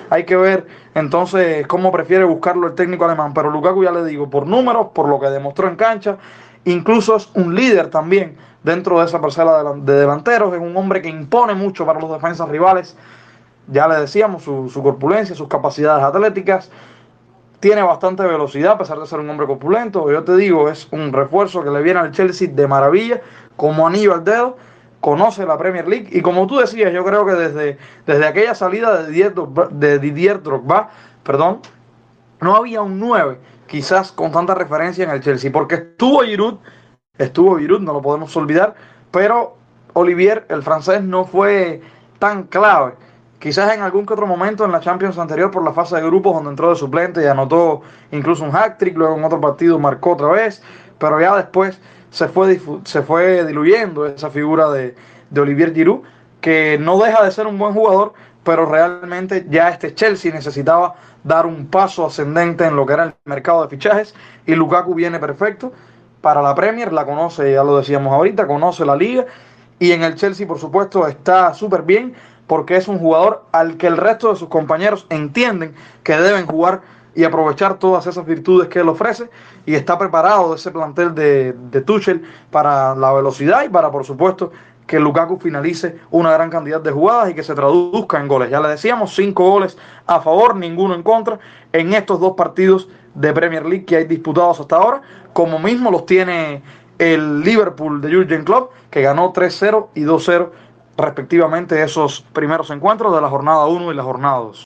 Hay 0.09 0.24
que 0.24 0.37
ver 0.37 0.68
entonces 0.94 1.66
cómo 1.66 1.90
prefiere 1.90 2.22
buscarlo 2.22 2.68
el 2.68 2.76
técnico 2.76 3.07
alemán. 3.07 3.35
Pero 3.35 3.50
Lukaku 3.50 3.83
ya 3.83 3.90
le 3.90 4.05
digo, 4.05 4.31
por 4.31 4.46
números, 4.46 4.90
por 4.94 5.09
lo 5.09 5.18
que 5.18 5.31
demostró 5.31 5.66
en 5.66 5.74
cancha, 5.74 6.16
incluso 6.64 7.16
es 7.16 7.29
un 7.35 7.57
líder 7.57 7.90
también 7.90 8.37
dentro 8.62 9.00
de 9.00 9.07
esa 9.07 9.20
parcela 9.20 9.74
de 9.74 9.94
delanteros. 9.94 10.55
Es 10.55 10.61
un 10.61 10.76
hombre 10.76 11.02
que 11.02 11.09
impone 11.09 11.55
mucho 11.55 11.85
para 11.85 11.98
los 11.98 12.12
defensas 12.12 12.48
rivales. 12.48 12.96
Ya 13.66 13.88
le 13.88 13.96
decíamos 13.96 14.44
su, 14.44 14.68
su 14.68 14.81
corpulencia, 14.81 15.35
sus 15.35 15.48
capacidades 15.48 16.05
atléticas. 16.05 16.70
Tiene 17.61 17.83
bastante 17.83 18.23
velocidad 18.25 18.73
a 18.73 18.79
pesar 18.79 18.99
de 18.99 19.07
ser 19.07 19.21
un 19.21 19.31
hombre 19.31 19.47
corpulento. 19.47 20.11
Yo 20.11 20.25
te 20.25 20.37
digo, 20.37 20.69
es 20.69 20.88
un 20.90 21.12
refuerzo 21.12 21.64
que 21.64 21.71
le 21.71 21.83
viene 21.83 22.01
al 22.01 22.11
Chelsea 22.12 22.49
de 22.49 22.66
maravilla, 22.66 23.21
como 23.57 23.87
anillo 23.87 24.14
al 24.14 24.25
dedo 24.25 24.57
conoce 25.07 25.47
la 25.47 25.57
Premier 25.57 25.87
League 25.87 26.09
y 26.11 26.21
como 26.21 26.49
tú 26.49 26.57
decías, 26.57 26.92
yo 26.92 27.05
creo 27.05 27.25
que 27.25 27.35
desde, 27.35 27.79
desde 28.07 28.27
aquella 28.27 28.57
salida 28.57 29.05
de 29.05 29.99
Didier, 30.01 30.38
de 30.38 30.42
Drogba, 30.42 30.90
perdón, 31.23 31.61
no 32.40 32.57
había 32.57 32.83
un 32.83 32.99
9 32.99 33.38
quizás 33.69 34.11
con 34.11 34.33
tanta 34.33 34.55
referencia 34.55 35.05
en 35.05 35.11
el 35.11 35.21
Chelsea, 35.21 35.53
porque 35.53 35.77
estuvo 35.77 36.23
Giroud, 36.23 36.59
estuvo 37.19 37.57
Giroud, 37.57 37.83
no 37.83 37.92
lo 37.92 38.03
podemos 38.03 38.37
olvidar, 38.37 38.75
pero 39.11 39.57
Olivier, 39.92 40.45
el 40.49 40.62
francés, 40.62 41.03
no 41.03 41.25
fue 41.25 41.83
tan 42.19 42.45
clave. 42.45 42.95
Quizás 43.38 43.75
en 43.75 43.83
algún 43.83 44.07
que 44.07 44.14
otro 44.14 44.27
momento 44.27 44.64
en 44.64 44.72
la 44.72 44.81
Champions 44.81 45.18
anterior 45.18 45.51
por 45.51 45.62
la 45.62 45.72
fase 45.72 45.96
de 45.96 46.03
grupos 46.03 46.35
donde 46.35 46.51
entró 46.51 46.70
de 46.70 46.77
suplente 46.77 47.22
y 47.22 47.27
anotó 47.27 47.83
incluso 48.11 48.44
un 48.44 48.57
hat-trick, 48.57 48.96
luego 48.96 49.16
en 49.16 49.25
otro 49.25 49.40
partido 49.40 49.79
marcó 49.79 50.12
otra 50.12 50.29
vez, 50.29 50.62
pero 50.99 51.20
ya 51.20 51.37
después 51.37 51.79
se 52.11 52.29
fue, 52.29 52.59
se 52.85 53.03
fue 53.03 53.44
diluyendo 53.44 54.07
esa 54.07 54.31
figura 54.31 54.70
de, 54.70 54.94
de 55.31 55.40
Olivier 55.40 55.75
Giroud, 55.75 56.01
que 56.40 56.79
no 56.81 56.99
deja 56.99 57.22
de 57.22 57.31
ser 57.31 57.46
un 57.46 57.59
buen 57.59 57.75
jugador, 57.75 58.14
pero 58.42 58.64
realmente 58.64 59.44
ya 59.51 59.68
este 59.68 59.94
Chelsea 59.94 60.33
necesitaba 60.33 60.94
dar 61.25 61.44
un 61.46 61.66
paso 61.66 62.07
ascendente 62.07 62.64
en 62.64 62.77
lo 62.77 62.87
que 62.87 62.92
era 62.92 63.05
el 63.05 63.14
mercado 63.25 63.62
de 63.62 63.68
fichajes 63.68 64.14
y 64.46 64.55
Lukaku 64.55 64.94
viene 64.94 65.18
perfecto 65.18 65.72
para 66.20 66.40
la 66.40 66.55
Premier, 66.55 66.92
la 66.92 67.05
conoce, 67.05 67.53
ya 67.53 67.64
lo 67.64 67.77
decíamos 67.77 68.12
ahorita, 68.12 68.46
conoce 68.46 68.87
la 68.87 68.94
liga 68.94 69.27
y 69.81 69.90
en 69.90 70.05
el 70.05 70.14
Chelsea 70.14 70.46
por 70.46 70.61
supuesto 70.61 71.07
está 71.09 71.53
súper 71.55 71.83
bien 71.83 72.14
porque 72.46 72.76
es 72.76 72.88
un 72.88 72.98
jugador 72.98 73.44
al 73.52 73.76
que 73.76 73.87
el 73.87 73.96
resto 73.96 74.30
de 74.30 74.37
sus 74.37 74.48
compañeros 74.48 75.06
entienden 75.11 75.74
que 76.02 76.16
deben 76.16 76.46
jugar 76.46 76.82
y 77.14 77.24
aprovechar 77.24 77.78
todas 77.78 78.06
esas 78.06 78.26
virtudes 78.26 78.68
que 78.68 78.80
él 78.80 78.88
ofrece 78.88 79.30
y 79.64 79.74
está 79.74 79.98
preparado 79.98 80.54
ese 80.54 80.70
plantel 80.70 81.14
de, 81.14 81.54
de 81.54 81.80
Tuchel 81.80 82.22
para 82.50 82.94
la 82.94 83.12
velocidad 83.12 83.64
y 83.64 83.68
para 83.68 83.90
por 83.90 84.04
supuesto 84.04 84.52
que 84.87 85.00
Lukaku 85.00 85.38
finalice 85.38 85.98
una 86.11 86.32
gran 86.32 86.48
cantidad 86.48 86.80
de 86.80 86.92
jugadas 86.92 87.30
y 87.30 87.35
que 87.35 87.42
se 87.42 87.54
traduzca 87.54 88.20
en 88.20 88.28
goles. 88.28 88.50
Ya 88.50 88.61
le 88.61 88.68
decíamos, 88.68 89.14
cinco 89.14 89.50
goles 89.50 89.76
a 90.06 90.20
favor, 90.20 90.54
ninguno 90.54 90.94
en 90.94 91.02
contra 91.02 91.38
en 91.72 91.92
estos 91.92 92.20
dos 92.20 92.35
partidos 92.37 92.88
de 93.14 93.32
Premier 93.32 93.66
League 93.66 93.85
que 93.85 93.96
hay 93.96 94.04
disputados 94.04 94.61
hasta 94.61 94.76
ahora, 94.76 95.02
como 95.32 95.59
mismo 95.59 95.90
los 95.90 96.06
tiene 96.06 96.62
el 96.98 97.40
Liverpool 97.40 98.00
de 98.00 98.14
Jurgen 98.14 98.44
Klopp, 98.44 98.72
que 98.90 99.02
ganó 99.02 99.32
3-0 99.32 99.88
y 99.94 100.02
2-0 100.02 100.50
respectivamente 100.96 101.82
esos 101.82 102.22
primeros 102.32 102.70
encuentros 102.70 103.14
de 103.14 103.20
la 103.20 103.28
jornada 103.28 103.66
1 103.66 103.92
y 103.92 103.94
la 103.94 104.02
jornada 104.02 104.38
2. 104.38 104.64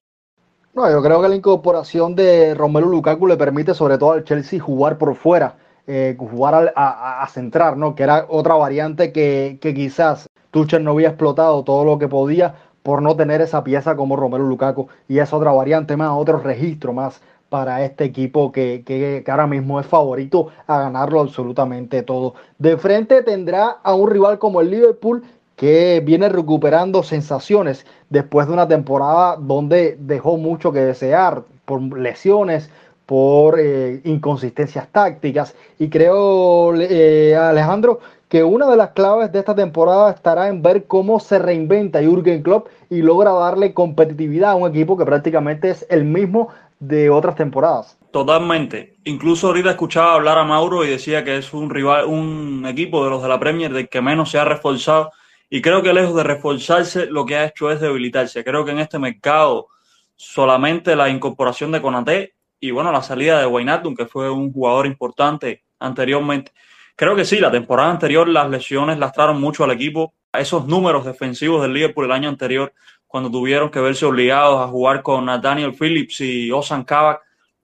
No, 0.73 0.91
yo 0.91 1.03
creo 1.03 1.21
que 1.21 1.29
la 1.29 1.35
incorporación 1.35 2.15
de 2.15 2.55
Romelu 2.55 2.89
Lukaku 2.89 3.27
le 3.27 3.37
permite 3.37 3.75
sobre 3.75 3.99
todo 3.99 4.13
al 4.13 4.25
Chelsea 4.25 4.61
jugar 4.61 4.99
por 4.99 5.15
fuera, 5.17 5.57
eh, 5.87 6.17
jugar 6.17 6.73
a, 6.77 7.27
centrar, 7.29 7.77
¿no? 7.77 7.97
Que 7.97 8.05
era 8.05 8.27
otra 8.29 8.55
variante 8.55 9.13
que, 9.13 9.59
que 9.61 9.75
quizás 9.75 10.29
Tuchel 10.53 10.85
no 10.85 10.93
había 10.93 11.09
explotado 11.09 11.65
todo 11.65 11.85
lo 11.85 11.99
que 11.99 12.07
podía 12.07 12.55
por 12.83 13.03
no 13.03 13.17
tener 13.17 13.41
esa 13.41 13.65
pieza 13.65 13.97
como 13.97 14.17
Romelu 14.17 14.47
Lukaku 14.47 14.89
y 15.09 15.19
es 15.19 15.33
otra 15.33 15.53
variante 15.53 15.97
más, 15.97 16.11
otro 16.13 16.39
registro 16.39 16.93
más 16.93 17.21
para 17.49 17.85
este 17.85 18.05
equipo 18.05 18.53
que, 18.53 18.85
que, 18.87 19.23
que, 19.25 19.31
ahora 19.31 19.49
mismo 19.49 19.81
es 19.81 19.87
favorito 19.87 20.49
a 20.69 20.79
ganarlo 20.79 21.21
absolutamente 21.21 22.03
todo. 22.03 22.35
De 22.59 22.77
frente 22.77 23.23
tendrá 23.23 23.67
a 23.83 23.95
un 23.95 24.09
rival 24.09 24.39
como 24.39 24.61
el 24.61 24.71
Liverpool 24.71 25.25
que 25.61 26.01
viene 26.03 26.31
recuperando 26.31 27.03
sensaciones 27.03 27.85
después 28.09 28.47
de 28.47 28.55
una 28.55 28.67
temporada 28.67 29.37
donde 29.39 29.95
dejó 30.01 30.39
mucho 30.39 30.73
que 30.73 30.79
desear 30.81 31.43
por 31.67 31.83
lesiones, 31.99 32.71
por 33.05 33.61
eh, 33.61 34.01
inconsistencias 34.05 34.89
tácticas. 34.91 35.55
Y 35.79 35.91
creo, 35.91 36.75
eh, 36.77 37.37
Alejandro, 37.37 38.01
que 38.31 38.43
una 38.43 38.71
de 38.71 38.77
las 38.79 38.93
claves 38.93 39.33
de 39.33 39.41
esta 39.41 39.55
temporada 39.55 40.11
estará 40.11 40.49
en 40.49 40.63
ver 40.63 40.85
cómo 40.87 41.21
se 41.21 41.39
reinventa 41.39 42.01
Jürgen 42.01 42.43
Klopp 42.43 42.69
y 42.89 43.03
logra 43.03 43.33
darle 43.33 43.75
competitividad 43.75 44.53
a 44.53 44.55
un 44.55 44.71
equipo 44.71 44.97
que 44.97 45.05
prácticamente 45.05 45.69
es 45.69 45.87
el 45.91 46.05
mismo 46.05 46.49
de 46.79 47.11
otras 47.11 47.37
temporadas. 47.37 47.99
Totalmente. 48.13 48.97
Incluso 49.05 49.49
ahorita 49.49 49.73
escuchaba 49.73 50.15
hablar 50.15 50.39
a 50.39 50.45
Mauro 50.45 50.87
y 50.87 50.89
decía 50.89 51.23
que 51.23 51.37
es 51.37 51.53
un 51.53 51.69
rival, 51.69 52.07
un 52.07 52.65
equipo 52.67 53.05
de 53.05 53.11
los 53.11 53.23
de 53.23 53.29
la 53.29 53.39
Premier 53.39 53.75
del 53.75 53.91
que 53.91 54.01
menos 54.01 54.31
se 54.31 54.39
ha 54.39 54.47
reforzado 54.47 55.11
y 55.51 55.61
creo 55.61 55.83
que 55.83 55.93
lejos 55.93 56.15
de 56.15 56.23
reforzarse, 56.23 57.07
lo 57.07 57.27
que 57.27 57.37
ha 57.37 57.47
hecho 57.47 57.73
es 57.73 57.81
debilitarse. 57.81 58.45
Creo 58.45 58.65
que 58.65 58.71
en 58.71 58.79
este 58.79 59.01
mercado 59.01 59.67
solamente 60.15 60.95
la 60.95 61.09
incorporación 61.09 61.73
de 61.73 61.83
Conate 61.83 62.35
y 62.61 62.71
bueno, 62.71 62.93
la 62.93 63.03
salida 63.03 63.41
de 63.41 63.47
Wijnaldum, 63.47 63.97
que 63.97 64.07
fue 64.07 64.31
un 64.31 64.53
jugador 64.53 64.87
importante 64.87 65.65
anteriormente. 65.81 66.53
Creo 66.95 67.17
que 67.17 67.25
sí, 67.25 67.41
la 67.41 67.51
temporada 67.51 67.91
anterior 67.91 68.29
las 68.29 68.49
lesiones 68.49 68.99
lastraron 68.99 69.41
mucho 69.41 69.65
al 69.65 69.73
equipo. 69.73 70.15
Esos 70.33 70.67
números 70.67 71.05
defensivos 71.05 71.63
del 71.63 71.73
Liverpool 71.73 72.05
el 72.05 72.13
año 72.13 72.29
anterior, 72.29 72.73
cuando 73.09 73.31
tuvieron 73.31 73.71
que 73.71 73.81
verse 73.81 74.07
obligados 74.07 74.61
a 74.61 74.69
jugar 74.69 75.03
con 75.03 75.27
Daniel 75.27 75.75
Phillips 75.75 76.21
y 76.21 76.53
Osan 76.53 76.85
Kabak, 76.85 77.23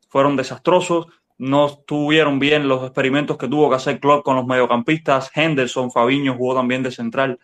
fueron 0.08 0.34
desastrosos. 0.34 1.06
No 1.38 1.68
tuvieron 1.86 2.40
bien 2.40 2.66
los 2.66 2.82
experimentos 2.82 3.36
que 3.36 3.46
tuvo 3.46 3.68
que 3.68 3.76
hacer 3.76 4.00
Klopp 4.00 4.24
con 4.24 4.34
los 4.34 4.46
mediocampistas. 4.46 5.30
Henderson, 5.34 5.92
Fabiño 5.92 6.34
jugó 6.34 6.54
también 6.54 6.82
de 6.82 6.90
central 6.90 7.38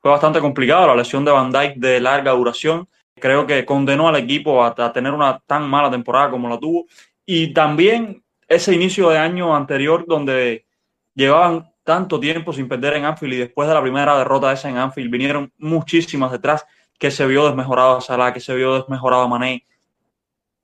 fue 0.00 0.10
bastante 0.10 0.40
complicado. 0.40 0.86
La 0.86 0.96
lesión 0.96 1.24
de 1.24 1.32
Van 1.32 1.50
Dijk 1.50 1.76
de 1.76 2.00
larga 2.00 2.32
duración 2.32 2.88
creo 3.14 3.46
que 3.46 3.64
condenó 3.64 4.08
al 4.08 4.16
equipo 4.16 4.62
a, 4.62 4.92
tener 4.92 5.12
una 5.12 5.38
tan 5.46 5.68
mala 5.68 5.90
temporada 5.90 6.30
como 6.30 6.48
la 6.48 6.58
tuvo. 6.58 6.86
Y 7.24 7.52
también 7.52 8.22
ese 8.48 8.74
inicio 8.74 9.10
de 9.10 9.18
año 9.18 9.54
anterior 9.54 10.04
donde 10.06 10.66
llevaban 11.14 11.72
tanto 11.82 12.20
tiempo 12.20 12.52
sin 12.52 12.68
perder 12.68 12.94
en 12.94 13.04
Anfield 13.04 13.34
y 13.34 13.38
después 13.38 13.68
de 13.68 13.74
la 13.74 13.82
primera 13.82 14.18
derrota 14.18 14.52
esa 14.52 14.68
en 14.68 14.76
Anfield 14.76 15.10
vinieron 15.10 15.52
muchísimas 15.58 16.32
detrás 16.32 16.66
que 16.98 17.10
se 17.10 17.26
vio 17.26 17.46
desmejorado 17.46 17.98
a 17.98 18.00
Salah, 18.00 18.32
que 18.32 18.40
se 18.40 18.54
vio 18.54 18.74
desmejorado 18.74 19.22
a 19.22 19.28
Mané, 19.28 19.64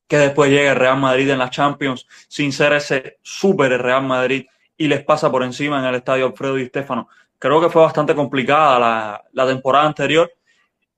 que 0.09 0.19
después 0.19 0.51
llega 0.51 0.73
el 0.73 0.77
Real 0.77 0.99
Madrid 0.99 1.31
en 1.31 1.39
la 1.39 1.51
Champions 1.51 2.07
sin 2.29 2.53
ser 2.53 2.73
ese 2.73 3.19
súper 3.23 3.81
Real 3.81 4.05
Madrid 4.05 4.47
y 4.77 4.89
les 4.89 5.05
pasa 5.05 5.31
por 5.31 5.43
encima 5.43 5.79
en 5.79 5.87
el 5.87 5.95
estadio 5.97 6.27
Alfredo 6.27 6.59
y 6.59 6.67
Stefano 6.67 7.09
creo 7.43 7.61
que 7.61 7.71
fue 7.71 7.83
bastante 7.83 8.15
complicada 8.15 8.79
la, 8.79 9.25
la, 9.33 9.47
temporada 9.49 9.85
anterior 9.85 10.33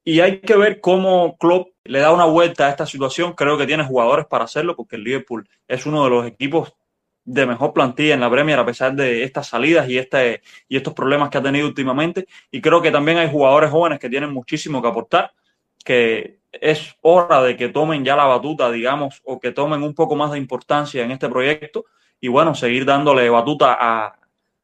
y 0.04 0.20
hay 0.20 0.40
que 0.40 0.54
ver 0.56 0.78
cómo 0.78 1.38
Klopp 1.38 1.68
le 1.84 2.00
da 2.00 2.12
una 2.12 2.26
vuelta 2.26 2.66
a 2.66 2.68
esta 2.68 2.84
situación. 2.84 3.32
Creo 3.32 3.56
que 3.56 3.66
tiene 3.66 3.82
jugadores 3.82 4.26
para 4.26 4.44
hacerlo 4.44 4.76
porque 4.76 4.96
el 4.96 5.04
Liverpool 5.04 5.48
es 5.66 5.86
uno 5.86 6.04
de 6.04 6.10
los 6.10 6.26
equipos 6.26 6.74
de 7.24 7.46
mejor 7.46 7.72
plantilla 7.72 8.12
en 8.12 8.20
la 8.20 8.28
Premier 8.28 8.58
a 8.58 8.66
pesar 8.66 8.94
de 8.94 9.22
estas 9.22 9.46
salidas 9.46 9.88
y, 9.88 9.96
este, 9.96 10.42
y 10.68 10.76
estos 10.76 10.92
problemas 10.92 11.30
que 11.30 11.38
ha 11.38 11.42
tenido 11.42 11.66
últimamente. 11.66 12.26
Y 12.50 12.60
creo 12.60 12.82
que 12.82 12.90
también 12.90 13.16
hay 13.16 13.30
jugadores 13.30 13.70
jóvenes 13.70 13.98
que 13.98 14.10
tienen 14.10 14.30
muchísimo 14.30 14.82
que 14.82 14.88
aportar, 14.88 15.32
que 15.82 16.40
es 16.52 16.94
hora 17.00 17.42
de 17.42 17.56
que 17.56 17.70
tomen 17.70 18.04
ya 18.04 18.16
la 18.16 18.26
batuta, 18.26 18.70
digamos, 18.70 19.22
o 19.24 19.40
que 19.40 19.52
tomen 19.52 19.82
un 19.82 19.94
poco 19.94 20.14
más 20.14 20.32
de 20.32 20.36
importancia 20.36 21.02
en 21.04 21.10
este 21.10 21.30
proyecto 21.30 21.86
y 22.20 22.28
bueno, 22.28 22.54
seguir 22.54 22.84
dándole 22.84 23.30
batuta 23.30 23.78
a, 23.80 24.14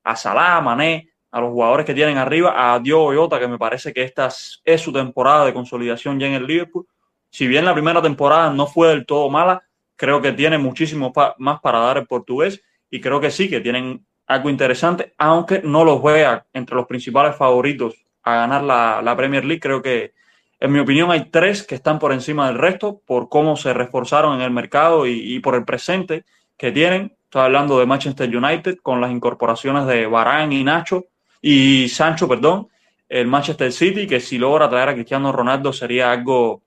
a 0.05 0.17
Salah, 0.17 0.61
Mané, 0.61 1.10
a 1.31 1.41
los 1.41 1.51
jugadores 1.51 1.87
que 1.87 1.95
tienen 1.95 2.19
arriba, 2.19 2.75
a 2.75 2.79
Diogo 2.81 3.15
Jota, 3.15 3.39
que 3.39 3.49
me 3.49 3.59
parece 3.59 3.93
que 3.93 4.03
esta 4.03 4.29
es 4.65 4.81
su 4.81 4.93
temporada 4.93 5.45
de 5.45 5.55
consolidación 5.55 6.19
ya 6.19 6.27
en 6.27 6.35
el 6.35 6.47
Liverpool. 6.47 6.87
Si 7.31 7.47
bien 7.47 7.65
la 7.65 7.73
primera 7.73 8.03
temporada 8.03 8.51
no 8.51 8.67
fue 8.67 8.89
del 8.89 9.07
todo 9.07 9.31
mala, 9.31 9.63
creo 9.95 10.21
que 10.21 10.33
tiene 10.33 10.59
muchísimo 10.59 11.13
más 11.39 11.61
para 11.61 11.79
dar 11.79 11.99
el 11.99 12.07
portugués 12.07 12.63
y 12.91 13.01
creo 13.01 13.21
que 13.21 13.31
sí, 13.31 13.49
que 13.49 13.61
tienen 13.61 14.05
algo 14.27 14.51
interesante, 14.51 15.13
aunque 15.19 15.61
no 15.63 15.85
los 15.85 16.03
vea 16.03 16.47
entre 16.53 16.75
los 16.75 16.87
principales 16.87 17.37
favoritos 17.37 17.95
a 18.23 18.35
ganar 18.35 18.63
la, 18.65 19.01
la 19.03 19.17
Premier 19.17 19.45
League. 19.45 19.61
Creo 19.61 19.83
que, 19.83 20.13
en 20.59 20.73
mi 20.73 20.79
opinión, 20.81 21.11
hay 21.11 21.31
tres 21.31 21.63
que 21.63 21.75
están 21.75 21.99
por 21.99 22.13
encima 22.13 22.49
del 22.49 22.59
resto 22.59 23.01
por 23.07 23.29
cómo 23.29 23.57
se 23.57 23.73
reforzaron 23.73 24.37
en 24.37 24.43
el 24.43 24.51
mercado 24.51 25.07
y, 25.07 25.35
y 25.35 25.41
por 25.41 25.55
el 25.55 25.65
presente 25.65 26.25
que 26.57 26.73
tienen. 26.73 27.17
Estoy 27.25 27.43
hablando 27.43 27.79
de 27.79 27.87
Manchester 27.87 28.37
United 28.37 28.79
con 28.83 29.01
las 29.01 29.13
incorporaciones 29.13 29.87
de 29.87 30.07
Varane 30.07 30.57
y 30.57 30.65
Nacho 30.65 31.05
y 31.41 31.89
Sancho, 31.89 32.29
perdón. 32.29 32.69
El 33.09 33.27
Manchester 33.27 33.73
City, 33.73 34.07
que 34.07 34.21
si 34.21 34.39
logra 34.39 34.69
traer 34.69 34.91
a 34.91 34.95
Cristiano 34.95 35.33
Ronaldo 35.33 35.73
sería 35.73 36.13
algo 36.13 36.63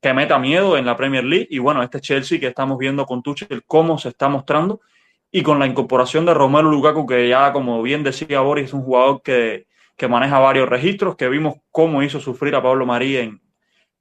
que 0.00 0.12
meta 0.12 0.38
miedo 0.38 0.76
en 0.76 0.84
la 0.84 0.96
Premier 0.96 1.24
League. 1.24 1.46
Y 1.50 1.58
bueno, 1.58 1.82
este 1.82 2.00
Chelsea 2.00 2.40
que 2.40 2.48
estamos 2.48 2.76
viendo 2.76 3.06
con 3.06 3.22
Tuchel, 3.22 3.62
cómo 3.66 3.96
se 3.98 4.08
está 4.08 4.28
mostrando. 4.28 4.80
Y 5.30 5.42
con 5.42 5.58
la 5.58 5.66
incorporación 5.66 6.26
de 6.26 6.34
Romelu 6.34 6.70
Lukaku, 6.70 7.06
que 7.06 7.28
ya, 7.28 7.52
como 7.52 7.82
bien 7.82 8.02
decía 8.02 8.40
Boris, 8.40 8.66
es 8.66 8.72
un 8.72 8.82
jugador 8.82 9.22
que, 9.22 9.66
que 9.96 10.08
maneja 10.08 10.38
varios 10.38 10.68
registros, 10.68 11.16
que 11.16 11.28
vimos 11.28 11.56
cómo 11.70 12.02
hizo 12.02 12.20
sufrir 12.20 12.54
a 12.54 12.62
Pablo 12.62 12.86
Marí 12.86 13.16
en, 13.16 13.40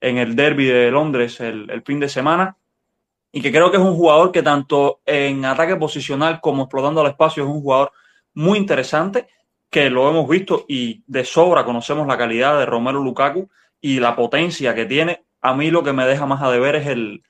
en 0.01 0.17
el 0.17 0.35
derby 0.35 0.65
de 0.65 0.91
Londres 0.91 1.39
el, 1.39 1.69
el 1.69 1.81
fin 1.81 1.99
de 1.99 2.09
semana 2.09 2.57
y 3.35 3.41
que 3.41 3.51
creo 3.51 3.71
que 3.71 3.77
es 3.77 3.83
un 3.83 3.95
jugador 3.95 4.31
que 4.31 4.43
tanto 4.43 5.01
en 5.05 5.43
ataque 5.43 5.75
posicional 5.75 6.39
como 6.39 6.63
explotando 6.63 7.01
el 7.01 7.07
espacio 7.07 7.43
es 7.43 7.49
un 7.49 7.61
jugador 7.61 7.91
muy 8.35 8.59
interesante, 8.59 9.27
que 9.73 9.89
lo 9.89 10.07
hemos 10.07 10.29
visto 10.29 10.65
y 10.67 11.03
de 11.07 11.25
sobra 11.25 11.65
conocemos 11.65 12.05
la 12.05 12.15
calidad 12.15 12.59
de 12.59 12.67
Romero 12.67 13.03
Lukaku 13.03 13.49
y 13.81 13.99
la 13.99 14.15
potencia 14.15 14.75
que 14.75 14.85
tiene. 14.85 15.25
A 15.41 15.55
mí 15.55 15.71
lo 15.71 15.83
que 15.83 15.91
me 15.93 16.05
deja 16.05 16.27
más 16.27 16.43
a 16.43 16.51
deber 16.51 16.75
es 16.75 16.85
el, 16.85 17.23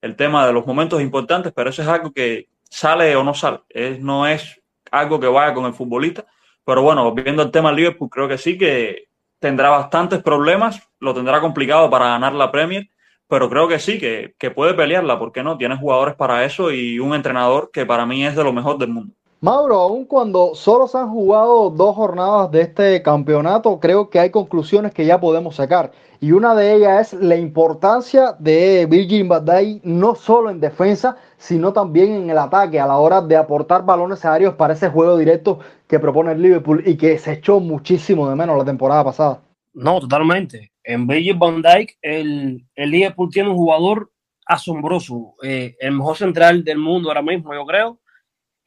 el 0.00 0.14
tema 0.14 0.46
de 0.46 0.52
los 0.52 0.64
momentos 0.64 1.02
importantes, 1.02 1.52
pero 1.52 1.70
eso 1.70 1.82
es 1.82 1.88
algo 1.88 2.12
que 2.12 2.46
sale 2.70 3.16
o 3.16 3.24
no 3.24 3.34
sale. 3.34 3.62
Es, 3.68 3.98
no 4.00 4.28
es 4.28 4.62
algo 4.92 5.18
que 5.18 5.26
vaya 5.26 5.52
con 5.52 5.66
el 5.66 5.74
futbolista. 5.74 6.24
Pero 6.64 6.82
bueno, 6.82 7.12
viendo 7.12 7.42
el 7.42 7.50
tema 7.50 7.72
Liverpool, 7.72 8.08
creo 8.08 8.28
que 8.28 8.38
sí 8.38 8.56
que 8.56 9.08
tendrá 9.40 9.70
bastantes 9.70 10.22
problemas, 10.22 10.80
lo 11.00 11.12
tendrá 11.12 11.40
complicado 11.40 11.90
para 11.90 12.10
ganar 12.10 12.32
la 12.32 12.52
Premier 12.52 12.88
pero 13.28 13.50
creo 13.50 13.68
que 13.68 13.78
sí, 13.78 13.98
que, 13.98 14.34
que 14.38 14.50
puede 14.50 14.72
pelearla, 14.72 15.18
¿por 15.18 15.32
qué 15.32 15.42
no? 15.42 15.58
Tiene 15.58 15.76
jugadores 15.76 16.14
para 16.16 16.44
eso 16.46 16.72
y 16.72 16.98
un 16.98 17.14
entrenador 17.14 17.70
que 17.70 17.84
para 17.84 18.06
mí 18.06 18.24
es 18.24 18.34
de 18.34 18.42
lo 18.42 18.54
mejor 18.54 18.78
del 18.78 18.88
mundo. 18.88 19.14
Mauro, 19.40 19.76
aun 19.76 20.04
cuando 20.04 20.56
solo 20.56 20.88
se 20.88 20.98
han 20.98 21.10
jugado 21.10 21.70
dos 21.70 21.94
jornadas 21.94 22.50
de 22.50 22.62
este 22.62 23.00
campeonato, 23.02 23.78
creo 23.78 24.10
que 24.10 24.18
hay 24.18 24.30
conclusiones 24.30 24.92
que 24.92 25.06
ya 25.06 25.20
podemos 25.20 25.54
sacar. 25.54 25.92
Y 26.18 26.32
una 26.32 26.56
de 26.56 26.74
ellas 26.74 27.12
es 27.12 27.20
la 27.20 27.36
importancia 27.36 28.34
de 28.40 28.86
Virgin 28.90 29.28
Badai 29.28 29.80
no 29.84 30.16
solo 30.16 30.50
en 30.50 30.58
defensa, 30.58 31.18
sino 31.36 31.72
también 31.72 32.14
en 32.14 32.30
el 32.30 32.36
ataque 32.36 32.80
a 32.80 32.86
la 32.88 32.96
hora 32.96 33.20
de 33.20 33.36
aportar 33.36 33.84
balones 33.84 34.24
aéreos 34.24 34.54
para 34.54 34.72
ese 34.72 34.88
juego 34.88 35.16
directo 35.16 35.60
que 35.86 36.00
propone 36.00 36.32
el 36.32 36.42
Liverpool 36.42 36.82
y 36.84 36.96
que 36.96 37.16
se 37.16 37.34
echó 37.34 37.60
muchísimo 37.60 38.28
de 38.28 38.34
menos 38.34 38.58
la 38.58 38.64
temporada 38.64 39.04
pasada. 39.04 39.40
No, 39.72 40.00
totalmente. 40.00 40.72
En 40.82 41.06
Virgil 41.06 41.38
van 41.38 41.62
Dijk, 41.62 41.96
el, 42.02 42.66
el 42.74 42.90
Liverpool 42.90 43.30
tiene 43.30 43.50
un 43.50 43.56
jugador 43.56 44.10
asombroso, 44.44 45.34
eh, 45.44 45.76
el 45.78 45.92
mejor 45.92 46.16
central 46.16 46.64
del 46.64 46.78
mundo 46.78 47.08
ahora 47.08 47.22
mismo, 47.22 47.54
yo 47.54 47.64
creo, 47.64 48.00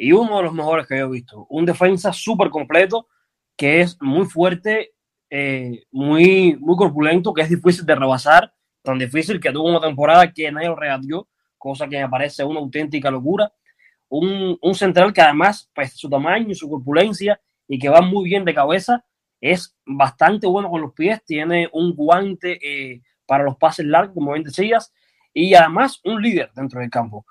y 0.02 0.14
uno 0.14 0.38
de 0.38 0.44
los 0.44 0.54
mejores 0.54 0.88
que 0.88 0.98
yo 0.98 1.06
he 1.06 1.12
visto. 1.12 1.46
Un 1.48 1.64
defensa 1.64 2.12
súper 2.12 2.50
completo, 2.50 3.08
que 3.56 3.82
es 3.82 4.02
muy 4.02 4.26
fuerte, 4.26 4.94
eh, 5.30 5.84
muy, 5.92 6.58
muy 6.60 6.76
corpulento, 6.76 7.36
que 7.36 7.44
es 7.44 7.50
difícil 7.50 7.86
de 7.86 7.94
rebasar, 7.94 8.52
tan 8.82 8.98
difícil 8.98 9.40
que 9.40 9.52
tuvo 9.52 9.70
una 9.70 9.80
temporada 9.80 10.32
que 10.34 10.52
nadie 10.52 10.70
lo 10.70 10.76
regateó, 10.76 11.28
cosa 11.56 11.88
que 11.88 12.02
me 12.02 12.10
parece 12.10 12.44
una 12.44 12.60
auténtica 12.60 13.12
locura. 13.12 13.54
Un, 14.10 14.58
un 14.60 14.74
central 14.74 15.14
que 15.14 15.22
además, 15.22 15.70
pues 15.72 15.94
su 15.94 16.10
tamaño 16.10 16.50
y 16.50 16.56
su 16.56 16.68
corpulencia, 16.68 17.40
y 17.68 17.78
que 17.78 17.90
va 17.90 18.02
muy 18.02 18.28
bien 18.28 18.44
de 18.44 18.56
cabeza, 18.56 19.06
es 19.40 19.78
bastante 19.86 20.48
bueno 20.48 20.72
con 20.72 20.82
los 20.82 20.94
pies, 20.94 21.24
tiene 21.24 21.70
un 21.74 21.96
guante 21.96 22.58
eh, 22.64 23.04
para 23.28 23.44
los 23.44 23.56
pases 23.56 23.86
largos, 23.86 24.16
como 24.16 24.32
bien 24.32 24.46
decías, 24.46 24.92
y 25.32 25.54
además 25.54 26.02
un 26.04 26.20
líder 26.24 26.52
dentro 26.56 26.80
del 26.80 26.90
campo. 26.90 27.24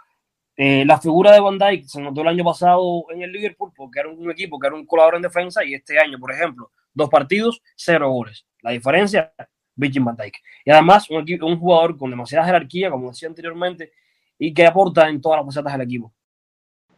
Eh, 0.63 0.85
la 0.85 1.01
figura 1.01 1.33
de 1.33 1.41
Van 1.41 1.57
Dijk 1.57 1.87
se 1.87 2.03
notó 2.03 2.21
el 2.21 2.29
año 2.29 2.45
pasado 2.45 3.07
en 3.09 3.23
el 3.23 3.33
Liverpool 3.33 3.73
porque 3.75 4.01
era 4.01 4.11
un 4.11 4.31
equipo 4.31 4.61
que 4.61 4.67
era 4.67 4.77
un 4.77 4.85
colador 4.85 5.15
en 5.15 5.23
defensa 5.23 5.65
y 5.65 5.73
este 5.73 5.99
año, 5.99 6.19
por 6.19 6.31
ejemplo, 6.33 6.71
dos 6.93 7.09
partidos, 7.09 7.63
cero 7.75 8.11
goles. 8.11 8.45
La 8.61 8.73
diferencia, 8.73 9.33
Virgin 9.75 10.05
Van 10.05 10.17
Dijk. 10.17 10.35
Y 10.67 10.71
además 10.71 11.09
un, 11.09 11.23
equipo, 11.23 11.47
un 11.47 11.59
jugador 11.59 11.97
con 11.97 12.11
demasiada 12.11 12.45
jerarquía, 12.45 12.91
como 12.91 13.09
decía 13.09 13.31
anteriormente, 13.31 13.93
y 14.39 14.53
que 14.53 14.67
aporta 14.67 15.09
en 15.09 15.23
todas 15.23 15.39
las 15.39 15.47
facetas 15.47 15.73
del 15.73 15.81
equipo. 15.81 16.13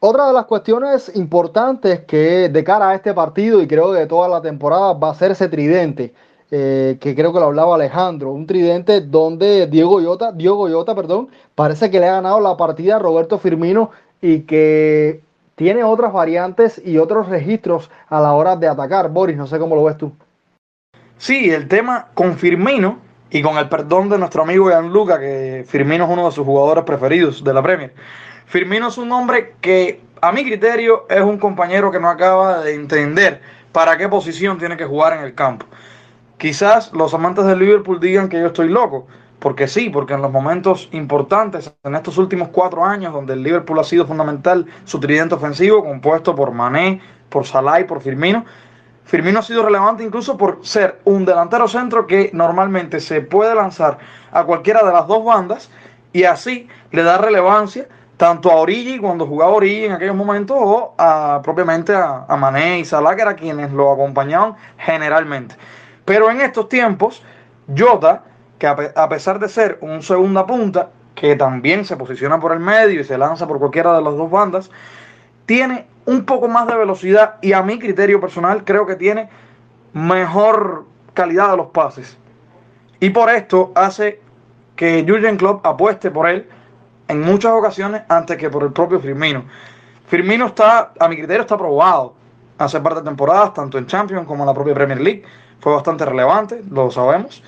Otra 0.01 0.27
de 0.27 0.33
las 0.33 0.47
cuestiones 0.47 1.15
importantes 1.15 2.01
que 2.01 2.49
de 2.49 2.65
cara 2.65 2.91
a 2.91 2.95
este 2.97 3.15
partido 3.15 3.63
y 3.63 3.69
creo 3.69 3.93
que 3.93 4.01
de 4.01 4.07
toda 4.09 4.29
la 4.29 4.43
temporada 4.43 4.93
va 4.95 5.11
a 5.13 5.15
ser 5.15 5.31
ese 5.31 5.49
tridente, 5.49 6.13
eh, 6.55 6.99
que 7.01 7.15
creo 7.15 7.33
que 7.33 7.41
lo 7.41 7.47
hablaba 7.47 7.77
Alejandro, 7.77 8.31
un 8.31 8.47
tridente 8.47 9.01
donde 9.01 9.67
Diego 9.69 9.93
Goyota, 9.93 10.33
Diego 10.33 10.57
Goyota, 10.57 10.95
perdón, 10.95 11.31
parece 11.55 11.91
que 11.91 11.99
le 11.99 12.07
ha 12.07 12.13
ganado 12.13 12.41
la 12.41 12.59
partida 12.59 12.97
a 12.97 12.99
Roberto 12.99 13.39
Firmino 13.39 13.91
y 14.21 14.41
que 14.41 15.23
tiene 15.55 15.83
otras 15.83 16.13
variantes 16.13 16.83
y 16.85 16.99
otros 16.99 17.31
registros 17.31 17.91
a 18.07 18.21
la 18.21 18.35
hora 18.35 18.55
de 18.55 18.69
atacar. 18.69 19.09
Boris, 19.09 19.35
no 19.35 19.47
sé 19.47 19.59
cómo 19.59 19.75
lo 19.75 19.85
ves 19.85 19.97
tú. 19.97 20.13
Sí, 21.17 21.51
el 21.51 21.69
tema 21.69 22.09
con 22.13 22.37
Firmino 22.37 22.99
y 23.31 23.41
con 23.41 23.57
el 23.57 23.71
perdón 23.71 24.11
de 24.11 24.19
nuestro 24.19 24.43
amigo 24.43 24.69
Gianluca, 24.69 25.19
que 25.19 25.65
Firmino 25.67 26.05
es 26.05 26.11
uno 26.11 26.27
de 26.27 26.33
sus 26.33 26.45
jugadores 26.45 26.85
preferidos 26.85 27.43
de 27.43 27.55
la 27.55 27.63
Premier 27.63 27.95
Firmino 28.45 28.89
es 28.89 28.99
un 28.99 29.11
hombre 29.11 29.55
que 29.63 30.03
a 30.21 30.33
mi 30.33 30.45
criterio 30.45 31.07
es 31.09 31.23
un 31.23 31.39
compañero 31.39 31.91
que 31.91 31.99
no 31.99 32.11
acaba 32.11 32.61
de 32.61 32.75
entender 32.75 33.41
para 33.73 33.97
qué 33.97 34.07
posición 34.07 34.59
tiene 34.59 34.77
que 34.77 34.85
jugar 34.85 35.17
en 35.17 35.25
el 35.25 35.33
campo. 35.33 35.65
Quizás 36.43 36.93
los 36.93 37.15
amantes 37.15 37.45
del 37.45 37.61
Liverpool 37.61 38.01
digan 38.01 38.29
que 38.29 38.41
yo 38.41 38.49
estoy 38.49 38.69
loco, 38.69 39.07
porque 39.39 39.69
sí, 39.69 39.91
porque 39.91 40.15
en 40.15 40.23
los 40.23 40.33
momentos 40.33 40.89
importantes, 40.91 41.73
en 41.85 41.95
estos 41.95 42.19
últimos 42.19 42.49
cuatro 42.49 42.85
años, 42.85 43.13
donde 43.13 43.35
el 43.35 43.45
Liverpool 43.45 43.79
ha 43.79 43.85
sido 43.85 44.09
fundamental, 44.09 44.67
su 44.85 44.99
tridente 44.99 45.37
ofensivo, 45.37 45.85
compuesto 45.85 46.35
por 46.35 46.51
Mané, 46.51 47.01
por 47.29 47.47
Salah 47.47 47.79
y 47.79 47.85
por 47.85 48.01
Firmino, 48.01 48.45
Firmino 49.05 49.39
ha 49.39 49.43
sido 49.43 49.63
relevante 49.63 50.03
incluso 50.03 50.37
por 50.37 50.67
ser 50.67 51.01
un 51.05 51.25
delantero 51.25 51.69
centro 51.69 52.09
que 52.09 52.31
normalmente 52.33 52.99
se 52.99 53.21
puede 53.21 53.55
lanzar 53.55 53.99
a 54.33 54.43
cualquiera 54.43 54.85
de 54.85 54.93
las 54.93 55.07
dos 55.07 55.25
bandas 55.25 55.71
y 56.13 56.25
así 56.25 56.67
le 56.91 57.05
da 57.05 57.19
relevancia 57.19 57.87
tanto 58.17 58.51
a 58.51 58.57
Origi 58.57 58.99
cuando 58.99 59.29
jugaba 59.29 59.53
Origi 59.53 59.85
en 59.85 59.93
aquellos 59.93 60.17
momentos 60.17 60.57
o 60.61 60.93
a, 60.99 61.41
propiamente 61.45 61.95
a, 61.95 62.25
a 62.29 62.37
Mané 62.37 62.81
y 62.81 62.85
Salah, 62.85 63.15
que 63.15 63.23
eran 63.23 63.37
quienes 63.37 63.71
lo 63.71 63.93
acompañaban 63.93 64.57
generalmente. 64.77 65.55
Pero 66.13 66.31
en 66.31 66.43
estos 66.43 66.69
tiempos, 66.69 67.23
Jota, 67.75 68.25
que 68.59 68.67
a, 68.67 69.09
pesar 69.09 69.39
de 69.39 69.49
ser 69.49 69.79
un 69.81 70.03
segunda 70.03 70.45
punta, 70.45 70.91
que 71.15 71.37
también 71.37 71.87
se 71.87 71.97
posiciona 71.97 72.39
por 72.39 72.53
el 72.53 72.61
medio 72.61 73.01
y 73.01 73.05
se 73.05 73.17
lanza 73.17 73.49
por 73.49 73.59
cualquiera 73.59 73.97
de 73.97 74.03
las 74.03 74.15
dos 74.15 74.31
bandas, 74.31 74.71
tiene 75.47 75.87
un 76.05 76.27
poco 76.27 76.49
más 76.49 76.67
de 76.67 76.77
velocidad 76.77 77.37
y 77.41 77.55
a 77.55 77.63
mi 77.63 77.79
criterio 77.79 78.21
personal 78.21 78.63
creo 78.63 78.85
que 78.85 78.97
tiene 78.97 79.31
mejor 79.95 80.85
calidad 81.15 81.53
de 81.53 81.57
los 81.57 81.69
pases. 81.69 82.19
Y 83.01 83.09
por 83.09 83.31
esto 83.31 83.73
hace 83.75 84.21
que 84.77 85.07
Jurgen 85.09 85.39
Klopp 85.39 85.65
apueste 85.65 86.11
por 86.11 86.29
él 86.29 86.47
en 87.09 87.23
muchas 87.23 87.53
ocasiones 87.53 88.03
antes 88.11 88.37
que 88.37 88.51
por 88.51 88.65
el 88.65 88.73
propio 88.73 89.01
Firmino. 89.01 89.45
Firmino 90.09 90.49
está, 90.49 90.93
a 91.01 91.09
mi 91.09 91.17
criterio, 91.17 91.41
está 91.41 91.57
probado 91.57 92.17
hace 92.59 92.81
par 92.81 92.97
de 92.97 93.01
temporadas, 93.01 93.55
tanto 93.55 93.79
en 93.79 93.87
Champions 93.87 94.27
como 94.27 94.43
en 94.43 94.49
la 94.49 94.55
propia 94.55 94.75
Premier 94.75 95.01
League. 95.01 95.25
Fue 95.63 95.73
bastante 95.73 96.05
relevante, 96.05 96.61
lo 96.71 96.91
sabemos. 96.91 97.43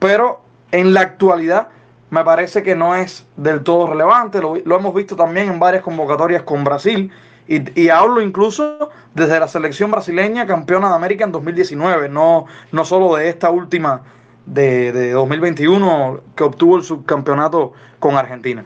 Pero 0.00 0.42
en 0.72 0.92
la 0.92 1.02
actualidad 1.02 1.68
me 2.10 2.24
parece 2.24 2.64
que 2.64 2.74
no 2.74 2.96
es 2.96 3.24
del 3.36 3.62
todo 3.62 3.86
relevante. 3.86 4.40
Lo, 4.40 4.56
hemos 4.56 4.94
visto 4.94 5.14
también 5.14 5.48
en 5.48 5.60
varias 5.60 5.84
convocatorias 5.84 6.42
con 6.42 6.64
Brasil. 6.64 7.12
Y, 7.46 7.88
hablo 7.90 8.20
incluso 8.20 8.90
desde 9.14 9.38
la 9.38 9.46
selección 9.46 9.90
brasileña 9.90 10.46
campeona 10.46 10.88
de 10.88 10.94
América 10.96 11.24
en 11.24 11.32
2019, 11.32 12.08
no, 12.08 12.46
no 12.72 12.84
solo 12.84 13.14
de 13.16 13.28
esta 13.28 13.50
última 13.50 14.02
de 14.46 15.12
2021 15.12 16.20
que 16.34 16.42
obtuvo 16.42 16.76
el 16.78 16.82
subcampeonato 16.82 17.72
con 18.00 18.16
Argentina. 18.16 18.64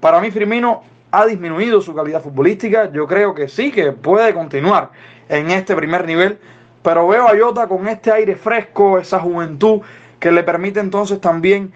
Para 0.00 0.20
mí 0.20 0.30
Firmino 0.30 0.82
ha 1.10 1.26
disminuido 1.26 1.82
su 1.82 1.94
calidad 1.94 2.22
futbolística. 2.22 2.90
Yo 2.92 3.06
creo 3.06 3.34
que 3.34 3.48
sí, 3.48 3.72
que 3.72 3.92
puede 3.92 4.32
continuar 4.32 4.90
en 5.28 5.50
este 5.50 5.76
primer 5.76 6.06
nivel. 6.06 6.38
Pero 6.86 7.08
veo 7.08 7.26
a 7.26 7.36
Jota 7.36 7.66
con 7.66 7.88
este 7.88 8.12
aire 8.12 8.36
fresco, 8.36 8.96
esa 8.96 9.18
juventud 9.18 9.80
que 10.20 10.30
le 10.30 10.44
permite 10.44 10.78
entonces 10.78 11.20
también 11.20 11.72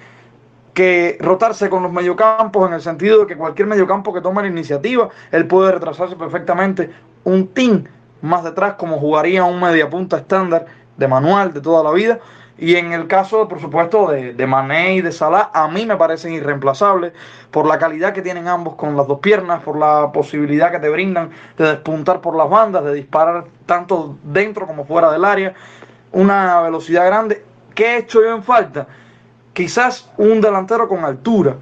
que 0.73 1.19
rotarse 1.19 1.69
con 1.69 1.83
los 1.83 1.93
mediocampos 1.93 2.69
en 2.69 2.75
el 2.75 2.81
sentido 2.81 3.19
de 3.19 3.27
que 3.27 3.37
cualquier 3.37 3.67
mediocampo 3.67 4.15
que 4.15 4.21
tome 4.21 4.43
la 4.43 4.47
iniciativa, 4.47 5.09
él 5.33 5.49
puede 5.49 5.73
retrasarse 5.73 6.15
perfectamente 6.15 6.91
un 7.25 7.49
team 7.49 7.87
más 8.23 8.45
detrás 8.45 8.75
como 8.75 9.01
jugaría 9.01 9.43
un 9.43 9.59
mediapunta 9.59 10.17
estándar 10.17 10.67
de 10.97 11.09
manual 11.09 11.53
de 11.53 11.61
toda 11.61 11.83
la 11.83 11.91
vida 11.91 12.21
Y 12.61 12.77
en 12.77 12.93
el 12.93 13.07
caso, 13.07 13.49
por 13.49 13.59
supuesto, 13.59 14.11
de, 14.11 14.35
de 14.35 14.47
Mané 14.47 14.97
y 14.97 15.01
de 15.01 15.13
Salah, 15.13 15.51
a 15.55 15.67
mí 15.69 15.87
me 15.87 15.97
parecen 15.97 16.35
irreemplazables 16.35 17.15
por 17.51 17.67
la 17.67 17.79
calidad 17.79 18.13
que 18.13 18.21
tienen 18.21 18.49
ambos 18.49 18.75
con 18.75 18.99
las 18.99 19.07
dos 19.07 19.21
piernas, 19.21 19.63
por 19.63 19.79
la 19.79 20.13
posibilidad 20.13 20.71
que 20.71 20.79
te 20.79 20.91
brindan 20.91 21.31
de 21.57 21.65
despuntar 21.65 22.21
por 22.21 22.37
las 22.37 22.51
bandas, 22.51 22.85
de 22.85 22.93
disparar 22.93 23.47
tanto 23.65 24.19
dentro 24.23 24.67
como 24.67 24.85
fuera 24.85 25.11
del 25.11 25.25
área, 25.25 25.55
una 26.13 26.61
velocidad 26.61 27.07
grande. 27.07 27.43
¿Qué 27.75 27.95
he 27.95 27.99
hecho 28.01 28.21
yo 28.21 28.37
en 28.37 28.43
falta? 28.43 28.87
Quizás 29.55 30.13
un 30.19 30.43
delantero 30.43 30.87
con 30.87 31.03
altura, 31.03 31.57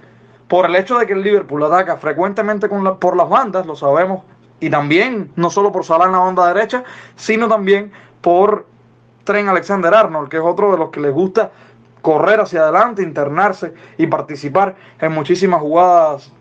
por 0.49 0.67
el 0.67 0.75
hecho 0.75 0.99
de 0.99 1.07
que 1.07 1.13
el 1.13 1.23
Liverpool 1.23 1.63
ataca 1.63 1.97
frecuentemente 1.99 2.69
con 2.69 2.83
la, 2.83 2.97
por 2.97 3.17
las 3.17 3.29
bandas, 3.29 3.67
lo 3.67 3.77
sabemos, 3.77 4.25
y 4.59 4.69
también 4.69 5.31
no 5.37 5.49
solo 5.49 5.71
por 5.71 5.85
Salah 5.85 6.07
en 6.07 6.13
la 6.13 6.19
banda 6.19 6.53
derecha, 6.53 6.83
sino 7.15 7.47
también 7.47 7.93
por 8.21 8.67
Tren 9.29 9.47
Alexander 9.47 9.93
Arnold, 9.93 10.31
que 10.31 10.39
es 10.39 10.43
otro 10.43 10.73
de 10.73 10.79
los 10.79 10.89
que 10.89 11.01
les 11.01 11.13
gusta 11.13 11.51
correr 12.01 12.41
hacia 12.41 12.63
adelante, 12.63 13.03
internarse 13.03 13.75
y 13.99 14.07
participar 14.07 14.75
en 14.99 15.13
muchísimas 15.13 15.61
jugadas 15.61 16.33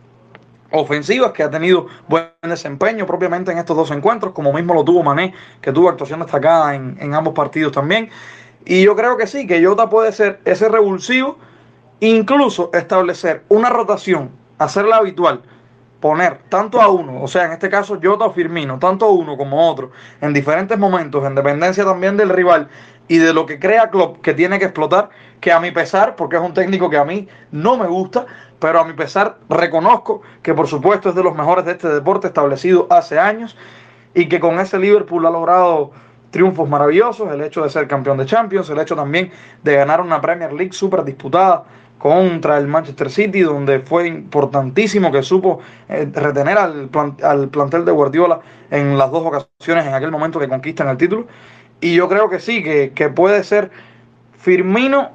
ofensivas 0.72 1.34
que 1.34 1.44
ha 1.44 1.50
tenido 1.50 1.88
buen 2.08 2.30
desempeño 2.44 3.06
propiamente 3.06 3.52
en 3.52 3.58
estos 3.58 3.76
dos 3.76 3.92
encuentros, 3.92 4.32
como 4.32 4.54
mismo 4.54 4.74
lo 4.74 4.86
tuvo 4.86 5.04
Mané, 5.04 5.34
que 5.60 5.74
tuvo 5.74 5.90
actuación 5.90 6.22
destacada 6.22 6.76
en, 6.76 6.98
en 7.02 7.14
ambos 7.14 7.34
partidos 7.34 7.74
también. 7.74 8.10
Y 8.64 8.84
yo 8.84 8.96
creo 8.96 9.18
que 9.18 9.28
sí, 9.28 9.46
que 9.46 9.62
Jota 9.62 9.90
puede 9.90 10.14
ser 10.14 10.40
ese 10.46 10.70
revulsivo, 10.70 11.38
incluso 12.00 12.70
establecer 12.74 13.44
una 13.50 13.70
rotación, 13.70 14.30
hacerla 14.60 14.96
habitual, 14.96 15.42
poner 16.00 16.40
tanto 16.50 16.82
a 16.82 16.90
uno, 16.90 17.24
o 17.24 17.28
sea, 17.28 17.46
en 17.46 17.54
este 17.54 17.70
caso 17.70 18.00
Jota 18.02 18.26
o 18.26 18.34
Firmino, 18.34 18.78
tanto 18.78 19.06
a 19.06 19.12
uno 19.12 19.36
como 19.36 19.60
a 19.60 19.72
otro, 19.72 19.92
en 20.22 20.34
diferentes 20.34 20.78
momentos, 20.78 21.26
en 21.26 21.36
dependencia 21.36 21.84
también 21.84 22.18
del 22.18 22.30
rival 22.30 22.70
y 23.08 23.18
de 23.18 23.34
lo 23.34 23.46
que 23.46 23.60
crea 23.60 23.90
Klopp 23.90 24.22
que 24.22 24.34
tiene 24.34 24.60
que 24.60 24.66
explotar, 24.66 25.10
que 25.40 25.52
a 25.52 25.60
mi 25.60 25.72
pesar, 25.72 26.16
porque 26.16 26.36
es 26.36 26.42
un 26.42 26.54
técnico 26.54 26.90
que 26.90 26.98
a 26.98 27.06
mí 27.06 27.28
no 27.52 27.78
me 27.78 27.88
gusta, 27.88 28.26
pero 28.60 28.80
a 28.80 28.86
mi 28.86 28.94
pesar 28.94 29.38
reconozco 29.50 30.22
que 30.42 30.54
por 30.54 30.68
supuesto 30.68 31.10
es 31.10 31.16
de 31.16 31.24
los 31.24 31.36
mejores 31.36 31.66
de 31.66 31.72
este 31.72 31.88
deporte 31.90 32.28
establecido 32.28 32.88
hace 32.90 33.18
años 33.18 33.56
y 34.14 34.28
que 34.28 34.40
con 34.40 34.60
ese 34.60 34.78
Liverpool 34.80 35.26
ha 35.26 35.30
logrado 35.30 35.92
triunfos 36.32 36.68
maravillosos, 36.68 37.32
el 37.32 37.42
hecho 37.42 37.64
de 37.64 37.70
ser 37.70 37.88
campeón 37.88 38.18
de 38.18 38.26
Champions, 38.26 38.70
el 38.70 38.80
hecho 38.80 38.96
también 38.96 39.32
de 39.64 39.76
ganar 39.76 40.02
una 40.02 40.20
Premier 40.20 40.52
League 40.54 40.74
súper 40.74 41.04
disputada 41.04 41.64
contra 41.98 42.58
el 42.58 42.68
Manchester 42.68 43.10
City, 43.10 43.42
donde 43.42 43.80
fue 43.80 44.08
importantísimo 44.08 45.12
que 45.12 45.24
supo 45.24 45.60
eh, 45.90 46.10
retener 46.14 46.58
al, 46.58 46.90
plan, 46.90 47.18
al, 47.24 47.50
plantel 47.50 47.86
de 47.86 47.92
Guardiola 47.92 48.40
en 48.70 48.98
las 48.98 49.12
dos 49.12 49.26
ocasiones 49.26 49.86
en 49.86 49.94
aquel 49.94 50.12
momento 50.12 50.40
que 50.40 50.48
conquistan 50.48 50.90
el 50.90 50.98
título. 50.98 51.28
Y 51.82 51.96
yo 51.96 52.08
creo 52.08 52.30
que 52.30 52.40
sí, 52.40 52.64
que, 52.64 52.92
que 52.94 53.10
puede 53.10 53.44
ser 53.44 53.72
Firmino, 54.38 55.12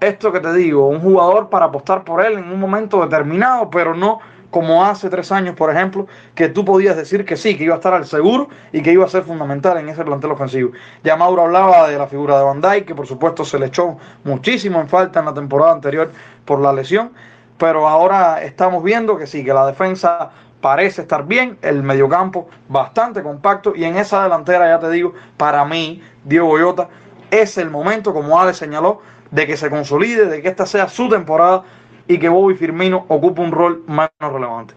esto 0.00 0.32
que 0.32 0.40
te 0.40 0.52
digo, 0.54 0.88
un 0.88 1.00
jugador 1.00 1.48
para 1.48 1.66
apostar 1.66 2.04
por 2.04 2.24
él 2.24 2.38
en 2.38 2.50
un 2.50 2.60
momento 2.60 3.02
determinado, 3.02 3.70
pero 3.70 3.94
no 3.94 4.20
como 4.50 4.84
hace 4.84 5.10
tres 5.10 5.30
años, 5.30 5.54
por 5.54 5.70
ejemplo, 5.70 6.06
que 6.34 6.48
tú 6.48 6.64
podías 6.64 6.96
decir 6.96 7.24
que 7.24 7.36
sí, 7.36 7.56
que 7.56 7.64
iba 7.64 7.74
a 7.74 7.78
estar 7.78 7.92
al 7.92 8.06
seguro 8.06 8.48
y 8.72 8.82
que 8.82 8.92
iba 8.92 9.04
a 9.04 9.08
ser 9.08 9.24
fundamental 9.24 9.76
en 9.78 9.88
ese 9.88 10.04
plantel 10.04 10.30
ofensivo. 10.30 10.72
Ya 11.04 11.16
Mauro 11.16 11.42
hablaba 11.42 11.88
de 11.88 11.98
la 11.98 12.06
figura 12.06 12.38
de 12.38 12.44
Van 12.44 12.62
que 12.84 12.94
por 12.94 13.06
supuesto 13.06 13.44
se 13.44 13.58
le 13.58 13.66
echó 13.66 13.98
muchísimo 14.24 14.80
en 14.80 14.88
falta 14.88 15.20
en 15.20 15.26
la 15.26 15.34
temporada 15.34 15.72
anterior 15.72 16.10
por 16.44 16.60
la 16.60 16.72
lesión, 16.72 17.12
pero 17.58 17.86
ahora 17.86 18.42
estamos 18.42 18.82
viendo 18.82 19.18
que 19.18 19.26
sí, 19.26 19.44
que 19.44 19.52
la 19.52 19.66
defensa 19.66 20.30
parece 20.60 21.02
estar 21.02 21.26
bien, 21.26 21.58
el 21.62 21.82
mediocampo 21.82 22.48
bastante 22.68 23.22
compacto 23.22 23.74
y 23.76 23.84
en 23.84 23.96
esa 23.96 24.22
delantera, 24.22 24.68
ya 24.68 24.78
te 24.78 24.90
digo, 24.90 25.14
para 25.36 25.64
mí, 25.64 26.02
Diego 26.24 26.48
Goyota, 26.48 26.88
es 27.30 27.58
el 27.58 27.70
momento, 27.70 28.12
como 28.12 28.40
Ale 28.40 28.54
señaló, 28.54 29.00
de 29.30 29.46
que 29.46 29.56
se 29.56 29.70
consolide, 29.70 30.26
de 30.26 30.42
que 30.42 30.48
esta 30.48 30.66
sea 30.66 30.88
su 30.88 31.08
temporada 31.08 31.64
y 32.08 32.18
que 32.18 32.28
Bobby 32.28 32.54
Firmino 32.54 33.04
ocupe 33.08 33.42
un 33.42 33.52
rol 33.52 33.84
más 33.86 34.10
relevante. 34.18 34.74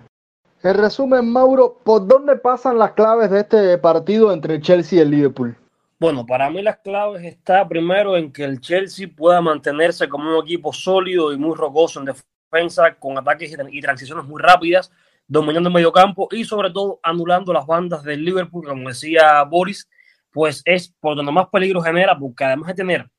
En 0.61 0.75
resumen, 0.75 1.31
Mauro, 1.31 1.79
¿por 1.83 2.05
dónde 2.05 2.35
pasan 2.35 2.77
las 2.77 2.91
claves 2.91 3.31
de 3.31 3.39
este 3.39 3.77
partido 3.77 4.31
entre 4.31 4.55
el 4.55 4.61
Chelsea 4.61 4.99
y 4.99 5.01
el 5.01 5.09
Liverpool? 5.09 5.57
Bueno, 5.99 6.25
para 6.25 6.49
mí 6.49 6.61
las 6.61 6.77
claves 6.79 7.23
está 7.23 7.67
primero 7.67 8.17
en 8.17 8.31
que 8.31 8.43
el 8.43 8.59
Chelsea 8.59 9.07
pueda 9.15 9.41
mantenerse 9.41 10.09
como 10.09 10.37
un 10.37 10.43
equipo 10.43 10.73
sólido 10.73 11.31
y 11.31 11.37
muy 11.37 11.55
rocoso 11.55 11.99
en 11.99 12.07
defensa, 12.07 12.93
con 12.95 13.17
ataques 13.17 13.55
y 13.71 13.81
transiciones 13.81 14.25
muy 14.25 14.41
rápidas, 14.41 14.91
dominando 15.27 15.69
el 15.69 15.73
mediocampo 15.73 16.27
y 16.31 16.43
sobre 16.43 16.69
todo 16.69 16.99
anulando 17.01 17.53
las 17.53 17.65
bandas 17.65 18.03
del 18.03 18.25
Liverpool, 18.25 18.67
como 18.67 18.89
decía 18.89 19.43
Boris, 19.43 19.87
pues 20.31 20.61
es 20.65 20.93
por 20.99 21.15
donde 21.15 21.31
más 21.31 21.47
peligro 21.47 21.81
genera, 21.81 22.17
porque 22.17 22.43
además 22.43 22.67
de 22.67 22.73
tener 22.73 23.09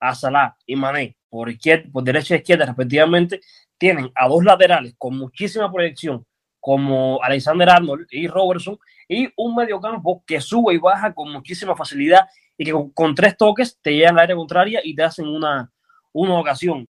a 0.00 0.14
Salah 0.14 0.56
y 0.64 0.74
Mané 0.74 1.17
por, 1.28 1.50
izquierda, 1.50 1.88
por 1.92 2.04
derecha 2.04 2.34
e 2.34 2.38
izquierda 2.38 2.66
respectivamente, 2.66 3.40
tienen 3.78 4.10
a 4.14 4.28
dos 4.28 4.44
laterales 4.44 4.94
con 4.98 5.16
muchísima 5.16 5.70
proyección, 5.72 6.24
como 6.60 7.22
Alexander 7.22 7.70
Arnold 7.70 8.06
y 8.10 8.26
Robertson, 8.26 8.78
y 9.08 9.28
un 9.36 9.54
mediocampo 9.54 10.22
que 10.26 10.40
sube 10.40 10.74
y 10.74 10.78
baja 10.78 11.14
con 11.14 11.32
muchísima 11.32 11.76
facilidad 11.76 12.28
y 12.56 12.64
que 12.64 12.74
con, 12.92 13.14
tres 13.14 13.36
toques 13.36 13.78
te 13.80 13.94
llegan 13.94 14.18
al 14.18 14.24
área 14.24 14.36
contraria 14.36 14.80
y 14.82 14.94
te 14.94 15.04
hacen 15.04 15.28
una, 15.28 15.72
una 16.12 16.38
ocasión. 16.38 16.86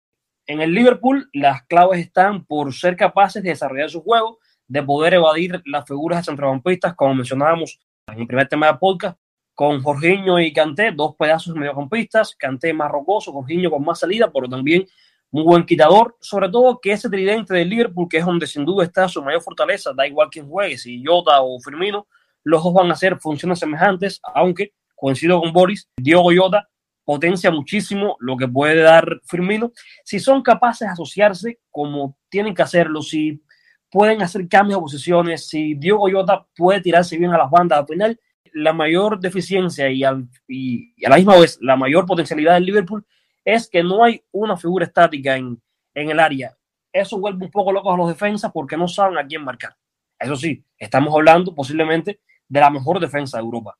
En 0.47 0.61
el 0.61 0.75
Liverpool, 0.75 1.29
las 1.33 1.63
claves 1.65 2.01
están 2.01 2.45
por 2.45 2.73
ser 2.75 2.97
capaces 2.97 3.43
de 3.43 3.49
desarrollar 3.49 3.89
su 3.89 4.03
juego, 4.03 4.39
de 4.69 4.83
poder 4.83 5.15
evadir 5.15 5.63
las 5.65 5.87
figuras 5.87 6.21
de 6.21 6.25
centrocampistas, 6.25 6.95
como 6.95 7.15
mencionábamos 7.15 7.81
en 8.07 8.21
el 8.21 8.27
primer 8.27 8.49
tema 8.49 8.67
del 8.67 8.79
podcast, 8.79 9.19
con 9.55 9.83
Jorginho 9.83 10.41
y 10.41 10.53
Canté, 10.53 10.93
dos 10.93 11.15
pedazos 11.17 11.55
mediocampistas, 11.55 12.35
Canté 12.37 12.73
más 12.73 12.91
rocoso, 12.91 13.33
Jorginho 13.33 13.71
con 13.71 13.85
más 13.85 14.01
salida, 14.01 14.31
pero 14.33 14.49
también 14.49 14.85
muy 15.31 15.43
buen 15.43 15.67
quitador, 15.67 16.17
sobre 16.21 16.49
todo 16.49 16.79
que 16.81 16.93
ese 16.93 17.09
tridente 17.09 17.55
del 17.55 17.69
Liverpool, 17.69 18.09
que 18.09 18.19
es 18.19 18.25
donde 18.25 18.47
sin 18.47 18.65
duda 18.65 18.85
está 18.85 19.09
su 19.09 19.21
mayor 19.23 19.43
fortaleza, 19.43 19.93
da 19.93 20.07
igual 20.07 20.29
quién 20.31 20.49
juegue, 20.49 20.79
si 20.79 21.03
Jota 21.05 21.43
o 21.43 21.59
Firmino, 21.61 22.07
los 22.45 22.63
dos 22.63 22.73
van 22.73 22.91
a 22.91 22.93
hacer 22.93 23.19
funciones 23.19 23.59
semejantes, 23.59 24.21
aunque 24.35 24.75
coincido 24.95 25.41
con 25.41 25.53
Boris, 25.53 25.89
Diogo 25.97 26.31
Jota 26.37 26.69
potencia 27.05 27.51
muchísimo 27.51 28.17
lo 28.21 28.37
que 28.37 28.49
puede 28.49 28.81
dar 28.81 29.21
Firmino, 29.25 29.73
si 30.05 30.21
son 30.21 30.43
capaces 30.43 30.87
de 30.87 30.93
asociarse 30.93 31.59
como 31.71 32.17
tienen 32.29 32.55
que 32.55 32.63
hacerlo, 32.63 33.03
si 33.03 33.43
pueden 33.91 34.23
hacer 34.23 34.49
cambios 34.49 34.79
de 34.79 34.83
posiciones, 34.83 35.49
si 35.49 35.75
Diogo 35.75 36.09
Jota 36.11 36.47
puede 36.57 36.81
tirarse 36.81 37.17
bien 37.19 37.33
a 37.33 37.39
las 37.39 37.51
bandas 37.51 37.81
al 37.81 37.87
final, 37.87 38.21
la 38.55 38.73
mayor 38.73 39.21
deficiencia 39.21 39.91
y, 39.91 40.05
al, 40.05 40.29
y, 40.49 40.95
y, 40.97 41.05
a 41.05 41.11
la 41.11 41.17
misma 41.17 41.39
vez 41.39 41.59
la 41.61 41.77
mayor 41.77 42.07
potencialidad 42.07 42.55
del 42.55 42.65
Liverpool 42.65 43.05
es 43.45 43.69
que 43.69 43.83
no 43.83 44.05
hay 44.05 44.23
una 44.33 44.57
figura 44.57 44.87
estática 44.87 45.37
en, 45.37 45.61
en 45.93 46.11
el 46.11 46.21
área. 46.21 46.57
Eso 46.93 47.19
vuelve 47.19 47.45
un 47.45 47.51
poco 47.51 47.73
locos 47.73 47.93
a 47.93 47.97
los 47.97 48.09
defensas 48.09 48.53
porque 48.53 48.77
no 48.77 48.87
saben 48.87 49.19
a 49.19 49.27
quién 49.27 49.45
marcar. 49.45 49.77
Eso 50.19 50.37
sí, 50.37 50.65
estamos 50.79 51.13
hablando 51.13 51.53
posiblemente 51.55 52.21
de 52.49 52.61
la 52.61 52.71
mejor 52.71 53.01
defensa 53.01 53.39
de 53.39 53.45
Europa. 53.45 53.77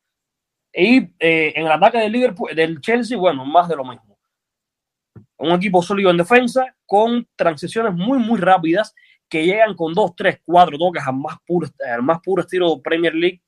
Y 0.73 0.99
eh, 1.21 1.53
en 1.55 1.67
el 1.67 1.73
ataque 1.73 1.99
del 1.99 2.13
Liverpool, 2.13 2.55
del 2.55 2.81
Chelsea, 2.81 3.17
bueno, 3.17 3.45
más 3.45 3.69
de 3.69 3.77
lo 3.77 3.85
mismo. 3.85 4.19
Un 5.39 5.53
equipo 5.53 5.81
sólido 5.83 6.11
en 6.11 6.17
defensa, 6.17 6.75
con 6.85 7.29
transiciones 7.37 7.95
muy, 7.95 8.19
muy 8.19 8.41
rápidas, 8.41 8.93
que 9.29 9.45
llegan 9.45 9.75
con 9.77 9.95
dos, 9.95 10.17
tres, 10.17 10.41
cuatro 10.45 10.77
toques 10.77 11.07
al 11.07 11.15
más 11.15 11.37
puro, 11.47 11.69
al 11.89 12.03
más 12.03 12.19
puro 12.21 12.43
estilo 12.43 12.83
Premier 12.83 13.15
League 13.15 13.44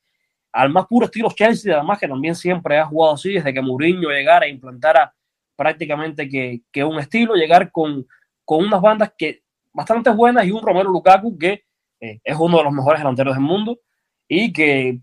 al 0.57 0.71
más 0.71 0.87
puro 0.87 1.05
estilo 1.05 1.31
Chelsea, 1.33 1.75
además 1.75 1.99
que 1.99 2.09
también 2.09 2.35
siempre 2.35 2.79
ha 2.79 2.87
jugado 2.87 3.15
así, 3.15 3.35
desde 3.35 3.53
que 3.53 3.61
Mourinho 3.61 4.09
llegara 4.09 4.47
e 4.47 4.51
implantara 4.51 5.15
prácticamente 5.55 6.29
que, 6.29 6.85
un 6.85 6.99
estilo, 6.99 7.35
llegar 7.35 7.71
con, 7.71 8.07
con, 8.43 8.65
unas 8.65 8.81
bandas 8.81 9.13
que 9.19 9.43
bastante 9.71 10.09
buenas 10.09 10.47
y 10.47 10.53
un 10.53 10.63
Romero 10.63 10.91
Lukaku 10.91 11.37
que 11.37 11.65
eh, 12.01 12.21
es 12.25 12.37
uno 12.39 12.57
de 12.57 12.65
los 12.65 12.73
mejores 12.73 13.01
delanteros 13.01 13.35
del 13.35 13.45
mundo 13.45 13.81
y 14.27 14.51
que 14.51 14.99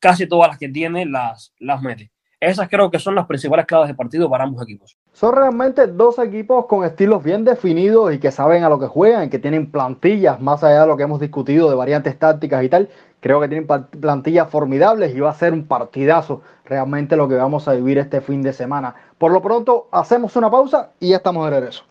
casi 0.00 0.26
todas 0.26 0.48
las 0.48 0.58
que 0.58 0.68
tiene 0.68 1.06
las, 1.06 1.54
las 1.60 1.80
mete. 1.80 2.10
Esas 2.40 2.68
creo 2.68 2.90
que 2.90 2.98
son 2.98 3.14
las 3.14 3.26
principales 3.26 3.66
claves 3.66 3.86
de 3.86 3.94
partido 3.94 4.28
para 4.28 4.42
ambos 4.42 4.64
equipos. 4.64 4.98
Son 5.12 5.34
realmente 5.34 5.86
dos 5.86 6.18
equipos 6.18 6.64
con 6.66 6.84
estilos 6.84 7.22
bien 7.22 7.44
definidos 7.44 8.14
y 8.14 8.18
que 8.18 8.30
saben 8.30 8.64
a 8.64 8.70
lo 8.70 8.78
que 8.78 8.86
juegan, 8.86 9.28
que 9.28 9.38
tienen 9.38 9.70
plantillas 9.70 10.40
más 10.40 10.64
allá 10.64 10.80
de 10.80 10.86
lo 10.86 10.96
que 10.96 11.02
hemos 11.02 11.20
discutido 11.20 11.68
de 11.68 11.76
variantes 11.76 12.18
tácticas 12.18 12.64
y 12.64 12.70
tal. 12.70 12.88
Creo 13.20 13.38
que 13.38 13.48
tienen 13.48 13.66
plantillas 13.66 14.48
formidables 14.48 15.14
y 15.14 15.20
va 15.20 15.30
a 15.30 15.34
ser 15.34 15.52
un 15.52 15.66
partidazo 15.66 16.40
realmente 16.64 17.14
lo 17.16 17.28
que 17.28 17.34
vamos 17.34 17.68
a 17.68 17.74
vivir 17.74 17.98
este 17.98 18.22
fin 18.22 18.42
de 18.42 18.54
semana. 18.54 18.94
Por 19.18 19.32
lo 19.32 19.42
pronto, 19.42 19.86
hacemos 19.92 20.34
una 20.36 20.50
pausa 20.50 20.92
y 20.98 21.10
ya 21.10 21.16
estamos 21.16 21.44
de 21.44 21.50
regreso. 21.50 21.84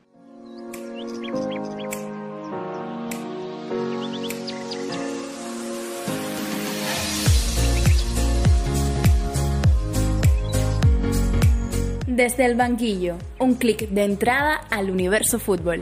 Desde 12.14 12.44
el 12.44 12.56
banquillo, 12.56 13.16
un 13.40 13.54
clic 13.54 13.88
de 13.88 14.04
entrada 14.04 14.60
al 14.70 14.92
universo 14.92 15.40
fútbol. 15.40 15.82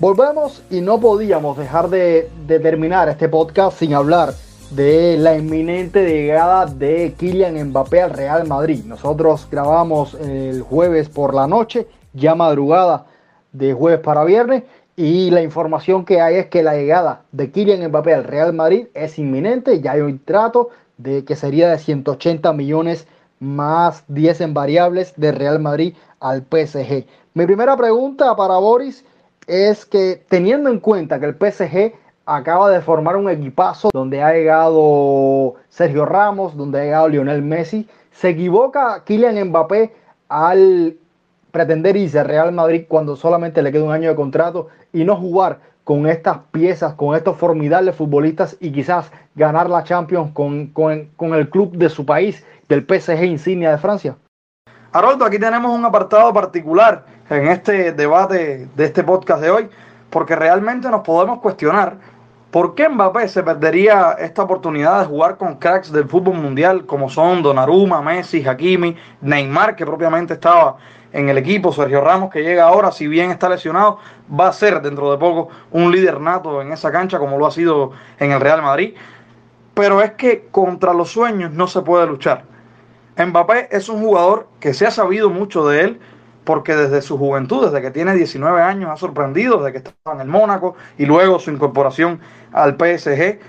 Volvemos 0.00 0.62
y 0.70 0.80
no 0.80 0.98
podíamos 0.98 1.58
dejar 1.58 1.90
de, 1.90 2.30
terminar 2.46 3.10
este 3.10 3.28
podcast 3.28 3.78
sin 3.78 3.92
hablar 3.92 4.32
de 4.70 5.18
la 5.18 5.36
inminente 5.36 6.08
llegada 6.08 6.64
de 6.64 7.12
Kylian 7.18 7.62
Mbappé 7.62 8.00
al 8.00 8.10
Real 8.12 8.48
Madrid. 8.48 8.84
Nosotros 8.86 9.46
grabamos 9.50 10.14
el 10.14 10.62
jueves 10.62 11.10
por 11.10 11.34
la 11.34 11.46
noche, 11.46 11.86
ya 12.14 12.34
madrugada 12.34 13.04
de 13.52 13.74
jueves 13.74 14.00
para 14.00 14.24
viernes, 14.24 14.62
y 14.96 15.30
la 15.30 15.42
información 15.42 16.06
que 16.06 16.20
hay 16.22 16.36
es 16.36 16.46
que 16.46 16.62
la 16.62 16.74
llegada 16.74 17.22
de 17.30 17.50
Kylian 17.50 17.86
Mbappé 17.88 18.14
al 18.14 18.24
Real 18.24 18.54
Madrid 18.54 18.86
es 18.94 19.18
inminente, 19.18 19.80
ya 19.80 19.92
hay 19.92 20.00
un 20.00 20.18
trato 20.18 20.70
de 20.96 21.24
que 21.24 21.36
sería 21.36 21.70
de 21.70 21.78
180 21.78 22.52
millones 22.54 23.06
más 23.38 24.04
10 24.08 24.40
en 24.40 24.54
variables 24.54 25.12
de 25.16 25.32
Real 25.32 25.60
Madrid 25.60 25.94
al 26.18 26.42
PSG. 26.42 27.04
Mi 27.34 27.44
primera 27.44 27.76
pregunta 27.76 28.34
para 28.34 28.56
Boris 28.56 29.04
es 29.46 29.84
que 29.84 30.24
teniendo 30.30 30.70
en 30.70 30.80
cuenta 30.80 31.20
que 31.20 31.26
el 31.26 31.34
PSG 31.34 31.92
acaba 32.24 32.70
de 32.70 32.80
formar 32.80 33.16
un 33.16 33.28
equipazo 33.28 33.90
donde 33.92 34.22
ha 34.22 34.32
llegado 34.32 35.56
Sergio 35.68 36.06
Ramos, 36.06 36.56
donde 36.56 36.80
ha 36.80 36.84
llegado 36.84 37.08
Lionel 37.08 37.42
Messi, 37.42 37.86
¿se 38.12 38.30
equivoca 38.30 39.04
Kylian 39.04 39.48
Mbappé 39.48 39.92
al 40.30 40.96
pretender 41.56 41.96
irse 41.96 42.18
al 42.18 42.26
Real 42.26 42.52
Madrid 42.52 42.84
cuando 42.86 43.16
solamente 43.16 43.62
le 43.62 43.72
queda 43.72 43.84
un 43.84 43.90
año 43.90 44.10
de 44.10 44.14
contrato 44.14 44.68
y 44.92 45.04
no 45.04 45.16
jugar 45.16 45.58
con 45.84 46.06
estas 46.06 46.40
piezas, 46.50 46.92
con 46.92 47.16
estos 47.16 47.38
formidables 47.38 47.96
futbolistas 47.96 48.58
y 48.60 48.72
quizás 48.72 49.10
ganar 49.34 49.70
la 49.70 49.82
Champions 49.82 50.32
con, 50.34 50.66
con, 50.66 51.06
con 51.16 51.32
el 51.32 51.48
club 51.48 51.74
de 51.74 51.88
su 51.88 52.04
país, 52.04 52.44
del 52.68 52.82
PSG 52.84 53.24
insignia 53.24 53.70
de 53.70 53.78
Francia? 53.78 54.16
Haroldo, 54.92 55.24
aquí 55.24 55.38
tenemos 55.38 55.72
un 55.72 55.82
apartado 55.82 56.30
particular 56.34 57.06
en 57.30 57.46
este 57.46 57.92
debate 57.92 58.68
de 58.76 58.84
este 58.84 59.02
podcast 59.02 59.40
de 59.40 59.50
hoy, 59.50 59.70
porque 60.10 60.36
realmente 60.36 60.90
nos 60.90 61.00
podemos 61.00 61.40
cuestionar 61.40 61.96
por 62.56 62.74
qué 62.74 62.88
Mbappé 62.88 63.28
se 63.28 63.42
perdería 63.42 64.16
esta 64.18 64.44
oportunidad 64.44 65.00
de 65.00 65.04
jugar 65.04 65.36
con 65.36 65.56
cracks 65.56 65.92
del 65.92 66.08
fútbol 66.08 66.36
mundial 66.36 66.86
como 66.86 67.10
son 67.10 67.42
Donnarumma, 67.42 68.00
Messi, 68.00 68.48
Hakimi, 68.48 68.96
Neymar, 69.20 69.76
que 69.76 69.84
propiamente 69.84 70.32
estaba 70.32 70.78
en 71.12 71.28
el 71.28 71.36
equipo, 71.36 71.70
Sergio 71.70 72.00
Ramos, 72.00 72.30
que 72.30 72.42
llega 72.42 72.66
ahora, 72.66 72.92
si 72.92 73.08
bien 73.08 73.30
está 73.30 73.50
lesionado, 73.50 73.98
va 74.32 74.48
a 74.48 74.54
ser 74.54 74.80
dentro 74.80 75.10
de 75.10 75.18
poco 75.18 75.50
un 75.70 75.92
líder 75.92 76.18
nato 76.18 76.62
en 76.62 76.72
esa 76.72 76.90
cancha 76.90 77.18
como 77.18 77.36
lo 77.36 77.46
ha 77.46 77.50
sido 77.50 77.92
en 78.18 78.32
el 78.32 78.40
Real 78.40 78.62
Madrid. 78.62 78.94
Pero 79.74 80.00
es 80.00 80.12
que 80.12 80.48
contra 80.50 80.94
los 80.94 81.10
sueños 81.10 81.50
no 81.50 81.66
se 81.66 81.82
puede 81.82 82.06
luchar. 82.06 82.44
Mbappé 83.18 83.68
es 83.70 83.90
un 83.90 84.00
jugador 84.00 84.48
que 84.60 84.72
se 84.72 84.86
ha 84.86 84.90
sabido 84.90 85.28
mucho 85.28 85.68
de 85.68 85.80
él 85.82 86.00
porque 86.46 86.76
desde 86.76 87.02
su 87.02 87.18
juventud, 87.18 87.66
desde 87.66 87.82
que 87.82 87.90
tiene 87.90 88.14
19 88.14 88.62
años, 88.62 88.88
ha 88.88 88.96
sorprendido, 88.96 89.58
desde 89.58 89.72
que 89.72 89.78
estaba 89.78 90.14
en 90.14 90.22
el 90.22 90.28
Mónaco 90.28 90.76
y 90.96 91.04
luego 91.04 91.40
su 91.40 91.50
incorporación 91.50 92.20
al 92.52 92.76
PSG, 92.76 93.40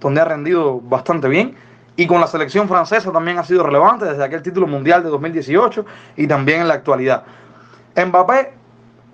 donde 0.00 0.20
ha 0.20 0.24
rendido 0.24 0.80
bastante 0.80 1.28
bien. 1.28 1.54
Y 1.94 2.08
con 2.08 2.20
la 2.20 2.26
selección 2.26 2.68
francesa 2.68 3.12
también 3.12 3.38
ha 3.38 3.44
sido 3.44 3.62
relevante 3.62 4.04
desde 4.04 4.24
aquel 4.24 4.42
título 4.42 4.66
mundial 4.66 5.04
de 5.04 5.10
2018 5.10 5.86
y 6.16 6.26
también 6.26 6.62
en 6.62 6.68
la 6.68 6.74
actualidad. 6.74 7.22
Mbappé, 7.94 8.52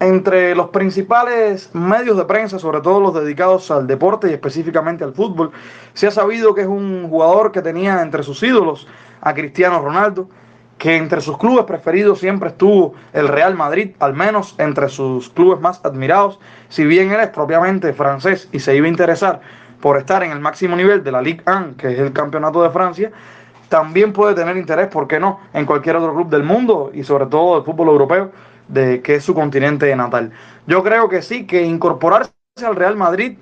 entre 0.00 0.54
los 0.54 0.70
principales 0.70 1.74
medios 1.74 2.16
de 2.16 2.24
prensa, 2.24 2.58
sobre 2.58 2.80
todo 2.80 3.00
los 3.00 3.14
dedicados 3.14 3.70
al 3.70 3.86
deporte 3.86 4.30
y 4.30 4.32
específicamente 4.32 5.04
al 5.04 5.12
fútbol, 5.12 5.50
se 5.92 6.06
ha 6.06 6.10
sabido 6.10 6.54
que 6.54 6.62
es 6.62 6.66
un 6.66 7.06
jugador 7.10 7.52
que 7.52 7.60
tenía 7.60 8.00
entre 8.00 8.22
sus 8.22 8.42
ídolos 8.42 8.86
a 9.20 9.34
Cristiano 9.34 9.80
Ronaldo, 9.82 10.28
que 10.78 10.96
entre 10.96 11.20
sus 11.20 11.38
clubes 11.38 11.64
preferidos 11.64 12.20
siempre 12.20 12.50
estuvo 12.50 12.94
el 13.12 13.28
Real 13.28 13.54
Madrid, 13.54 13.92
al 13.98 14.14
menos 14.14 14.54
entre 14.58 14.88
sus 14.88 15.30
clubes 15.30 15.60
más 15.60 15.82
admirados, 15.84 16.38
si 16.68 16.84
bien 16.84 17.10
él 17.12 17.20
es 17.20 17.28
propiamente 17.28 17.92
francés 17.92 18.48
y 18.52 18.60
se 18.60 18.76
iba 18.76 18.86
a 18.86 18.90
interesar 18.90 19.40
por 19.80 19.96
estar 19.96 20.22
en 20.22 20.32
el 20.32 20.40
máximo 20.40 20.76
nivel 20.76 21.02
de 21.02 21.12
la 21.12 21.22
Ligue 21.22 21.42
1, 21.46 21.76
que 21.78 21.92
es 21.92 21.98
el 21.98 22.12
campeonato 22.12 22.62
de 22.62 22.70
Francia, 22.70 23.10
también 23.68 24.12
puede 24.12 24.34
tener 24.34 24.56
interés, 24.56 24.88
¿por 24.88 25.08
qué 25.08 25.18
no?, 25.18 25.40
en 25.52 25.64
cualquier 25.66 25.96
otro 25.96 26.14
club 26.14 26.28
del 26.28 26.42
mundo 26.42 26.90
y 26.92 27.02
sobre 27.04 27.26
todo 27.26 27.56
del 27.56 27.64
fútbol 27.64 27.88
europeo, 27.88 28.30
de 28.68 29.00
que 29.00 29.16
es 29.16 29.24
su 29.24 29.34
continente 29.34 29.94
natal. 29.96 30.32
Yo 30.66 30.82
creo 30.82 31.08
que 31.08 31.22
sí, 31.22 31.46
que 31.46 31.62
incorporarse 31.62 32.32
al 32.64 32.76
Real 32.76 32.96
Madrid 32.96 33.38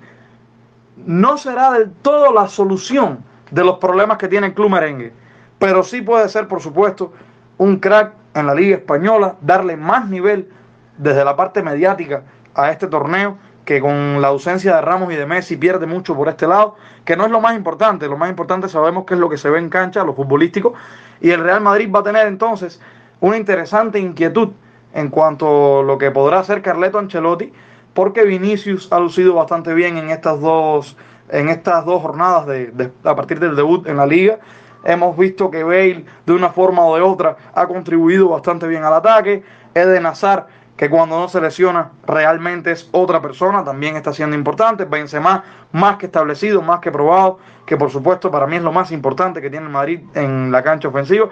no 0.97 1.37
será 1.37 1.71
del 1.71 1.91
todo 1.91 2.33
la 2.33 2.47
solución 2.47 3.23
de 3.51 3.63
los 3.63 3.77
problemas 3.77 4.17
que 4.17 4.27
tiene 4.27 4.47
el 4.47 4.53
club 4.53 4.69
merengue 4.69 5.24
pero 5.59 5.83
sí 5.83 6.01
puede 6.01 6.27
ser, 6.29 6.47
por 6.47 6.61
supuesto, 6.61 7.13
un 7.57 7.77
crack 7.77 8.13
en 8.33 8.47
la 8.47 8.55
Liga 8.55 8.77
Española, 8.77 9.35
darle 9.41 9.77
más 9.77 10.07
nivel 10.09 10.49
desde 10.97 11.23
la 11.23 11.35
parte 11.35 11.63
mediática 11.63 12.23
a 12.53 12.71
este 12.71 12.87
torneo, 12.87 13.37
que 13.63 13.81
con 13.81 14.21
la 14.21 14.27
ausencia 14.27 14.75
de 14.75 14.81
Ramos 14.81 15.11
y 15.11 15.15
de 15.15 15.25
Messi 15.25 15.57
pierde 15.57 15.87
mucho 15.87 16.15
por 16.15 16.29
este 16.29 16.47
lado, 16.47 16.75
que 17.03 17.17
no 17.17 17.25
es 17.25 17.31
lo 17.31 17.41
más 17.41 17.55
importante, 17.55 18.07
lo 18.07 18.17
más 18.17 18.29
importante 18.29 18.69
sabemos 18.69 19.05
que 19.05 19.15
es 19.15 19.19
lo 19.19 19.27
que 19.27 19.37
se 19.37 19.49
ve 19.49 19.57
en 19.57 19.69
cancha, 19.69 20.03
lo 20.03 20.13
futbolístico, 20.13 20.73
y 21.19 21.31
el 21.31 21.41
Real 21.41 21.61
Madrid 21.61 21.89
va 21.93 21.99
a 21.99 22.03
tener 22.03 22.27
entonces 22.27 22.79
una 23.21 23.37
interesante 23.37 23.99
inquietud 23.99 24.49
en 24.93 25.09
cuanto 25.09 25.79
a 25.79 25.83
lo 25.83 25.97
que 25.97 26.11
podrá 26.11 26.39
hacer 26.39 26.61
Carleto 26.61 26.99
Ancelotti, 26.99 27.51
porque 27.93 28.23
Vinicius 28.23 28.91
ha 28.91 28.99
lucido 28.99 29.33
bastante 29.33 29.73
bien 29.73 29.97
en 29.97 30.09
estas 30.09 30.39
dos, 30.39 30.95
en 31.29 31.49
estas 31.49 31.85
dos 31.85 32.01
jornadas 32.01 32.45
de, 32.45 32.91
a 33.03 33.15
partir 33.15 33.39
del 33.39 33.55
debut 33.55 33.87
en 33.87 33.97
la 33.97 34.05
liga 34.05 34.39
Hemos 34.85 35.17
visto 35.17 35.49
que 35.49 35.63
Bale, 35.63 36.05
de 36.25 36.33
una 36.33 36.49
forma 36.49 36.83
o 36.85 36.95
de 36.95 37.01
otra, 37.01 37.35
ha 37.53 37.67
contribuido 37.67 38.29
bastante 38.29 38.67
bien 38.67 38.83
al 38.83 38.93
ataque. 38.93 39.43
Eden 39.73 40.05
Hazard, 40.05 40.45
que 40.77 40.89
cuando 40.89 41.19
no 41.19 41.27
se 41.27 41.41
lesiona, 41.41 41.91
realmente 42.05 42.71
es 42.71 42.87
otra 42.91 43.21
persona, 43.21 43.63
también 43.63 43.95
está 43.95 44.13
siendo 44.13 44.35
importante. 44.35 44.85
Benzema, 44.85 45.43
más 45.71 45.97
que 45.97 46.05
establecido, 46.05 46.61
más 46.61 46.81
que 46.81 46.91
probado, 46.91 47.39
que 47.65 47.77
por 47.77 47.89
supuesto 47.89 48.29
para 48.29 48.45
mí 48.45 48.57
es 48.57 48.61
lo 48.61 48.71
más 48.71 48.91
importante 48.91 49.41
que 49.41 49.49
tiene 49.49 49.65
el 49.65 49.71
Madrid 49.71 50.01
en 50.13 50.51
la 50.51 50.61
cancha 50.61 50.89
ofensiva. 50.89 51.29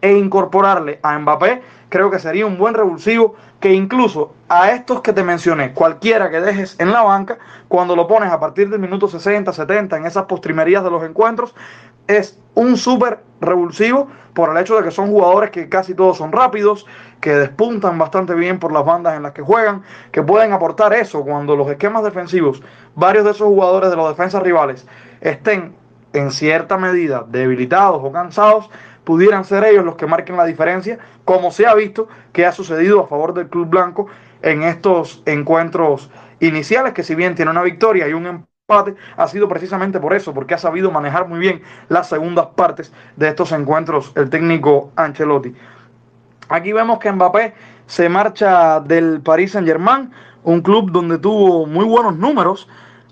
E 0.00 0.12
incorporarle 0.12 1.00
a 1.02 1.18
Mbappé, 1.18 1.62
creo 1.88 2.10
que 2.10 2.18
sería 2.18 2.44
un 2.44 2.58
buen 2.58 2.74
revulsivo 2.74 3.34
que 3.60 3.72
incluso 3.72 4.34
a 4.48 4.70
estos 4.70 5.00
que 5.00 5.12
te 5.12 5.24
mencioné, 5.24 5.72
cualquiera 5.72 6.30
que 6.30 6.40
dejes 6.40 6.78
en 6.78 6.92
la 6.92 7.02
banca, 7.02 7.38
cuando 7.68 7.96
lo 7.96 8.06
pones 8.06 8.30
a 8.30 8.38
partir 8.38 8.68
del 8.68 8.78
minuto 8.78 9.08
60, 9.08 9.52
70 9.52 9.96
en 9.96 10.06
esas 10.06 10.24
postrimerías 10.24 10.84
de 10.84 10.90
los 10.90 11.02
encuentros, 11.02 11.54
es 12.06 12.38
un 12.54 12.76
súper 12.76 13.20
revulsivo 13.40 14.08
por 14.34 14.50
el 14.50 14.58
hecho 14.58 14.76
de 14.76 14.82
que 14.82 14.90
son 14.90 15.08
jugadores 15.08 15.50
que 15.50 15.68
casi 15.68 15.94
todos 15.94 16.18
son 16.18 16.32
rápidos, 16.32 16.86
que 17.20 17.34
despuntan 17.34 17.98
bastante 17.98 18.34
bien 18.34 18.58
por 18.58 18.72
las 18.72 18.84
bandas 18.84 19.16
en 19.16 19.22
las 19.22 19.32
que 19.32 19.42
juegan, 19.42 19.82
que 20.12 20.22
pueden 20.22 20.52
aportar 20.52 20.92
eso 20.92 21.22
cuando 21.24 21.56
los 21.56 21.68
esquemas 21.70 22.04
defensivos, 22.04 22.62
varios 22.94 23.24
de 23.24 23.30
esos 23.30 23.46
jugadores 23.46 23.90
de 23.90 23.96
los 23.96 24.08
defensas 24.08 24.42
rivales 24.42 24.86
estén 25.20 25.74
en 26.12 26.30
cierta 26.30 26.76
medida 26.76 27.24
debilitados 27.26 28.00
o 28.02 28.12
cansados, 28.12 28.70
pudieran 29.04 29.44
ser 29.44 29.64
ellos 29.64 29.84
los 29.84 29.96
que 29.96 30.06
marquen 30.06 30.36
la 30.36 30.44
diferencia, 30.44 30.98
como 31.24 31.50
se 31.50 31.66
ha 31.66 31.74
visto 31.74 32.08
que 32.32 32.44
ha 32.44 32.52
sucedido 32.52 33.00
a 33.00 33.06
favor 33.06 33.32
del 33.34 33.48
Club 33.48 33.68
Blanco 33.68 34.06
en 34.42 34.62
estos 34.62 35.22
encuentros 35.26 36.10
iniciales, 36.40 36.92
que 36.92 37.02
si 37.02 37.14
bien 37.14 37.34
tiene 37.34 37.50
una 37.50 37.62
victoria 37.62 38.08
y 38.08 38.12
un 38.12 38.26
empate, 38.26 38.55
ha 38.68 39.28
sido 39.28 39.48
precisamente 39.48 40.00
por 40.00 40.12
eso, 40.12 40.34
porque 40.34 40.54
ha 40.54 40.58
sabido 40.58 40.90
manejar 40.90 41.28
muy 41.28 41.38
bien 41.38 41.62
las 41.88 42.08
segundas 42.08 42.48
partes 42.56 42.92
de 43.14 43.28
estos 43.28 43.52
encuentros 43.52 44.10
el 44.16 44.28
técnico 44.28 44.90
Ancelotti. 44.96 45.54
Aquí 46.48 46.72
vemos 46.72 46.98
que 46.98 47.12
Mbappé 47.12 47.54
se 47.86 48.08
marcha 48.08 48.80
del 48.80 49.20
Paris 49.20 49.52
Saint 49.52 49.68
Germain, 49.68 50.10
un 50.42 50.62
club 50.62 50.90
donde 50.90 51.18
tuvo 51.18 51.64
muy 51.66 51.84
buenos 51.84 52.16
números, 52.16 52.66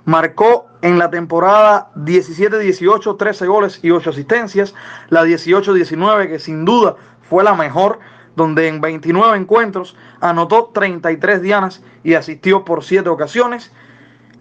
marcó 0.06 0.66
en 0.82 0.98
la 0.98 1.08
temporada 1.08 1.92
17-18 1.98 3.16
13 3.16 3.46
goles 3.46 3.78
y 3.80 3.92
8 3.92 4.10
asistencias, 4.10 4.74
la 5.08 5.22
18-19 5.22 6.30
que 6.30 6.40
sin 6.40 6.64
duda 6.64 6.96
fue 7.30 7.44
la 7.44 7.54
mejor, 7.54 8.00
donde 8.34 8.66
en 8.66 8.80
29 8.80 9.38
encuentros 9.38 9.96
anotó 10.20 10.72
33 10.74 11.42
dianas 11.42 11.80
y 12.02 12.14
asistió 12.14 12.64
por 12.64 12.82
7 12.82 13.08
ocasiones, 13.08 13.70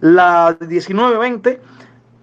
la 0.00 0.58
19-20 0.58 1.58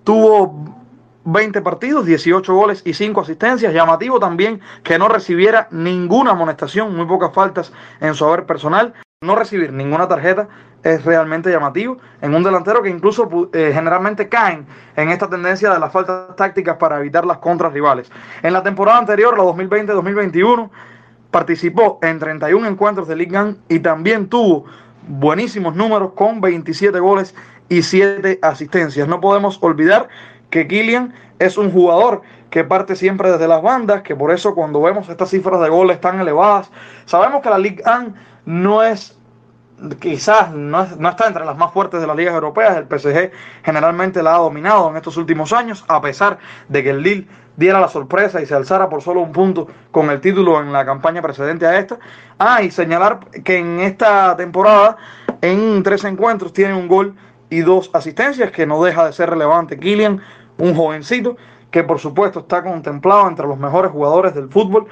tuvo 0.04 0.82
20 1.24 1.62
partidos, 1.62 2.06
18 2.06 2.54
goles 2.54 2.82
y 2.86 2.94
5 2.94 3.22
asistencias. 3.22 3.74
Llamativo 3.74 4.20
también 4.20 4.62
que 4.84 4.98
no 4.98 5.08
recibiera 5.08 5.68
ninguna 5.72 6.32
amonestación, 6.32 6.96
muy 6.96 7.06
pocas 7.06 7.34
faltas 7.34 7.72
en 8.00 8.16
su 8.16 8.26
haber 8.26 8.46
personal. 8.46 8.94
No 9.24 9.36
recibir 9.36 9.72
ninguna 9.72 10.08
tarjeta 10.08 10.48
es 10.84 11.06
realmente 11.06 11.52
llamativo 11.52 11.98
en 12.22 12.34
un 12.34 12.42
delantero 12.42 12.82
que 12.82 12.90
incluso 12.90 13.30
eh, 13.54 13.72
generalmente 13.72 14.30
caen 14.30 14.66
en 14.96 15.10
esta 15.10 15.30
tendencia 15.30 15.72
de 15.72 15.80
las 15.80 15.92
faltas 15.92 16.36
tácticas 16.36 16.78
para 16.78 17.00
evitar 17.00 17.24
las 17.26 17.38
contras 17.38 17.72
rivales. 17.72 18.12
En 18.42 18.52
la 18.52 18.64
temporada 18.64 18.98
anterior, 18.98 19.38
la 19.38 19.44
2020-2021, 19.44 20.72
participó 21.30 22.00
en 22.02 22.18
31 22.18 22.68
encuentros 22.68 23.08
de 23.08 23.16
Ligue 23.16 23.40
1 23.40 23.56
y 23.70 23.80
también 23.80 24.28
tuvo 24.28 24.66
buenísimos 25.08 25.76
números 25.76 26.14
con 26.14 26.42
27 26.42 27.00
goles 27.00 27.36
y 27.72 27.84
7 27.84 28.40
asistencias. 28.42 29.08
No 29.08 29.22
podemos 29.22 29.58
olvidar 29.62 30.10
que 30.50 30.68
Kylian 30.68 31.14
es 31.40 31.58
un 31.58 31.72
jugador 31.72 32.22
que 32.50 32.66
parte 32.66 32.98
siempre 32.98 33.32
desde 33.32 33.48
las 33.48 33.62
bandas, 33.62 34.02
que 34.02 34.14
por 34.14 34.32
eso 34.32 34.54
cuando 34.54 34.82
vemos 34.82 35.08
estas 35.08 35.30
cifras 35.30 35.62
de 35.62 35.70
goles 35.70 36.02
tan 36.02 36.20
elevadas, 36.20 36.70
sabemos 37.06 37.42
que 37.42 37.50
la 37.50 37.58
Ligue 37.58 37.82
1 37.86 38.14
no 38.46 38.84
es 38.84 39.18
quizás 40.02 40.52
no, 40.52 40.86
no, 41.00 41.10
está 41.10 41.28
entre 41.28 41.46
las 41.46 41.58
más 41.58 41.72
fuertes 41.72 42.02
de 42.02 42.08
las 42.08 42.16
ligas 42.18 42.34
europeas. 42.34 42.76
El 42.76 43.00
PSG 43.00 43.32
generalmente 43.64 44.22
la 44.22 44.36
ha 44.36 44.40
dominado 44.40 44.90
en 44.90 44.98
estos 44.98 45.16
últimos 45.16 45.54
años, 45.54 45.86
a 45.88 46.02
pesar 46.02 46.40
de 46.68 46.84
que 46.84 46.90
el 46.90 47.02
Lille 47.02 47.28
diera 47.56 47.80
la 47.80 47.88
sorpresa 47.88 48.42
y 48.42 48.46
se 48.46 48.54
alzara 48.54 48.90
por 48.90 49.02
solo 49.02 49.22
un 49.22 49.32
punto 49.32 49.70
con 49.92 50.10
el 50.10 50.20
título 50.20 50.60
en 50.60 50.74
la 50.74 50.86
campaña 50.86 51.22
precedente 51.22 51.66
a 51.66 51.80
esta. 51.80 52.00
Ah, 52.38 52.62
y 52.62 52.70
señalar 52.70 53.22
que 53.46 53.58
en 53.60 53.80
esta 53.80 54.36
temporada, 54.36 54.98
en 55.40 55.82
tres 55.84 56.04
encuentros, 56.04 56.52
tiene 56.52 56.74
un 56.74 56.90
gol 56.90 57.16
y 57.52 57.60
dos 57.60 57.92
asistencias, 57.94 58.50
que 58.52 58.66
no 58.66 58.84
deja 58.84 59.06
de 59.06 59.14
ser 59.14 59.30
relevante. 59.30 59.78
Kylian, 59.78 60.22
un 60.58 60.74
jovencito 60.74 61.38
que 61.70 61.84
por 61.84 62.00
supuesto 62.00 62.40
está 62.40 62.64
contemplado 62.64 63.28
entre 63.28 63.46
los 63.46 63.60
mejores 63.60 63.92
jugadores 63.92 64.34
del 64.34 64.50
fútbol 64.50 64.88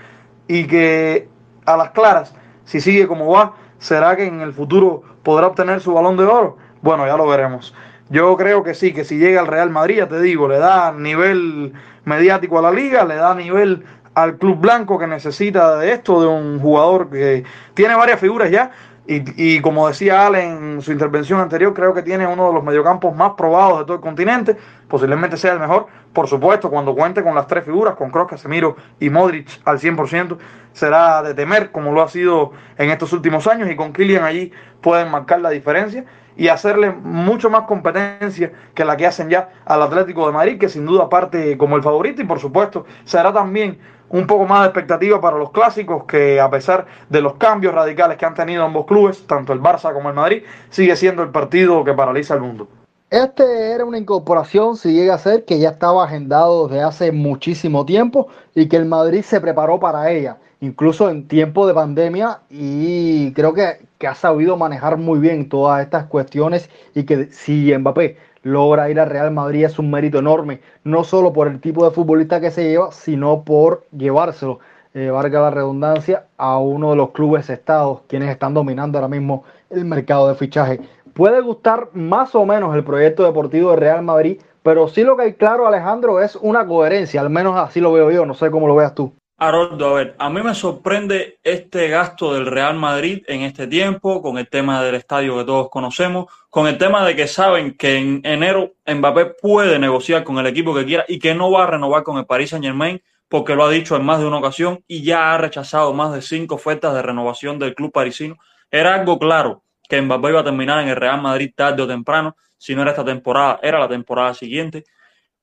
y 0.48 0.68
que 0.68 1.28
a 1.66 1.78
las 1.78 1.92
claras, 1.92 2.36
si 2.66 2.82
sigue 2.82 3.08
como 3.08 3.32
va, 3.32 3.54
¿será 3.80 4.16
que 4.16 4.26
en 4.26 4.42
el 4.42 4.54
futuro 4.54 5.04
podrá 5.24 5.48
obtener 5.48 5.82
su 5.82 5.94
balón 5.94 6.18
de 6.18 6.26
oro? 6.26 6.58
Bueno, 6.82 7.08
ya 7.08 7.18
lo 7.18 7.28
veremos. 7.28 7.74
Yo 8.10 8.36
creo 8.38 8.64
que 8.64 8.74
sí, 8.74 8.94
que 8.94 9.06
si 9.06 9.18
llega 9.18 9.40
al 9.40 9.48
Real 9.48 9.70
Madrid, 9.70 9.98
ya 9.98 10.08
te 10.08 10.20
digo, 10.20 10.48
le 10.48 10.58
da 10.58 10.92
nivel 10.92 11.74
mediático 12.06 12.60
a 12.60 12.62
la 12.62 12.72
liga, 12.72 13.06
le 13.06 13.16
da 13.16 13.36
nivel 13.36 13.86
al 14.16 14.38
club 14.38 14.60
blanco 14.60 14.98
que 14.98 15.08
necesita 15.08 15.78
de 15.78 15.94
esto, 15.94 16.20
de 16.22 16.28
un 16.28 16.60
jugador 16.60 17.10
que 17.10 17.44
tiene 17.74 17.96
varias 17.96 18.20
figuras 18.20 18.50
ya. 18.50 18.72
Y, 19.12 19.60
como 19.62 19.88
decía 19.88 20.28
Ale 20.28 20.44
en 20.44 20.84
su 20.84 20.92
intervención 20.92 21.40
anterior, 21.40 21.74
creo 21.74 21.96
que 21.96 22.04
tiene 22.04 22.28
uno 22.28 22.50
de 22.50 22.54
los 22.54 22.64
mediocampos 22.64 23.16
más 23.16 23.32
probados 23.32 23.80
de 23.80 23.86
todo 23.86 23.96
el 23.96 24.02
continente. 24.02 24.56
Posiblemente 24.88 25.36
sea 25.36 25.54
el 25.54 25.60
mejor. 25.60 25.88
Por 26.14 26.28
supuesto, 26.28 26.70
cuando 26.70 26.94
cuente 26.94 27.24
con 27.24 27.34
las 27.34 27.48
tres 27.48 27.66
figuras, 27.66 27.96
con 27.96 28.12
Kroos, 28.12 28.28
Casemiro 28.28 28.76
y 29.00 29.10
Modric 29.10 29.62
al 29.66 29.80
100%, 29.80 30.38
será 30.74 31.24
de 31.24 31.34
temer, 31.34 31.72
como 31.72 31.92
lo 31.92 32.04
ha 32.04 32.08
sido 32.08 32.52
en 32.78 32.92
estos 32.92 33.12
últimos 33.12 33.48
años. 33.48 33.68
Y 33.72 33.76
con 33.76 33.94
Kylian 33.94 34.24
allí 34.24 34.52
pueden 34.80 35.10
marcar 35.10 35.42
la 35.42 35.50
diferencia 35.50 36.06
y 36.38 36.50
hacerle 36.50 36.92
mucho 36.92 37.50
más 37.50 37.64
competencia 37.64 38.52
que 38.76 38.86
la 38.86 38.96
que 38.96 39.08
hacen 39.08 39.28
ya 39.28 39.50
al 39.66 39.82
Atlético 39.82 40.28
de 40.28 40.34
Madrid, 40.34 40.60
que 40.60 40.70
sin 40.70 40.86
duda 40.86 41.10
parte 41.10 41.58
como 41.58 41.76
el 41.76 41.82
favorito 41.82 42.22
y 42.22 42.26
por 42.26 42.40
supuesto 42.40 42.86
será 43.06 43.34
también 43.34 43.80
un 44.10 44.28
poco 44.28 44.46
más 44.46 44.62
de 44.62 44.66
expectativa 44.68 45.22
para 45.22 45.38
los 45.38 45.52
clásicos, 45.52 46.06
que 46.06 46.40
a 46.40 46.50
pesar 46.50 46.86
de 47.10 47.22
los 47.22 47.36
cambios 47.36 47.74
radicales 47.74 48.18
que 48.18 48.26
han 48.26 48.34
tenido 48.34 48.64
ambos 48.64 48.86
clubes, 48.86 49.26
tanto 49.28 49.54
el 49.54 49.62
Barça 49.62 49.94
como 49.94 50.10
el 50.10 50.16
Madrid, 50.16 50.44
sigue 50.70 50.96
siendo 50.96 51.24
el 51.24 51.30
partido 51.30 51.84
que 51.84 51.94
paraliza 51.94 52.36
el 52.36 52.42
mundo. 52.42 52.68
Este 53.10 53.72
era 53.72 53.86
una 53.86 53.98
incorporación, 53.98 54.78
si 54.78 54.94
llega 54.94 55.16
a 55.16 55.18
ser, 55.18 55.44
que 55.44 55.58
ya 55.58 55.70
estaba 55.70 56.04
agendado 56.04 56.68
desde 56.68 56.84
hace 56.84 57.12
muchísimo 57.12 57.84
tiempo 57.84 58.28
y 58.54 58.68
que 58.68 58.78
el 58.78 58.86
Madrid 58.86 59.24
se 59.24 59.42
preparó 59.42 59.80
para 59.80 60.12
ella, 60.12 60.38
incluso 60.62 61.10
en 61.10 61.28
tiempo 61.28 61.66
de 61.66 61.74
pandemia, 61.74 62.42
y 62.52 63.34
creo 63.34 63.56
que, 63.56 63.88
que 63.98 64.08
ha 64.08 64.14
sabido 64.14 64.58
manejar 64.58 64.98
muy 64.98 65.18
bien 65.18 65.50
todas 65.50 65.82
estas 65.82 66.06
cuestiones 66.06 66.70
y 66.94 67.04
que 67.04 67.32
si 67.32 67.76
Mbappé 67.76 68.18
logra 68.44 68.90
ir 68.90 69.00
al 69.00 69.10
Real 69.10 69.32
Madrid 69.32 69.66
es 69.66 69.80
un 69.80 69.92
mérito 69.92 70.20
enorme, 70.20 70.62
no 70.84 71.04
solo 71.04 71.34
por 71.34 71.48
el 71.48 71.60
tipo 71.60 71.86
de 71.86 71.92
futbolista 71.92 72.40
que 72.40 72.52
se 72.52 72.70
lleva, 72.70 72.92
sino 72.92 73.44
por 73.44 73.86
llevárselo, 73.96 74.60
eh, 74.94 75.12
la 75.12 75.52
redundancia, 75.52 76.26
a 76.38 76.58
uno 76.58 76.92
de 76.92 76.96
los 76.96 77.12
clubes 77.12 77.50
estados, 77.50 78.02
quienes 78.08 78.30
están 78.30 78.54
dominando 78.54 78.98
ahora 78.98 79.08
mismo 79.08 79.44
el 79.70 79.86
mercado 79.86 80.28
de 80.28 80.36
fichaje. 80.36 80.80
Puede 81.14 81.42
gustar 81.42 81.90
más 81.94 82.34
o 82.34 82.46
menos 82.46 82.76
el 82.76 82.84
proyecto 82.84 83.24
deportivo 83.24 83.72
de 83.72 83.78
Real 83.78 84.04
Madrid, 84.04 84.42
pero 84.64 84.88
sí 84.88 85.04
lo 85.04 85.16
que 85.16 85.24
hay 85.24 85.34
claro, 85.34 85.68
Alejandro, 85.68 86.22
es 86.22 86.36
una 86.36 86.66
coherencia, 86.66 87.22
al 87.22 87.30
menos 87.30 87.56
así 87.58 87.80
lo 87.80 87.92
veo 87.92 88.12
yo, 88.12 88.26
no 88.26 88.34
sé 88.34 88.50
cómo 88.52 88.68
lo 88.68 88.76
veas 88.76 88.96
tú. 88.96 89.14
Haroldo, 89.40 89.88
a 89.88 89.94
ver, 89.94 90.16
a 90.20 90.30
mí 90.30 90.42
me 90.42 90.54
sorprende 90.54 91.40
este 91.44 91.88
gasto 91.88 92.34
del 92.34 92.46
Real 92.46 92.76
Madrid 92.76 93.24
en 93.26 93.42
este 93.44 93.68
tiempo, 93.68 94.22
con 94.22 94.38
el 94.38 94.50
tema 94.50 94.84
del 94.84 94.96
estadio 94.96 95.38
que 95.38 95.46
todos 95.46 95.70
conocemos, 95.70 96.26
con 96.50 96.68
el 96.68 96.78
tema 96.78 97.06
de 97.06 97.16
que 97.16 97.26
saben 97.26 97.78
que 97.78 97.96
en 97.96 98.22
enero 98.26 98.74
Mbappé 98.86 99.36
puede 99.42 99.80
negociar 99.80 100.26
con 100.26 100.38
el 100.40 100.48
equipo 100.48 100.76
que 100.76 100.86
quiera 100.86 101.06
y 101.08 101.20
que 101.20 101.34
no 101.34 101.50
va 101.52 101.64
a 101.64 101.68
renovar 101.68 102.04
con 102.04 102.18
el 102.18 102.26
Paris 102.26 102.50
Saint 102.50 102.66
Germain, 102.66 103.02
porque 103.30 103.56
lo 103.56 103.64
ha 103.64 103.70
dicho 103.70 103.96
en 103.96 104.04
más 104.04 104.20
de 104.20 104.26
una 104.26 104.40
ocasión 104.40 104.84
y 104.88 105.04
ya 105.04 105.34
ha 105.34 105.38
rechazado 105.38 105.94
más 105.94 106.14
de 106.14 106.22
cinco 106.22 106.56
ofertas 106.56 106.94
de 106.94 107.02
renovación 107.02 107.58
del 107.60 107.76
club 107.76 107.94
parisino. 107.94 108.36
Era 108.70 108.96
algo 108.96 109.18
claro 109.18 109.64
que 109.88 110.02
Mbappé 110.02 110.30
iba 110.30 110.42
a 110.42 110.44
terminar 110.44 110.84
en 110.84 110.90
el 110.90 110.98
Real 110.98 111.22
Madrid 111.22 111.54
tarde 111.56 111.82
o 111.82 111.88
temprano, 111.88 112.36
si 112.58 112.76
no 112.76 112.82
era 112.82 112.92
esta 112.92 113.06
temporada, 113.06 113.60
era 113.64 113.80
la 113.80 113.88
temporada 113.88 114.34
siguiente. 114.34 114.84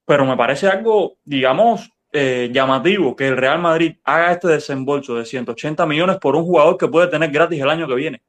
Pero 0.04 0.26
me 0.26 0.36
parece 0.36 0.68
algo, 0.68 1.16
digamos, 1.24 1.90
eh, 2.12 2.50
llamativo 2.52 3.14
que 3.16 3.28
el 3.28 3.36
Real 3.36 3.60
Madrid 3.60 3.96
haga 4.04 4.32
este 4.32 4.48
desembolso 4.48 5.16
de 5.16 5.24
180 5.24 5.84
millones 5.86 6.18
por 6.18 6.36
un 6.36 6.44
jugador 6.44 6.76
que 6.76 6.88
puede 6.88 7.08
tener 7.08 7.30
gratis 7.30 7.60
el 7.60 7.70
año 7.70 7.86
que 7.86 7.94
viene. 7.94 8.22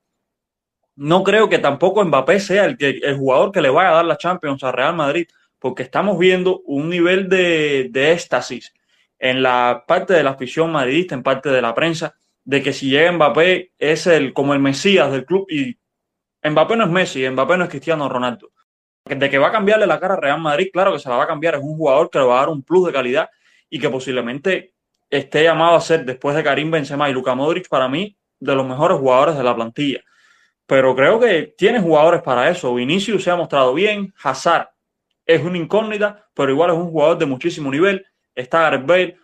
No 0.96 1.24
creo 1.24 1.48
que 1.48 1.60
tampoco 1.60 2.04
Mbappé 2.04 2.40
sea 2.40 2.66
el, 2.66 2.78
que, 2.78 2.90
el 2.90 3.18
jugador 3.18 3.52
que 3.52 3.62
le 3.62 3.70
vaya 3.70 3.90
a 3.90 3.96
dar 3.96 4.06
la 4.06 4.18
Champions 4.18 4.64
al 4.64 4.74
Real 4.74 4.96
Madrid, 4.96 5.28
porque 5.60 5.84
estamos 5.84 6.18
viendo 6.18 6.62
un 6.66 6.90
nivel 6.90 7.30
de, 7.30 7.90
de 7.92 8.12
éxtasis 8.14 8.74
en 9.20 9.42
la 9.44 9.84
parte 9.88 10.14
de 10.14 10.24
la 10.24 10.32
afición 10.32 10.72
madridista, 10.72 11.16
en 11.16 11.24
parte 11.24 11.50
de 11.50 11.62
la 11.62 11.74
prensa, 11.76 12.16
de 12.44 12.64
que 12.64 12.74
si 12.74 12.90
llega 12.90 13.12
Mbappé 13.12 13.74
es 13.78 14.08
el 14.08 14.34
como 14.34 14.54
el 14.54 14.60
Mesías 14.60 15.12
del 15.12 15.26
club 15.26 15.46
y 15.50 15.78
Mbappé 16.44 16.78
no 16.78 16.86
es 16.86 16.90
Messi, 16.90 17.30
Mbappé 17.30 17.58
no 17.58 17.66
es 17.66 17.70
Cristiano 17.70 18.08
Ronaldo. 18.10 18.52
De 19.06 19.30
que 19.30 19.38
va 19.38 19.48
a 19.48 19.52
cambiarle 19.52 19.88
la 19.88 20.00
cara 20.00 20.16
a 20.16 20.20
Real 20.20 20.42
Madrid, 20.42 20.70
claro 20.72 20.94
que 20.94 21.00
se 21.00 21.10
la 21.10 21.18
va 21.18 21.24
a 21.24 21.28
cambiar, 21.28 21.56
es 21.56 21.62
un 21.62 21.78
jugador 21.78 22.10
que 22.10 22.20
le 22.20 22.26
va 22.26 22.38
a 22.38 22.40
dar 22.40 22.50
un 22.50 22.64
plus 22.64 22.88
de 22.88 22.94
calidad 22.94 23.30
y 23.70 23.80
que 23.80 23.90
posiblemente 23.90 24.74
esté 25.10 25.44
llamado 25.44 25.76
a 25.76 25.82
ser, 25.82 26.06
después 26.06 26.36
de 26.36 26.44
Karim 26.44 26.72
Benzema 26.72 27.10
y 27.10 27.14
Luka 27.14 27.36
Modric, 27.36 27.70
para 27.70 27.88
mí, 27.88 28.18
de 28.40 28.56
los 28.56 28.68
mejores 28.68 28.98
jugadores 28.98 29.38
de 29.38 29.44
la 29.44 29.56
plantilla. 29.56 30.02
Pero 30.66 30.96
creo 30.96 31.20
que 31.20 31.54
tiene 31.58 31.80
jugadores 31.80 32.22
para 32.22 32.50
eso. 32.50 32.74
Vinicius 32.76 33.24
se 33.24 33.32
ha 33.32 33.36
mostrado 33.36 33.74
bien, 33.74 34.14
Hazard 34.22 34.70
es 35.26 35.44
una 35.44 35.58
incógnita, 35.58 36.30
pero 36.34 36.52
igual 36.52 36.72
es 36.72 36.78
un 36.78 36.90
jugador 36.90 37.18
de 37.18 37.26
muchísimo 37.26 37.70
nivel. 37.70 38.06
Está 38.34 38.62
Gareth 38.62 38.86
Bale. 38.86 39.18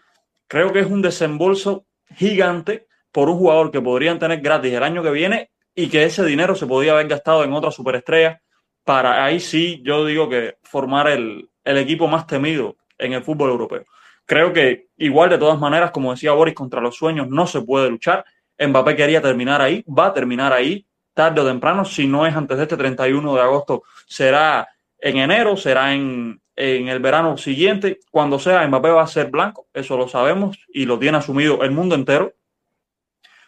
Creo 0.48 0.72
que 0.72 0.80
es 0.80 0.88
un 0.88 1.02
desembolso 1.02 1.86
gigante 2.16 2.88
por 3.12 3.30
un 3.30 3.38
jugador 3.38 3.72
que 3.72 3.82
podrían 3.82 4.20
tener 4.20 4.42
gratis 4.42 4.74
el 4.74 4.84
año 4.84 5.02
que 5.02 5.12
viene 5.12 5.52
y 5.74 5.90
que 5.90 6.04
ese 6.04 6.26
dinero 6.26 6.56
se 6.56 6.68
podría 6.68 6.94
haber 6.94 7.08
gastado 7.08 7.44
en 7.44 7.54
otra 7.54 7.72
superestrella 7.72 8.42
para 8.84 9.24
ahí 9.24 9.40
sí 9.40 9.82
yo 9.84 10.06
digo 10.06 10.30
que 10.30 10.58
formar 10.62 11.08
el, 11.08 11.50
el 11.64 11.78
equipo 11.78 12.08
más 12.08 12.28
temido 12.28 12.76
en 12.98 13.14
el 13.14 13.24
fútbol 13.24 13.52
europeo. 13.52 13.86
Creo 14.26 14.54
que 14.54 14.88
igual 14.98 15.30
de 15.30 15.38
todas 15.38 15.60
maneras, 15.60 15.92
como 15.92 16.12
decía 16.12 16.32
Boris, 16.32 16.56
contra 16.56 16.82
los 16.82 16.96
sueños 16.96 17.28
no 17.30 17.46
se 17.48 17.62
puede 17.62 17.90
luchar. 17.90 18.26
Mbappé 18.58 18.96
quería 18.96 19.22
terminar 19.22 19.62
ahí, 19.62 19.84
va 19.88 20.08
a 20.08 20.14
terminar 20.14 20.54
ahí 20.54 20.86
tarde 21.14 21.42
o 21.42 21.46
temprano, 21.46 21.86
si 21.86 22.08
no 22.08 22.26
es 22.26 22.36
antes 22.36 22.58
de 22.58 22.64
este 22.64 22.78
31 22.78 23.36
de 23.36 23.42
agosto, 23.42 23.84
será 24.08 24.68
en 24.98 25.18
enero, 25.18 25.56
será 25.56 25.94
en, 25.94 26.42
en 26.56 26.88
el 26.88 27.00
verano 27.00 27.38
siguiente, 27.38 28.00
cuando 28.12 28.40
sea, 28.40 28.68
Mbappé 28.68 28.90
va 28.90 29.04
a 29.04 29.08
ser 29.08 29.30
blanco, 29.30 29.68
eso 29.74 29.98
lo 29.98 30.08
sabemos 30.08 30.58
y 30.74 30.86
lo 30.86 30.98
tiene 31.00 31.18
asumido 31.18 31.64
el 31.64 31.72
mundo 31.72 31.96
entero. 31.96 32.34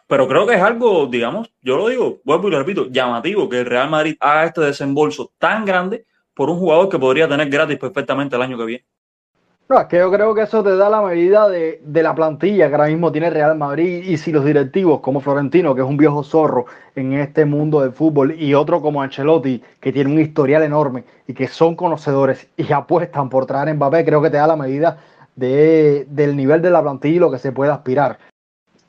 Pero 0.08 0.28
creo 0.28 0.46
que 0.46 0.54
es 0.54 0.62
algo, 0.62 1.08
digamos, 1.08 1.52
yo 1.62 1.78
lo 1.78 1.88
digo, 1.88 2.22
vuelvo 2.24 2.48
y 2.48 2.52
lo 2.52 2.60
repito, 2.60 2.88
llamativo 2.92 3.50
que 3.50 3.62
el 3.62 3.66
Real 3.66 3.90
Madrid 3.90 4.16
haga 4.20 4.46
este 4.46 4.62
desembolso 4.62 5.34
tan 5.40 5.66
grande 5.66 6.06
por 6.36 6.50
un 6.50 6.60
jugador 6.60 6.90
que 6.90 7.00
podría 7.00 7.28
tener 7.28 7.50
gratis 7.50 7.80
perfectamente 7.80 8.36
el 8.36 8.42
año 8.44 8.58
que 8.58 8.66
viene. 8.66 8.86
No, 9.68 9.80
es 9.80 9.88
que 9.88 9.98
yo 9.98 10.12
creo 10.12 10.36
que 10.36 10.44
eso 10.44 10.64
te 10.64 10.76
da 10.76 10.92
la 10.92 11.02
medida 11.02 11.50
de, 11.50 11.82
de, 11.84 12.04
la 12.04 12.14
plantilla 12.14 12.68
que 12.68 12.76
ahora 12.76 12.88
mismo 12.88 13.12
tiene 13.12 13.32
Real 13.32 13.58
Madrid 13.58 14.04
y 14.06 14.16
si 14.18 14.32
los 14.32 14.46
directivos 14.46 15.00
como 15.00 15.22
Florentino, 15.22 15.74
que 15.74 15.82
es 15.82 15.88
un 15.88 15.98
viejo 15.98 16.24
zorro 16.24 16.68
en 16.96 17.14
este 17.14 17.46
mundo 17.46 17.82
del 17.82 17.92
fútbol, 17.92 18.40
y 18.40 18.54
otro 18.54 18.80
como 18.80 19.02
Ancelotti, 19.02 19.64
que 19.80 19.92
tiene 19.92 20.12
un 20.12 20.20
historial 20.20 20.62
enorme 20.62 21.04
y 21.26 21.34
que 21.34 21.48
son 21.48 21.76
conocedores 21.76 22.48
y 22.58 22.72
apuestan 22.72 23.28
por 23.30 23.48
traer 23.48 23.70
a 23.70 23.74
Mbappé, 23.74 24.06
creo 24.06 24.22
que 24.22 24.30
te 24.30 24.38
da 24.38 24.46
la 24.46 24.56
medida 24.56 25.00
de, 25.36 26.06
del 26.12 26.36
nivel 26.36 26.62
de 26.62 26.70
la 26.70 26.84
plantilla 26.84 27.16
y 27.16 27.20
lo 27.20 27.32
que 27.32 27.40
se 27.40 27.52
puede 27.52 27.72
aspirar. 27.72 28.20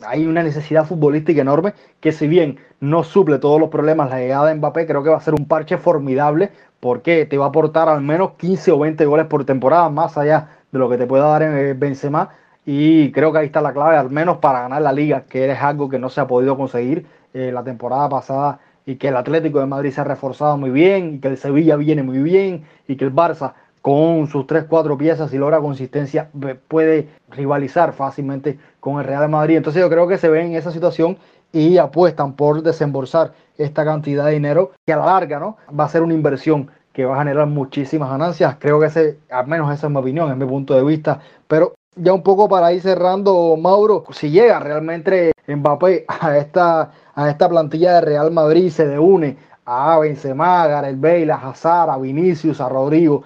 Hay 0.03 0.27
una 0.27 0.43
necesidad 0.43 0.85
futbolística 0.85 1.41
enorme 1.41 1.73
que 2.01 2.13
si 2.13 2.29
bien 2.29 2.59
no 2.81 3.03
suple 3.03 3.39
todos 3.39 3.59
los 3.59 3.71
problemas 3.71 4.11
la 4.11 4.19
llegada 4.19 4.49
de 4.49 4.57
Mbappé, 4.57 4.87
creo 4.87 5.03
que 5.03 5.09
va 5.09 5.17
a 5.17 5.23
ser 5.23 5.33
un 5.33 5.49
parche 5.49 5.79
formidable 5.79 6.51
porque 6.81 7.25
te 7.25 7.39
va 7.39 7.47
a 7.47 7.49
aportar 7.49 7.89
al 7.89 8.03
menos 8.03 8.33
15 8.33 8.73
o 8.73 8.79
20 8.79 9.07
goles 9.07 9.27
por 9.27 9.47
temporada, 9.47 9.89
más 9.89 10.19
allá 10.19 10.51
de 10.73 10.79
lo 10.79 10.89
que 10.89 10.99
te 10.99 11.07
pueda 11.07 11.27
dar 11.27 11.43
en 11.43 11.79
Benzema 11.79 12.31
y 12.65 13.13
creo 13.13 13.33
que 13.33 13.39
ahí 13.39 13.47
está 13.47 13.61
la 13.61 13.73
clave, 13.73 13.97
al 13.97 14.11
menos 14.11 14.39
para 14.39 14.63
ganar 14.63 14.83
la 14.83 14.93
liga, 14.93 15.23
que 15.23 15.51
es 15.51 15.59
algo 15.61 15.89
que 15.89 16.01
no 16.01 16.09
se 16.09 16.21
ha 16.21 16.27
podido 16.27 16.57
conseguir 16.57 17.07
eh, 17.33 17.53
la 17.53 17.63
temporada 17.63 18.09
pasada 18.09 18.59
y 18.85 18.97
que 18.97 19.09
el 19.09 19.17
Atlético 19.17 19.61
de 19.61 19.67
Madrid 19.67 19.93
se 19.93 20.01
ha 20.01 20.05
reforzado 20.05 20.57
muy 20.57 20.71
bien 20.71 21.15
y 21.15 21.19
que 21.21 21.29
el 21.29 21.37
Sevilla 21.37 21.77
viene 21.77 22.03
muy 22.03 22.19
bien 22.19 22.65
y 22.89 22.97
que 22.97 23.05
el 23.05 23.15
Barça 23.15 23.53
con 23.83 24.27
sus 24.27 24.47
3-4 24.49 24.97
piezas 24.97 25.33
y 25.33 25.39
logra 25.39 25.61
consistencia 25.61 26.29
puede 26.67 27.09
rivalizar 27.31 27.93
fácilmente 27.93 28.59
con 28.81 28.99
el 28.99 29.05
Real 29.05 29.29
Madrid. 29.29 29.59
Entonces 29.59 29.81
yo 29.81 29.89
creo 29.89 30.09
que 30.09 30.19
se 30.19 30.29
ven 30.29 30.47
en 30.49 30.55
esa 30.55 30.73
situación 30.73 31.19
y 31.53 31.79
apuestan 31.79 32.33
por 32.33 32.65
desembolsar 32.65 33.33
esta 33.57 33.85
cantidad 33.85 34.27
de 34.27 34.33
dinero 34.33 34.73
que 34.85 34.93
a 34.93 34.97
la 34.97 35.07
larga 35.07 35.39
¿no? 35.39 35.57
va 35.79 35.85
a 35.85 35.89
ser 35.89 36.03
una 36.03 36.15
inversión 36.15 36.69
que 36.97 37.05
va 37.05 37.17
a 37.17 37.19
generar 37.19 37.47
muchísimas 37.47 38.09
ganancias. 38.09 38.57
Creo 38.59 38.81
que 38.81 38.87
ese, 38.87 39.19
al 39.31 39.47
menos 39.47 39.71
esa 39.71 39.87
es 39.87 39.93
mi 39.93 39.99
opinión, 39.99 40.31
es 40.31 40.37
mi 40.39 40.47
punto 40.47 40.73
de 40.73 40.83
vista. 40.83 41.21
Pero 41.47 41.75
ya 41.95 42.15
un 42.15 42.23
poco 42.23 42.49
para 42.49 42.73
ir 42.73 42.81
cerrando, 42.81 43.55
Mauro, 43.59 44.05
si 44.13 44.31
llega 44.31 44.59
realmente 44.61 45.33
Mbappé 45.47 46.07
a 46.09 46.39
esta, 46.39 46.91
a 47.15 47.29
esta 47.29 47.51
plantilla 47.51 47.97
de 47.97 48.01
Real 48.01 48.31
Madrid 48.31 48.71
se 48.71 48.99
une 48.99 49.37
a 49.67 49.99
Benzema, 49.99 50.63
a 50.63 50.69
Gareth 50.69 50.99
Bale, 50.99 51.31
a 51.31 51.35
Hazard, 51.35 51.91
a 51.91 51.99
Vinicius, 51.99 52.63
a 52.63 52.69
Rodrigo. 52.71 53.25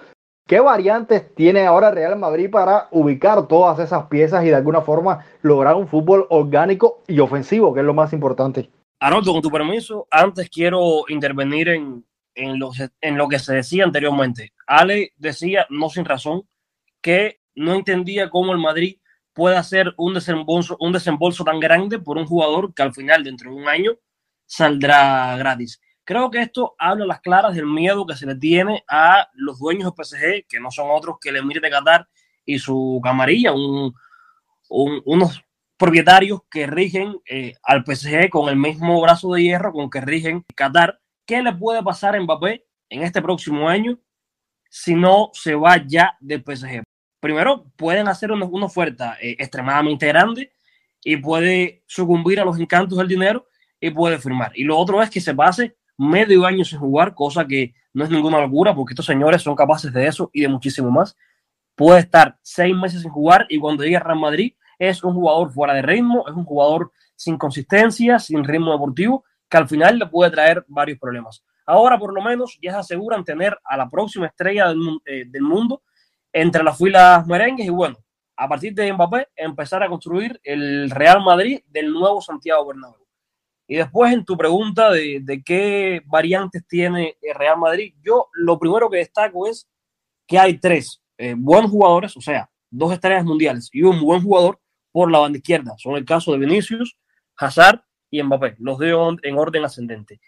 ¿Qué 0.49 0.59
variantes 0.59 1.33
tiene 1.37 1.65
ahora 1.65 1.93
Real 1.93 2.19
Madrid 2.19 2.51
para 2.51 2.89
ubicar 2.91 3.47
todas 3.47 3.79
esas 3.79 4.07
piezas 4.07 4.45
y 4.45 4.49
de 4.49 4.57
alguna 4.57 4.81
forma 4.81 5.25
lograr 5.43 5.77
un 5.77 5.87
fútbol 5.87 6.27
orgánico 6.31 7.05
y 7.07 7.21
ofensivo, 7.21 7.73
que 7.73 7.81
es 7.81 7.87
lo 7.87 7.95
más 7.95 8.13
importante? 8.13 8.69
Arnoldo, 8.99 9.33
con 9.33 9.43
tu 9.43 9.51
permiso, 9.51 10.09
antes 10.11 10.51
quiero 10.51 11.05
intervenir 11.09 11.69
en, 11.69 12.05
en, 12.41 12.59
lo, 12.59 12.71
en 13.01 13.17
lo 13.17 13.29
que 13.29 13.39
se 13.39 13.55
decía 13.55 13.85
anteriormente. 13.85 14.53
Ale 14.67 15.13
decía, 15.17 15.67
no 15.71 15.91
sin 15.91 16.05
razón, 16.05 16.49
que 17.01 17.41
no 17.55 17.75
entendía 17.75 18.31
cómo 18.31 18.53
el 18.53 18.59
Madrid 18.59 18.99
puede 19.33 19.57
hacer 19.57 19.95
un 19.97 20.15
desembolso, 20.15 20.77
un 20.81 20.93
desembolso 20.93 21.45
tan 21.45 21.61
grande 21.61 21.99
por 21.99 22.19
un 22.19 22.27
jugador 22.27 22.75
que 22.75 22.83
al 22.83 22.93
final, 22.93 23.25
dentro 23.25 23.51
de 23.51 23.57
un 23.57 23.69
año, 23.69 23.93
saldrá 24.47 25.37
gratis. 25.37 25.81
Creo 26.05 26.31
que 26.31 26.41
esto 26.41 26.75
habla 26.79 27.05
a 27.05 27.09
las 27.09 27.21
claras 27.21 27.55
del 27.55 27.67
miedo 27.67 28.07
que 28.07 28.17
se 28.17 28.27
le 28.27 28.35
tiene 28.35 28.83
a 28.89 29.29
los 29.35 29.59
dueños 29.59 29.93
del 29.95 30.05
PSG, 30.05 30.47
que 30.49 30.61
no 30.61 30.71
son 30.71 30.91
otros 30.91 31.17
que 31.21 31.29
el 31.29 31.37
Emir 31.37 31.61
de 31.61 31.71
Qatar 31.71 32.09
y 32.45 32.59
su 32.59 33.01
camarilla, 33.03 33.53
un, 33.53 33.95
unos 34.69 35.43
propietarios 35.77 36.41
que 36.51 36.67
rigen 36.67 37.17
eh, 37.27 37.55
al 37.63 37.85
PSG 37.85 38.29
con 38.29 38.49
el 38.49 38.57
mismo 38.57 39.01
brazo 39.01 39.33
de 39.33 39.43
hierro 39.43 39.73
con 39.73 39.89
que 39.89 40.01
rigen 40.01 40.45
Qatar. 40.55 41.01
¿Qué 41.31 41.41
le 41.41 41.55
puede 41.55 41.81
pasar 41.81 42.17
a 42.17 42.21
Mbappé 42.21 42.67
en 42.89 43.05
este 43.05 43.23
próximo 43.23 43.69
año 43.69 43.97
si 44.69 44.97
no 44.97 45.31
se 45.33 45.55
va 45.55 45.77
ya 45.77 46.17
del 46.19 46.43
PSG? 46.43 46.83
Primero, 47.21 47.71
pueden 47.77 48.09
hacer 48.09 48.33
una, 48.33 48.47
oferta 48.47 49.17
eh, 49.23 49.37
extremadamente 49.39 50.09
grande 50.09 50.51
y 51.05 51.19
puede 51.19 51.85
sucumbir 51.87 52.41
a 52.41 52.45
los 52.45 52.59
encantos 52.59 52.99
del 52.99 53.07
dinero 53.07 53.47
y 53.79 53.91
puede 53.91 54.19
firmar. 54.19 54.51
Y 54.57 54.65
lo 54.65 54.77
otro 54.77 55.01
es 55.01 55.09
que 55.09 55.21
se 55.21 55.33
pase 55.33 55.77
medio 55.97 56.45
año 56.45 56.65
sin 56.65 56.81
jugar, 56.81 57.15
cosa 57.15 57.47
que 57.47 57.75
no 57.93 58.03
es 58.03 58.11
ninguna 58.11 58.41
locura 58.41 58.75
porque 58.75 58.95
estos 58.95 59.07
señores 59.07 59.41
son 59.41 59.55
capaces 59.55 59.93
de 59.93 60.09
eso 60.09 60.31
y 60.33 60.41
de 60.41 60.49
muchísimo 60.49 60.91
más. 60.91 61.17
Puede 61.77 62.01
estar 62.01 62.41
seis 62.43 62.75
meses 62.75 63.03
sin 63.03 63.11
jugar 63.13 63.47
y 63.49 63.61
cuando 63.61 63.85
llegue 63.85 63.99
a 63.99 64.01
Real 64.01 64.19
Madrid 64.19 64.55
es 64.81 65.05
un 65.05 65.15
jugador 65.15 65.53
fuera 65.53 65.75
de 65.75 65.83
ritmo, 65.83 66.25
es 66.27 66.35
un 66.35 66.45
jugador 66.45 66.91
sin 67.15 67.39
consistencia, 67.39 68.19
sin 68.19 68.43
ritmo 68.43 68.73
deportivo, 68.73 69.23
que 69.51 69.57
al 69.57 69.69
final 69.69 69.99
le 69.99 70.07
puede 70.07 70.31
traer 70.31 70.65
varios 70.69 70.99
problemas. 70.99 71.45
Ahora 71.67 71.99
por 71.99 72.15
lo 72.15 72.23
menos 72.23 72.59
ya 72.63 72.73
se 72.73 72.79
aseguran 72.79 73.25
tener 73.25 73.59
a 73.65 73.77
la 73.77 73.89
próxima 73.89 74.27
estrella 74.27 74.69
del, 74.69 75.01
eh, 75.05 75.25
del 75.27 75.43
mundo 75.43 75.83
entre 76.33 76.63
las 76.63 76.79
filas 76.79 77.27
merengues 77.27 77.67
y 77.67 77.71
bueno, 77.71 77.97
a 78.37 78.49
partir 78.49 78.73
de 78.73 78.93
Mbappé 78.93 79.29
empezar 79.37 79.83
a 79.83 79.89
construir 79.89 80.41
el 80.45 80.91
Real 80.91 81.23
Madrid 81.23 81.61
del 81.67 81.93
nuevo 81.93 82.23
Santiago 82.23 82.67
Bernabéu. 82.67 83.07
Y 83.67 83.77
después 83.77 84.13
en 84.13 84.25
tu 84.25 84.37
pregunta 84.37 84.91
de, 84.91 85.21
de, 85.23 85.43
qué 85.43 86.03
variantes 86.07 86.67
tiene 86.67 87.17
el 87.21 87.35
Real 87.35 87.59
Madrid, 87.59 87.95
yo 88.03 88.29
lo 88.33 88.59
primero 88.59 88.89
que 88.89 88.99
destaco 88.99 89.47
es 89.47 89.69
que 90.27 90.39
hay 90.39 90.59
tres 90.59 91.03
eh, 91.19 91.35
buenos 91.37 91.71
jugadores, 91.71 92.17
o 92.17 92.21
sea, 92.21 92.49
dos 92.71 92.93
estrellas 92.93 93.25
mundiales 93.25 93.69
y 93.73 93.83
un 93.83 94.01
buen 94.01 94.23
jugador 94.23 94.59
por 94.91 95.11
la 95.11 95.19
banda 95.19 95.39
izquierda. 95.39 95.75
Son 95.77 95.97
el 95.97 96.05
caso 96.05 96.33
de 96.33 96.39
Vinicius, 96.39 96.97
Hazard 97.37 97.83
y 98.11 98.23
Mbappé, 98.23 98.57
los 98.59 98.79
dos 98.79 99.17
en 99.23 99.39
orden 99.39 99.65
ascendente. 99.65 100.21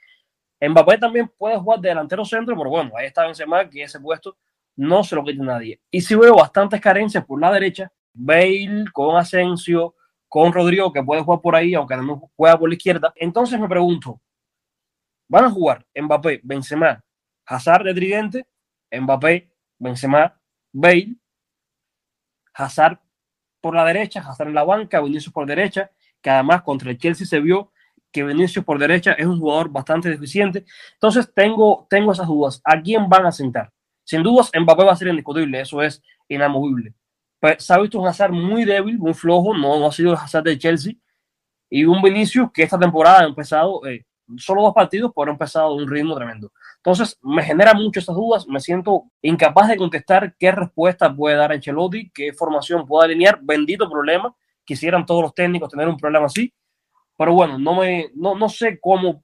Mbappé 0.60 0.98
también 0.98 1.28
puede 1.36 1.58
jugar 1.58 1.80
de 1.80 1.88
delantero 1.88 2.24
centro, 2.24 2.56
pero 2.56 2.70
bueno, 2.70 2.92
ahí 2.96 3.06
está 3.06 3.24
Benzema, 3.26 3.68
que 3.68 3.82
ese 3.82 3.98
puesto 3.98 4.36
no 4.76 5.02
se 5.02 5.16
lo 5.16 5.24
quita 5.24 5.42
nadie. 5.42 5.80
Y 5.90 6.00
si 6.00 6.14
veo 6.14 6.36
bastantes 6.36 6.80
carencias 6.80 7.24
por 7.24 7.40
la 7.40 7.52
derecha, 7.52 7.92
Bale 8.14 8.84
con 8.92 9.16
Asensio, 9.16 9.96
con 10.28 10.52
Rodrigo, 10.52 10.92
que 10.92 11.02
puede 11.02 11.22
jugar 11.22 11.40
por 11.40 11.56
ahí, 11.56 11.74
aunque 11.74 11.96
no 11.96 12.30
juega 12.36 12.58
por 12.58 12.68
la 12.68 12.74
izquierda. 12.74 13.12
Entonces 13.16 13.58
me 13.58 13.68
pregunto, 13.68 14.20
¿van 15.28 15.46
a 15.46 15.50
jugar 15.50 15.84
Mbappé, 15.94 16.40
Benzema, 16.44 17.02
Hazard 17.44 17.84
de 17.84 17.94
tridente, 17.94 18.46
Mbappé, 18.90 19.50
Benzema, 19.78 20.40
Bale, 20.72 21.16
Hazard 22.54 22.98
por 23.60 23.74
la 23.74 23.84
derecha, 23.84 24.20
Hazard 24.20 24.48
en 24.48 24.54
la 24.54 24.64
banca, 24.64 25.00
Vinicius 25.00 25.32
por 25.32 25.46
derecha, 25.46 25.90
que 26.20 26.30
además 26.30 26.62
contra 26.62 26.90
el 26.90 26.98
Chelsea 26.98 27.26
se 27.26 27.40
vio 27.40 27.71
que 28.12 28.22
Vinicius 28.22 28.64
por 28.64 28.78
derecha 28.78 29.12
es 29.12 29.26
un 29.26 29.40
jugador 29.40 29.70
bastante 29.70 30.08
deficiente. 30.10 30.64
Entonces 30.94 31.32
tengo, 31.34 31.86
tengo 31.88 32.12
esas 32.12 32.26
dudas. 32.26 32.60
¿A 32.64 32.80
quién 32.80 33.08
van 33.08 33.26
a 33.26 33.32
sentar? 33.32 33.72
Sin 34.04 34.22
dudas, 34.22 34.50
Mbappé 34.54 34.84
va 34.84 34.92
a 34.92 34.96
ser 34.96 35.08
indiscutible, 35.08 35.60
eso 35.60 35.82
es 35.82 36.02
inamovible. 36.28 36.94
Pues, 37.40 37.64
se 37.64 37.74
ha 37.74 37.78
visto 37.78 38.00
un 38.00 38.06
Hazard 38.06 38.32
muy 38.32 38.64
débil, 38.64 38.98
muy 38.98 39.14
flojo, 39.14 39.54
no, 39.56 39.78
no 39.78 39.86
ha 39.86 39.92
sido 39.92 40.12
el 40.12 40.18
Hazard 40.18 40.44
de 40.44 40.58
Chelsea. 40.58 40.94
Y 41.70 41.84
un 41.84 42.02
Vinicius 42.02 42.50
que 42.52 42.62
esta 42.62 42.78
temporada 42.78 43.20
ha 43.20 43.24
empezado, 43.24 43.84
eh, 43.86 44.04
solo 44.36 44.62
dos 44.62 44.74
partidos, 44.74 45.12
pero 45.14 45.30
ha 45.30 45.32
empezado 45.32 45.74
un 45.74 45.88
ritmo 45.88 46.14
tremendo. 46.14 46.52
Entonces, 46.76 47.18
me 47.22 47.42
genera 47.42 47.74
mucho 47.74 48.00
esas 48.00 48.14
dudas, 48.14 48.46
me 48.46 48.60
siento 48.60 49.04
incapaz 49.22 49.68
de 49.68 49.76
contestar 49.76 50.34
qué 50.38 50.52
respuesta 50.52 51.14
puede 51.14 51.36
dar 51.36 51.52
Ancelotti, 51.52 52.10
qué 52.10 52.32
formación 52.32 52.86
puede 52.86 53.06
alinear. 53.06 53.38
Bendito 53.42 53.88
problema, 53.88 54.34
quisieran 54.64 55.06
todos 55.06 55.22
los 55.22 55.34
técnicos 55.34 55.70
tener 55.70 55.88
un 55.88 55.96
problema 55.96 56.26
así. 56.26 56.52
Pero 57.16 57.34
bueno, 57.34 57.58
no, 57.58 57.80
me, 57.80 58.10
no, 58.14 58.34
no 58.34 58.48
sé 58.48 58.78
cómo, 58.80 59.22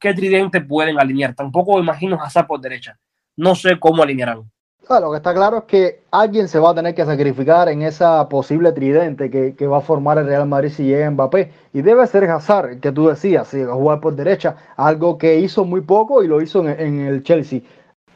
qué 0.00 0.14
tridente 0.14 0.60
pueden 0.60 0.98
alinear. 0.98 1.34
Tampoco 1.34 1.78
imagino 1.78 2.20
Hazard 2.20 2.46
por 2.46 2.60
derecha. 2.60 2.98
No 3.36 3.54
sé 3.54 3.78
cómo 3.78 4.02
alinearán 4.02 4.50
lo 4.88 5.10
que 5.10 5.16
está 5.16 5.34
claro 5.34 5.58
es 5.58 5.64
que 5.64 6.00
alguien 6.10 6.48
se 6.48 6.58
va 6.58 6.70
a 6.70 6.74
tener 6.74 6.94
que 6.94 7.04
sacrificar 7.04 7.68
en 7.68 7.82
esa 7.82 8.28
posible 8.28 8.72
tridente 8.72 9.30
que, 9.30 9.66
va 9.66 9.78
a 9.78 9.80
formar 9.80 10.18
el 10.18 10.26
Real 10.26 10.46
Madrid 10.46 10.70
si 10.70 10.84
llega 10.84 11.10
Mbappé. 11.10 11.50
Y 11.72 11.82
debe 11.82 12.06
ser 12.06 12.24
Hazard, 12.24 12.80
que 12.80 12.92
tú 12.92 13.08
decías, 13.08 13.48
si 13.48 13.60
a 13.62 13.72
jugar 13.72 14.00
por 14.00 14.14
derecha, 14.14 14.56
algo 14.76 15.18
que 15.18 15.40
hizo 15.40 15.64
muy 15.64 15.80
poco 15.80 16.22
y 16.22 16.28
lo 16.28 16.40
hizo 16.40 16.66
en, 16.66 17.00
el 17.00 17.22
Chelsea. 17.22 17.60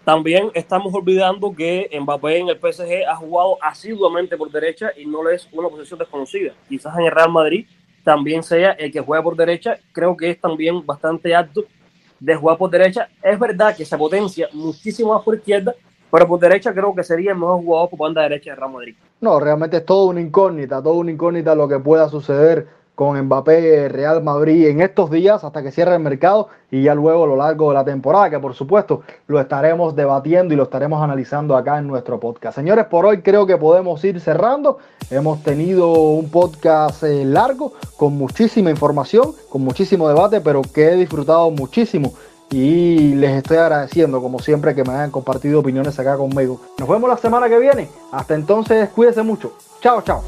También 0.05 0.51
estamos 0.55 0.95
olvidando 0.95 1.53
que 1.55 1.91
Mbappé 2.01 2.39
en 2.39 2.49
el 2.49 2.59
PSG 2.59 3.09
ha 3.09 3.17
jugado 3.17 3.59
asiduamente 3.61 4.37
por 4.37 4.51
derecha 4.51 4.93
y 4.97 5.07
no 5.07 5.25
le 5.25 5.35
es 5.35 5.49
una 5.53 5.69
posición 5.69 5.99
desconocida. 5.99 6.53
Quizás 6.69 6.97
en 6.99 7.07
el 7.07 7.13
Real 7.13 7.31
Madrid 7.31 7.67
también 8.05 8.43
sea 8.43 8.73
el 8.73 8.91
que 8.93 9.01
juega 9.01 9.23
por 9.23 9.37
derecha. 9.37 9.79
Creo 9.93 10.17
que 10.17 10.31
es 10.31 10.41
también 10.41 10.85
bastante 10.85 11.35
alto 11.35 11.65
de 12.19 12.35
jugar 12.37 12.59
por 12.59 12.71
derecha. 12.71 13.09
Es 13.23 13.39
verdad 13.39 13.75
que 13.77 13.85
se 13.85 13.97
potencia 13.97 14.49
muchísimo 14.53 15.15
más 15.15 15.23
por 15.23 15.35
izquierda, 15.35 15.75
pero 16.11 16.27
por 16.27 16.41
derecha 16.41 16.73
creo 16.73 16.95
que 16.95 17.03
sería 17.03 17.33
el 17.33 17.39
mejor 17.39 17.63
jugador 17.63 17.91
por 17.91 17.99
banda 17.99 18.23
derecha 18.23 18.51
de 18.51 18.57
Real 18.57 18.73
Madrid. 18.73 18.95
No, 19.21 19.39
realmente 19.41 19.79
es 19.79 19.85
todo 19.85 20.07
una 20.07 20.21
incógnita, 20.21 20.83
todo 20.83 20.95
una 20.95 21.11
incógnita 21.11 21.55
lo 21.55 21.69
que 21.69 21.79
pueda 21.79 22.09
suceder 22.09 22.67
con 23.01 23.19
Mbappé, 23.19 23.89
Real 23.89 24.23
Madrid 24.23 24.69
en 24.69 24.83
estos 24.83 25.11
días 25.11 25.43
hasta 25.43 25.63
que 25.63 25.71
cierre 25.73 25.95
el 25.95 26.03
mercado 26.03 26.49
y 26.71 26.83
ya 26.83 26.95
luego 26.95 27.25
a 27.25 27.27
lo 27.29 27.35
largo 27.35 27.71
de 27.71 27.75
la 27.77 27.83
temporada, 27.83 28.29
que 28.29 28.39
por 28.39 28.53
supuesto 28.53 29.01
lo 29.27 29.41
estaremos 29.41 29.97
debatiendo 29.97 30.53
y 30.53 30.59
lo 30.59 30.65
estaremos 30.65 31.03
analizando 31.03 31.57
acá 31.57 31.79
en 31.79 31.87
nuestro 31.87 32.21
podcast. 32.21 32.57
Señores, 32.57 32.85
por 32.85 33.07
hoy 33.07 33.23
creo 33.23 33.47
que 33.47 33.57
podemos 33.57 34.05
ir 34.05 34.21
cerrando. 34.21 34.77
Hemos 35.11 35.43
tenido 35.43 35.91
un 35.91 36.31
podcast 36.31 37.03
eh, 37.05 37.25
largo 37.25 37.73
con 37.97 38.19
muchísima 38.19 38.69
información, 38.69 39.33
con 39.49 39.63
muchísimo 39.63 40.07
debate, 40.07 40.43
pero 40.43 40.61
que 40.61 40.91
he 40.91 40.97
disfrutado 40.97 41.51
muchísimo 41.51 42.13
y 42.51 43.15
les 43.15 43.31
estoy 43.37 43.57
agradeciendo 43.57 44.21
como 44.21 44.41
siempre 44.41 44.75
que 44.75 44.85
me 44.85 44.93
hayan 44.93 45.11
compartido 45.11 45.61
opiniones 45.61 45.99
acá 45.99 46.19
conmigo. 46.19 46.61
Nos 46.77 46.87
vemos 46.87 47.09
la 47.09 47.17
semana 47.17 47.49
que 47.49 47.59
viene. 47.59 47.89
Hasta 48.13 48.35
entonces, 48.35 48.91
cuídense 48.91 49.23
mucho. 49.23 49.55
Chao, 49.81 50.03
chao. 50.03 50.23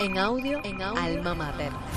En 0.00 0.16
audio, 0.16 0.62
en 0.64 0.80
Alma 0.80 1.34
Mater. 1.34 1.89